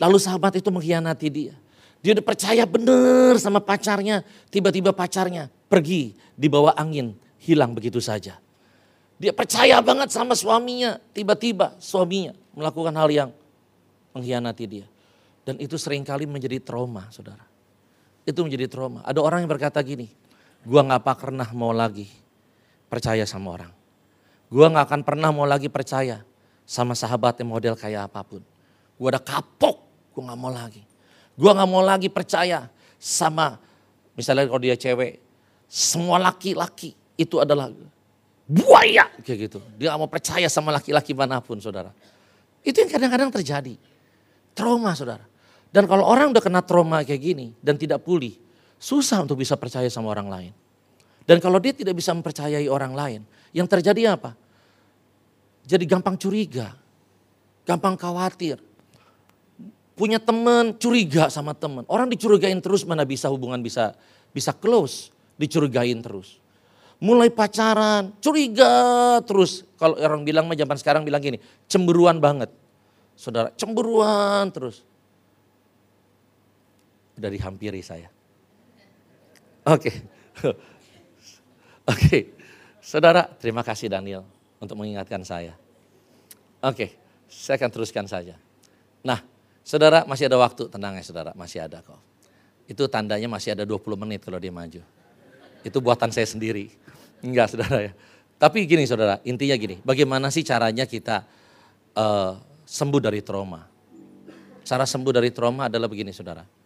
Lalu 0.00 0.18
sahabat 0.18 0.58
itu 0.58 0.66
mengkhianati 0.72 1.28
dia. 1.30 1.54
Dia 2.02 2.18
udah 2.18 2.26
percaya 2.26 2.66
bener 2.66 3.38
sama 3.38 3.62
pacarnya. 3.62 4.26
Tiba-tiba 4.50 4.90
pacarnya 4.90 5.46
pergi 5.70 6.18
di 6.34 6.50
bawah 6.50 6.74
angin. 6.74 7.14
Hilang 7.38 7.74
begitu 7.74 8.02
saja. 8.02 8.42
Dia 9.22 9.30
percaya 9.30 9.78
banget 9.78 10.10
sama 10.10 10.34
suaminya. 10.34 10.98
Tiba-tiba 11.14 11.78
suaminya 11.78 12.34
melakukan 12.58 12.90
hal 12.98 13.08
yang 13.10 13.30
mengkhianati 14.10 14.64
dia. 14.66 14.86
Dan 15.42 15.58
itu 15.58 15.74
sering 15.74 16.06
kali 16.06 16.22
menjadi 16.26 16.62
trauma 16.62 17.10
saudara. 17.10 17.42
Itu 18.22 18.46
menjadi 18.46 18.70
trauma. 18.70 19.02
Ada 19.02 19.18
orang 19.18 19.42
yang 19.42 19.50
berkata 19.50 19.82
gini, 19.82 20.06
gua 20.62 20.86
gak 20.86 21.02
pernah 21.18 21.48
mau 21.50 21.74
lagi 21.74 22.06
percaya 22.86 23.26
sama 23.26 23.58
orang. 23.58 23.72
Gua 24.46 24.70
gak 24.70 24.86
akan 24.86 25.00
pernah 25.02 25.34
mau 25.34 25.42
lagi 25.42 25.66
percaya 25.66 26.22
sama 26.62 26.94
sahabat 26.94 27.42
yang 27.42 27.50
model 27.50 27.74
kayak 27.74 28.06
apa 28.06 28.22
pun. 28.22 28.42
Gua 28.94 29.18
udah 29.18 29.22
kapok, 29.22 29.82
gua 30.14 30.30
gak 30.30 30.38
mau 30.38 30.52
lagi. 30.54 30.82
Gua 31.34 31.58
gak 31.58 31.66
mau 31.66 31.82
lagi 31.82 32.06
percaya 32.06 32.70
sama, 33.02 33.58
misalnya 34.14 34.46
kalau 34.46 34.62
dia 34.62 34.78
cewek, 34.78 35.18
semua 35.66 36.22
laki-laki 36.22 36.94
itu 37.18 37.42
adalah 37.42 37.66
buaya 38.46 39.10
kayak 39.26 39.50
gitu. 39.50 39.58
Dia 39.74 39.90
gak 39.90 39.98
mau 39.98 40.06
percaya 40.06 40.46
sama 40.46 40.70
laki-laki 40.70 41.10
mana 41.18 41.42
pun 41.42 41.58
saudara. 41.58 41.90
Itu 42.62 42.78
yang 42.78 42.90
kadang-kadang 42.94 43.34
terjadi. 43.34 43.74
Trauma 44.54 44.94
saudara. 44.94 45.31
Dan 45.72 45.88
kalau 45.88 46.04
orang 46.04 46.36
udah 46.36 46.44
kena 46.44 46.60
trauma 46.60 47.00
kayak 47.00 47.32
gini 47.32 47.56
dan 47.64 47.80
tidak 47.80 48.04
pulih, 48.04 48.36
susah 48.76 49.24
untuk 49.24 49.40
bisa 49.40 49.56
percaya 49.56 49.88
sama 49.88 50.12
orang 50.12 50.28
lain. 50.28 50.52
Dan 51.24 51.40
kalau 51.40 51.56
dia 51.56 51.72
tidak 51.72 51.96
bisa 51.96 52.12
mempercayai 52.12 52.68
orang 52.68 52.92
lain, 52.92 53.20
yang 53.56 53.64
terjadi 53.64 54.20
apa? 54.20 54.36
Jadi 55.64 55.88
gampang 55.88 56.20
curiga, 56.20 56.76
gampang 57.64 57.96
khawatir. 57.96 58.60
Punya 59.96 60.20
teman 60.20 60.76
curiga 60.76 61.32
sama 61.32 61.56
teman. 61.56 61.88
Orang 61.88 62.12
dicurigain 62.12 62.60
terus 62.60 62.84
mana 62.84 63.08
bisa 63.08 63.32
hubungan 63.32 63.60
bisa 63.64 63.96
bisa 64.28 64.52
close, 64.52 65.08
dicurigain 65.40 66.04
terus. 66.04 66.36
Mulai 67.00 67.32
pacaran, 67.32 68.12
curiga 68.20 69.16
terus. 69.24 69.64
Kalau 69.80 69.96
orang 69.96 70.20
bilang 70.20 70.44
mah 70.44 70.58
zaman 70.58 70.76
sekarang 70.76 71.02
bilang 71.06 71.22
gini, 71.24 71.40
cemburuan 71.64 72.20
banget. 72.20 72.52
Saudara, 73.16 73.48
cemburuan 73.56 74.52
terus 74.52 74.91
sudah 77.16 77.30
dihampiri 77.30 77.80
saya. 77.84 78.08
Oke. 79.68 79.90
Okay. 79.90 79.96
Oke. 80.48 80.56
Okay. 81.86 82.22
Saudara, 82.82 83.30
terima 83.38 83.62
kasih 83.62 83.86
Daniel 83.86 84.26
untuk 84.58 84.74
mengingatkan 84.74 85.22
saya. 85.22 85.54
Oke, 86.62 86.74
okay. 86.74 86.90
saya 87.30 87.58
akan 87.58 87.70
teruskan 87.70 88.06
saja. 88.10 88.34
Nah, 89.06 89.22
saudara 89.62 90.02
masih 90.02 90.26
ada 90.26 90.38
waktu, 90.38 90.66
tenang 90.66 90.98
ya 90.98 91.02
saudara, 91.06 91.30
masih 91.38 91.62
ada 91.62 91.78
kok. 91.82 91.98
Itu 92.66 92.90
tandanya 92.90 93.30
masih 93.30 93.54
ada 93.54 93.62
20 93.62 93.82
menit 93.98 94.26
kalau 94.26 94.38
dia 94.42 94.50
maju. 94.50 94.82
Itu 95.62 95.78
buatan 95.78 96.10
saya 96.10 96.26
sendiri. 96.26 96.74
Enggak 97.22 97.54
saudara 97.54 97.86
ya. 97.86 97.92
Tapi 98.38 98.66
gini 98.66 98.82
saudara, 98.86 99.22
intinya 99.22 99.54
gini, 99.54 99.78
bagaimana 99.86 100.26
sih 100.34 100.42
caranya 100.42 100.82
kita 100.86 101.22
uh, 101.94 102.34
sembuh 102.66 102.98
dari 102.98 103.22
trauma? 103.22 103.62
Cara 104.66 104.86
sembuh 104.86 105.14
dari 105.14 105.30
trauma 105.30 105.70
adalah 105.70 105.86
begini 105.86 106.10
saudara 106.10 106.61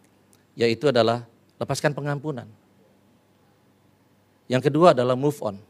yaitu 0.57 0.89
adalah 0.89 1.29
lepaskan 1.61 1.93
pengampunan. 1.93 2.49
Yang 4.49 4.73
kedua 4.73 4.97
adalah 4.97 5.13
move 5.13 5.37
on. 5.45 5.61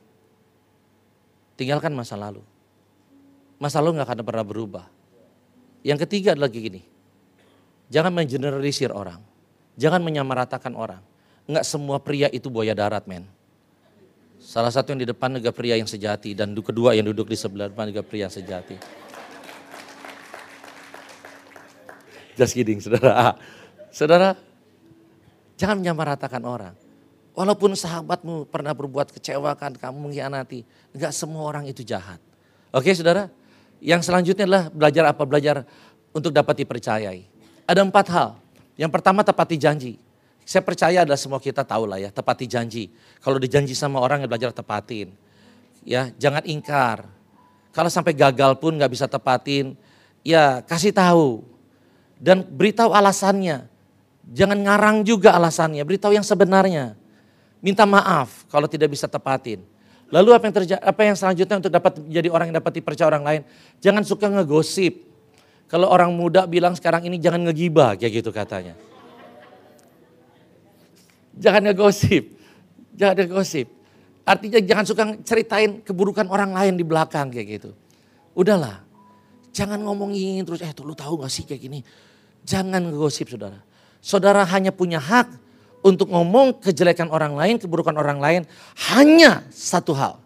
Tinggalkan 1.60 1.92
masa 1.92 2.16
lalu. 2.16 2.40
Masa 3.60 3.84
lalu 3.84 4.00
nggak 4.00 4.08
akan 4.08 4.20
pernah 4.24 4.46
berubah. 4.48 4.86
Yang 5.84 6.08
ketiga 6.08 6.38
adalah 6.38 6.48
gini. 6.48 6.86
Jangan 7.92 8.16
mengeneralisir 8.16 8.94
orang. 8.96 9.20
Jangan 9.76 10.00
menyamaratakan 10.00 10.72
orang. 10.78 11.02
Enggak 11.50 11.66
semua 11.68 11.98
pria 12.00 12.32
itu 12.32 12.48
buaya 12.48 12.78
darat, 12.78 13.04
men. 13.10 13.26
Salah 14.38 14.70
satu 14.70 14.94
yang 14.94 15.02
di 15.02 15.10
depan 15.10 15.34
juga 15.34 15.50
pria 15.50 15.76
yang 15.76 15.90
sejati 15.90 16.38
dan 16.38 16.54
kedua 16.54 16.94
yang 16.94 17.10
duduk 17.10 17.28
di 17.28 17.38
sebelah 17.40 17.74
depan 17.74 17.90
juga 17.90 18.06
pria 18.06 18.30
yang 18.30 18.34
sejati. 18.34 18.78
Just 22.38 22.54
kidding, 22.54 22.78
saudara. 22.78 23.34
Saudara, 23.98 24.38
Jangan 25.58 25.82
menyamaratakan 25.82 26.42
orang. 26.46 26.78
Walaupun 27.38 27.78
sahabatmu 27.78 28.50
pernah 28.50 28.74
berbuat 28.74 29.14
kecewakan, 29.14 29.78
kamu 29.78 29.98
mengkhianati. 30.10 30.66
Enggak 30.94 31.14
semua 31.14 31.46
orang 31.46 31.70
itu 31.70 31.86
jahat. 31.86 32.22
Oke 32.74 32.94
saudara? 32.94 33.30
Yang 33.78 34.10
selanjutnya 34.10 34.46
adalah 34.50 34.64
belajar 34.74 35.04
apa? 35.06 35.22
Belajar 35.26 35.56
untuk 36.14 36.34
dapat 36.34 36.66
dipercayai. 36.66 37.30
Ada 37.70 37.86
empat 37.86 38.06
hal. 38.10 38.30
Yang 38.78 38.92
pertama 38.94 39.22
tepati 39.22 39.58
janji. 39.58 39.94
Saya 40.48 40.64
percaya 40.64 41.04
adalah 41.04 41.20
semua 41.20 41.44
kita 41.44 41.62
tahu 41.68 41.84
lah 41.84 42.00
ya, 42.00 42.10
tepati 42.10 42.48
janji. 42.48 42.88
Kalau 43.20 43.36
dijanji 43.36 43.76
sama 43.76 44.00
orang 44.00 44.24
ya 44.24 44.28
belajar 44.32 44.50
tepatin. 44.56 45.12
Ya, 45.84 46.10
jangan 46.16 46.42
ingkar. 46.48 47.04
Kalau 47.76 47.92
sampai 47.92 48.16
gagal 48.16 48.56
pun 48.58 48.74
nggak 48.80 48.90
bisa 48.90 49.06
tepatin, 49.06 49.76
ya 50.24 50.64
kasih 50.64 50.96
tahu. 50.96 51.44
Dan 52.18 52.42
beritahu 52.42 52.96
alasannya. 52.96 53.68
Jangan 54.28 54.60
ngarang 54.60 54.98
juga 55.08 55.32
alasannya, 55.36 55.84
beritahu 55.88 56.12
yang 56.12 56.26
sebenarnya. 56.26 57.00
Minta 57.64 57.88
maaf 57.88 58.44
kalau 58.52 58.68
tidak 58.68 58.92
bisa 58.92 59.08
tepatin. 59.08 59.64
Lalu 60.08 60.30
apa 60.36 60.44
yang? 60.48 60.54
Apa 60.84 61.02
yang 61.04 61.16
selanjutnya 61.16 61.56
untuk 61.60 61.72
dapat 61.72 62.00
menjadi 62.00 62.30
orang 62.32 62.46
yang 62.52 62.58
dapat 62.60 62.74
dipercaya 62.80 63.08
orang 63.08 63.24
lain? 63.24 63.42
Jangan 63.84 64.04
suka 64.08 64.28
ngegosip. 64.32 65.04
Kalau 65.68 65.92
orang 65.92 66.16
muda 66.16 66.48
bilang 66.48 66.76
sekarang 66.80 67.04
ini 67.04 67.20
jangan 67.20 67.44
ngegibah 67.44 68.00
kayak 68.00 68.24
gitu 68.24 68.32
katanya. 68.32 68.76
Jangan 71.36 71.72
ngegosip. 71.72 72.24
Jangan 72.96 73.16
ngegosip. 73.20 73.68
Artinya 74.28 74.60
jangan 74.64 74.86
suka 74.88 75.04
ceritain 75.28 75.84
keburukan 75.84 76.28
orang 76.32 76.56
lain 76.56 76.80
di 76.80 76.84
belakang 76.88 77.32
kayak 77.32 77.48
gitu. 77.60 77.72
Udahlah. 78.32 78.84
Jangan 79.52 79.82
ngomongin 79.84 80.44
terus, 80.48 80.64
eh 80.64 80.72
tuh 80.72 80.88
lu 80.88 80.96
tahu 80.96 81.20
gak 81.20 81.32
sih 81.32 81.44
kayak 81.44 81.62
gini. 81.64 81.80
Jangan 82.48 82.88
ngegosip 82.88 83.28
saudara. 83.28 83.67
Saudara 84.00 84.46
hanya 84.48 84.72
punya 84.72 85.02
hak 85.02 85.28
untuk 85.86 86.12
ngomong 86.12 86.60
kejelekan 86.60 87.08
orang 87.14 87.34
lain, 87.38 87.56
keburukan 87.62 87.96
orang 87.96 88.20
lain. 88.20 88.42
Hanya 88.92 89.46
satu 89.52 89.96
hal. 89.96 90.20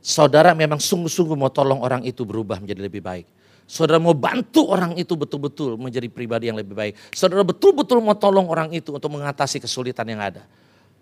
Saudara 0.00 0.54
memang 0.54 0.78
sungguh-sungguh 0.78 1.34
mau 1.34 1.50
tolong 1.50 1.82
orang 1.82 2.06
itu 2.06 2.22
berubah 2.22 2.62
menjadi 2.62 2.80
lebih 2.86 3.02
baik. 3.02 3.26
Saudara 3.66 3.98
mau 3.98 4.14
bantu 4.14 4.70
orang 4.70 4.94
itu 4.94 5.18
betul-betul 5.18 5.74
menjadi 5.74 6.06
pribadi 6.06 6.46
yang 6.46 6.54
lebih 6.54 6.78
baik. 6.78 6.94
Saudara 7.10 7.42
betul-betul 7.42 7.98
mau 7.98 8.14
tolong 8.14 8.46
orang 8.46 8.70
itu 8.70 8.94
untuk 8.94 9.10
mengatasi 9.10 9.58
kesulitan 9.58 10.06
yang 10.06 10.22
ada. 10.22 10.46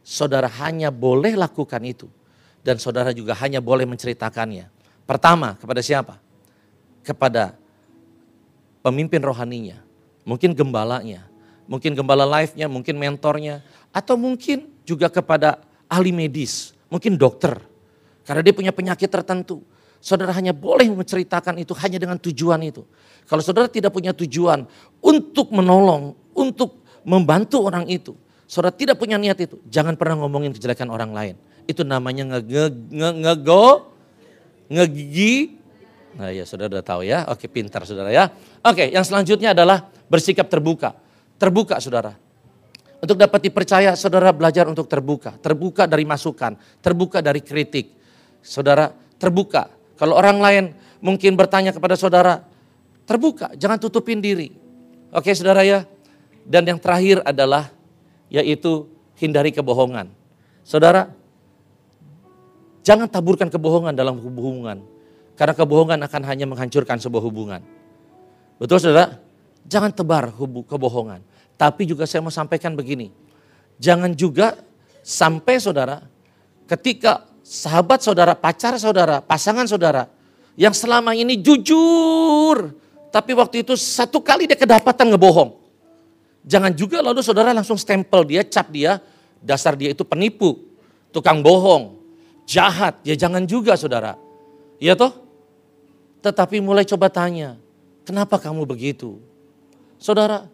Saudara 0.01 0.49
hanya 0.65 0.89
boleh 0.89 1.37
lakukan 1.37 1.85
itu. 1.85 2.09
Dan 2.65 2.81
saudara 2.81 3.13
juga 3.13 3.37
hanya 3.37 3.61
boleh 3.61 3.85
menceritakannya. 3.85 4.73
Pertama, 5.05 5.61
kepada 5.61 5.85
siapa? 5.85 6.17
Kepada 7.05 7.53
pemimpin 8.81 9.21
rohaninya. 9.21 9.85
Mungkin 10.25 10.57
gembalanya, 10.57 11.29
mungkin 11.67 11.97
gembala 11.97 12.25
live-nya, 12.41 12.67
mungkin 12.69 12.97
mentornya, 12.97 13.65
atau 13.91 14.19
mungkin 14.19 14.69
juga 14.85 15.09
kepada 15.09 15.61
ahli 15.89 16.12
medis, 16.12 16.77
mungkin 16.93 17.17
dokter. 17.17 17.57
Karena 18.25 18.41
dia 18.41 18.55
punya 18.57 18.73
penyakit 18.73 19.09
tertentu. 19.09 19.61
Saudara 20.05 20.37
hanya 20.37 20.53
boleh 20.53 20.85
menceritakan 20.93 21.65
itu 21.65 21.73
hanya 21.81 21.97
dengan 21.97 22.21
tujuan 22.21 22.61
itu. 22.61 22.85
Kalau 23.25 23.41
saudara 23.41 23.73
tidak 23.73 23.89
punya 23.93 24.12
tujuan 24.12 24.69
untuk 25.01 25.49
menolong, 25.49 26.12
untuk 26.37 26.85
membantu 27.09 27.65
orang 27.65 27.89
itu. 27.89 28.12
Saudara 28.45 28.73
tidak 28.77 29.01
punya 29.01 29.17
niat 29.17 29.41
itu, 29.41 29.57
jangan 29.73 29.97
pernah 29.97 30.21
ngomongin 30.21 30.53
kejelekan 30.53 30.93
orang 30.93 31.17
lain. 31.17 31.35
Itu 31.65 31.81
namanya 31.81 32.37
nge, 32.37 32.69
nge, 32.93 33.11
ngego, 33.25 33.65
ngegigi. 34.69 35.57
Nah 36.15 36.31
ya 36.31 36.45
saudara 36.45 36.79
udah 36.79 36.85
tahu 36.85 37.03
ya, 37.09 37.25
oke 37.27 37.49
pintar 37.49 37.89
saudara 37.89 38.12
ya. 38.12 38.29
Oke 38.61 38.93
yang 38.93 39.03
selanjutnya 39.03 39.57
adalah 39.57 39.89
bersikap 40.07 40.53
terbuka. 40.53 41.04
Terbuka 41.39 41.82
saudara. 41.82 42.14
Untuk 43.05 43.20
dapat 43.20 43.45
dipercaya 43.45 43.93
saudara 43.99 44.32
belajar 44.32 44.64
untuk 44.64 44.89
terbuka. 44.89 45.37
Terbuka 45.37 45.85
dari 45.85 46.09
masukan, 46.09 46.57
terbuka 46.80 47.20
dari 47.20 47.45
kritik. 47.45 47.93
Saudara 48.41 48.89
terbuka. 49.20 49.68
Kalau 50.01 50.16
orang 50.16 50.41
lain 50.41 50.64
mungkin 51.05 51.37
bertanya 51.37 51.72
kepada 51.72 52.01
saudara, 52.01 52.41
terbuka, 53.05 53.53
jangan 53.61 53.76
tutupin 53.76 54.24
diri. 54.24 54.53
Oke 55.12 55.37
saudara 55.37 55.62
ya. 55.62 55.85
Dan 56.45 56.64
yang 56.64 56.80
terakhir 56.80 57.24
adalah 57.24 57.72
yaitu 58.28 58.89
hindari 59.16 59.53
kebohongan. 59.53 60.12
Saudara, 60.64 61.12
jangan 62.85 63.09
taburkan 63.09 63.49
kebohongan 63.49 63.93
dalam 63.97 64.16
hubungan. 64.20 64.80
Karena 65.35 65.53
kebohongan 65.57 65.99
akan 66.05 66.22
hanya 66.24 66.47
menghancurkan 66.47 67.01
sebuah 67.01 67.22
hubungan. 67.24 67.61
Betul 68.61 68.78
saudara? 68.78 69.24
Jangan 69.65 69.91
tebar 69.93 70.31
kebohongan. 70.69 71.25
Tapi 71.55 71.89
juga 71.89 72.05
saya 72.05 72.21
mau 72.21 72.35
sampaikan 72.35 72.77
begini. 72.77 73.09
Jangan 73.81 74.12
juga 74.15 74.61
sampai 75.01 75.59
saudara 75.59 76.05
ketika 76.69 77.29
sahabat 77.45 78.01
saudara, 78.01 78.33
pacar 78.33 78.77
saudara, 78.81 79.21
pasangan 79.21 79.69
saudara 79.69 80.09
yang 80.57 80.73
selama 80.73 81.12
ini 81.12 81.39
jujur, 81.39 82.73
tapi 83.12 83.37
waktu 83.37 83.67
itu 83.67 83.77
satu 83.77 84.25
kali 84.25 84.49
dia 84.49 84.59
kedapatan 84.59 85.12
ngebohong. 85.15 85.61
Jangan 86.45 86.73
juga 86.77 87.01
lalu 87.01 87.25
saudara 87.25 87.57
langsung 87.57 87.81
stempel 87.81 88.25
dia, 88.29 88.45
cap 88.45 88.69
dia, 88.69 89.01
dasar 89.41 89.77
dia 89.77 89.93
itu 89.93 90.05
penipu, 90.05 90.61
tukang 91.09 91.41
bohong, 91.41 92.01
jahat. 92.45 93.01
Ya 93.05 93.17
jangan 93.17 93.45
juga 93.49 93.77
saudara. 93.81 94.17
Iya 94.77 94.97
toh? 94.97 95.12
Tetapi 96.21 96.61
mulai 96.61 96.89
coba 96.89 97.09
tanya, 97.12 97.61
kenapa 98.05 98.41
kamu 98.41 98.65
begitu? 98.65 99.21
Saudara, 100.05 100.45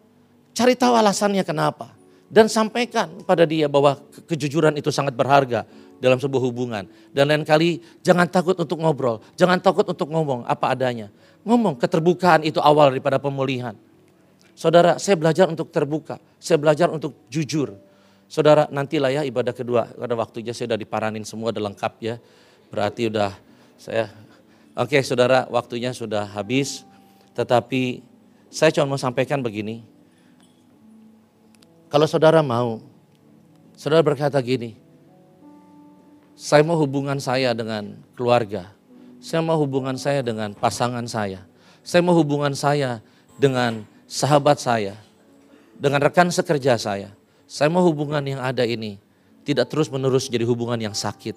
cari 0.55 0.78
tahu 0.78 0.94
alasannya 0.94 1.42
kenapa. 1.42 1.90
Dan 2.30 2.46
sampaikan 2.46 3.11
pada 3.26 3.42
dia 3.42 3.66
bahwa 3.66 3.98
kejujuran 4.30 4.78
itu 4.78 4.94
sangat 4.94 5.18
berharga 5.18 5.66
dalam 5.98 6.22
sebuah 6.22 6.38
hubungan. 6.46 6.86
Dan 7.11 7.26
lain 7.26 7.42
kali 7.42 7.82
jangan 8.07 8.30
takut 8.30 8.55
untuk 8.55 8.78
ngobrol, 8.78 9.18
jangan 9.34 9.59
takut 9.59 9.82
untuk 9.82 10.07
ngomong 10.07 10.46
apa 10.46 10.70
adanya. 10.70 11.11
Ngomong 11.42 11.74
keterbukaan 11.82 12.46
itu 12.46 12.62
awal 12.62 12.94
daripada 12.94 13.18
pemulihan. 13.18 13.74
Saudara, 14.55 15.03
saya 15.03 15.18
belajar 15.18 15.51
untuk 15.51 15.74
terbuka, 15.74 16.22
saya 16.38 16.55
belajar 16.55 16.86
untuk 16.86 17.18
jujur. 17.26 17.74
Saudara, 18.30 18.70
nantilah 18.70 19.11
ya 19.11 19.22
ibadah 19.26 19.51
kedua, 19.51 19.90
pada 19.90 20.14
waktunya 20.14 20.55
saya 20.55 20.70
sudah 20.70 20.78
diparanin 20.78 21.26
semua, 21.26 21.51
udah 21.51 21.66
lengkap 21.66 21.92
ya. 21.98 22.22
Berarti 22.70 23.11
udah 23.11 23.34
saya, 23.74 24.07
oke 24.78 25.03
saudara, 25.03 25.51
waktunya 25.51 25.90
sudah 25.90 26.30
habis. 26.30 26.86
Tetapi 27.34 28.09
saya 28.51 28.74
cuma 28.74 28.94
mau 28.94 29.01
sampaikan 29.01 29.38
begini, 29.38 29.86
kalau 31.86 32.07
saudara 32.07 32.42
mau, 32.42 32.82
saudara 33.78 34.03
berkata 34.03 34.38
gini, 34.42 34.74
saya 36.34 36.66
mau 36.66 36.78
hubungan 36.78 37.18
saya 37.22 37.55
dengan 37.55 37.98
keluarga. 38.18 38.74
Saya 39.20 39.44
mau 39.44 39.61
hubungan 39.61 39.94
saya 40.01 40.24
dengan 40.24 40.57
pasangan 40.57 41.05
saya. 41.05 41.44
Saya 41.84 42.01
mau 42.01 42.16
hubungan 42.16 42.57
saya 42.57 43.05
dengan 43.36 43.84
sahabat 44.09 44.57
saya. 44.57 44.96
Dengan 45.76 46.01
rekan 46.01 46.32
sekerja 46.32 46.80
saya. 46.80 47.12
Saya 47.44 47.68
mau 47.68 47.84
hubungan 47.84 48.24
yang 48.24 48.40
ada 48.40 48.64
ini 48.64 48.96
tidak 49.44 49.66
terus 49.68 49.90
menerus 49.90 50.30
jadi 50.30 50.46
hubungan 50.46 50.78
yang 50.78 50.94
sakit. 50.94 51.34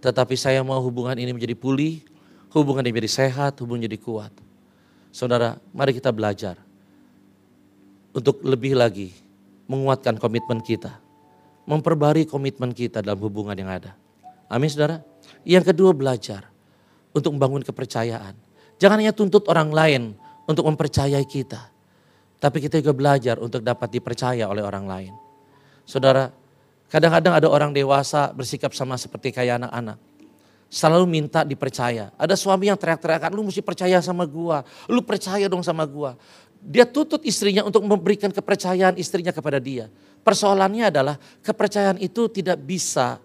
Tetapi 0.00 0.34
saya 0.38 0.64
mau 0.64 0.80
hubungan 0.80 1.18
ini 1.18 1.34
menjadi 1.34 1.52
pulih, 1.58 2.00
hubungan 2.50 2.86
ini 2.86 2.94
menjadi 2.94 3.26
sehat, 3.26 3.60
hubungan 3.60 3.84
jadi 3.84 3.98
kuat. 4.00 4.47
Saudara, 5.10 5.56
mari 5.72 5.96
kita 5.96 6.12
belajar 6.12 6.60
untuk 8.12 8.42
lebih 8.44 8.76
lagi 8.76 9.12
menguatkan 9.68 10.16
komitmen 10.16 10.60
kita. 10.64 10.98
Memperbarui 11.68 12.24
komitmen 12.24 12.72
kita 12.72 13.04
dalam 13.04 13.20
hubungan 13.20 13.52
yang 13.52 13.68
ada. 13.68 13.92
Amin 14.48 14.72
saudara. 14.72 15.04
Yang 15.44 15.72
kedua 15.76 15.92
belajar 15.92 16.48
untuk 17.12 17.36
membangun 17.36 17.60
kepercayaan. 17.60 18.32
Jangan 18.80 18.96
hanya 19.04 19.12
tuntut 19.12 19.44
orang 19.52 19.68
lain 19.68 20.02
untuk 20.48 20.64
mempercayai 20.64 21.28
kita. 21.28 21.60
Tapi 22.40 22.64
kita 22.64 22.80
juga 22.80 22.96
belajar 22.96 23.36
untuk 23.36 23.60
dapat 23.60 23.92
dipercaya 23.92 24.48
oleh 24.48 24.64
orang 24.64 24.88
lain. 24.88 25.12
Saudara, 25.84 26.32
kadang-kadang 26.88 27.36
ada 27.36 27.48
orang 27.50 27.76
dewasa 27.76 28.32
bersikap 28.32 28.72
sama 28.72 28.96
seperti 28.96 29.34
kayak 29.34 29.60
anak-anak. 29.60 29.98
Selalu 30.68 31.08
minta 31.08 31.48
dipercaya. 31.48 32.12
Ada 32.20 32.36
suami 32.36 32.68
yang 32.68 32.76
teriak-teriakan, 32.76 33.32
lu 33.32 33.48
mesti 33.48 33.64
percaya 33.64 34.04
sama 34.04 34.28
gua. 34.28 34.60
Lu 34.84 35.00
percaya 35.00 35.48
dong 35.48 35.64
sama 35.64 35.88
gua. 35.88 36.12
Dia 36.60 36.84
tutut 36.84 37.24
istrinya 37.24 37.64
untuk 37.64 37.80
memberikan 37.88 38.28
kepercayaan 38.28 39.00
istrinya 39.00 39.32
kepada 39.32 39.56
dia. 39.56 39.88
Persoalannya 40.20 40.92
adalah 40.92 41.16
kepercayaan 41.40 41.96
itu 42.04 42.28
tidak 42.28 42.60
bisa 42.60 43.16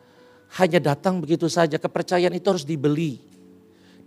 hanya 0.55 0.79
datang 0.79 1.19
begitu 1.19 1.51
saja. 1.51 1.75
Kepercayaan 1.75 2.31
itu 2.31 2.47
harus 2.47 2.63
dibeli. 2.63 3.19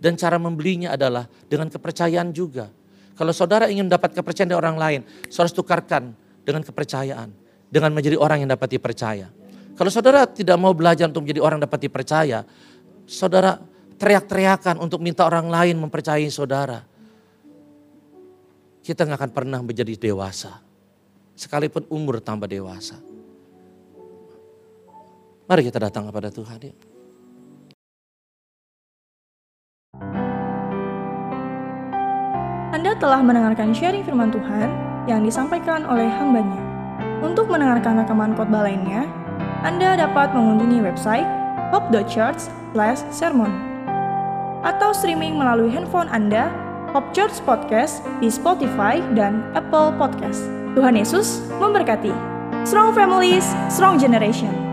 Dan 0.01 0.17
cara 0.17 0.41
membelinya 0.41 0.97
adalah 0.97 1.29
dengan 1.45 1.69
kepercayaan 1.69 2.33
juga. 2.33 2.73
Kalau 3.17 3.33
saudara 3.33 3.69
ingin 3.69 3.85
dapat 3.85 4.17
kepercayaan 4.17 4.49
dari 4.49 4.61
orang 4.61 4.77
lain, 4.77 5.01
saudara 5.29 5.53
tukarkan 5.53 6.03
dengan 6.41 6.65
kepercayaan. 6.65 7.29
Dengan 7.67 7.91
menjadi 7.91 8.15
orang 8.15 8.47
yang 8.47 8.49
dapat 8.55 8.79
dipercaya. 8.79 9.27
Kalau 9.75 9.91
saudara 9.91 10.23
tidak 10.25 10.55
mau 10.57 10.71
belajar 10.73 11.05
untuk 11.05 11.27
menjadi 11.27 11.43
orang 11.43 11.59
yang 11.59 11.65
dapat 11.67 11.85
dipercaya, 11.85 12.47
saudara 13.07 13.55
teriak-teriakan 13.97 14.83
untuk 14.83 14.99
minta 15.01 15.25
orang 15.25 15.47
lain 15.47 15.79
mempercayai 15.79 16.27
saudara. 16.29 16.83
Kita 18.83 19.03
nggak 19.03 19.19
akan 19.19 19.31
pernah 19.33 19.59
menjadi 19.63 19.95
dewasa. 20.11 20.61
Sekalipun 21.33 21.87
umur 21.87 22.19
tambah 22.19 22.45
dewasa. 22.45 22.99
Mari 25.47 25.61
kita 25.63 25.79
datang 25.79 26.11
kepada 26.11 26.27
Tuhan 26.27 26.59
ya. 26.59 26.75
Anda 32.75 32.93
telah 32.99 33.23
mendengarkan 33.25 33.73
sharing 33.73 34.05
firman 34.05 34.29
Tuhan 34.29 34.69
yang 35.07 35.23
disampaikan 35.23 35.87
oleh 35.87 36.05
hambanya. 36.05 36.61
Untuk 37.23 37.49
mendengarkan 37.49 37.97
rekaman 38.03 38.37
khotbah 38.37 38.67
lainnya, 38.67 39.07
Anda 39.65 39.97
dapat 39.97 40.35
mengunjungi 40.35 40.85
website 40.85 41.46
hope.church 41.71 42.49
sermon 43.11 43.51
atau 44.65 44.91
streaming 44.91 45.39
melalui 45.39 45.71
handphone 45.71 46.09
Anda 46.11 46.51
Hope 46.91 47.11
Church 47.13 47.39
Podcast 47.43 48.03
di 48.23 48.31
Spotify 48.31 48.99
dan 49.13 49.43
Apple 49.53 49.95
Podcast. 49.95 50.43
Tuhan 50.73 50.95
Yesus 50.97 51.41
memberkati. 51.57 52.13
Strong 52.67 52.93
families, 52.93 53.47
strong 53.71 53.97
generation. 53.97 54.66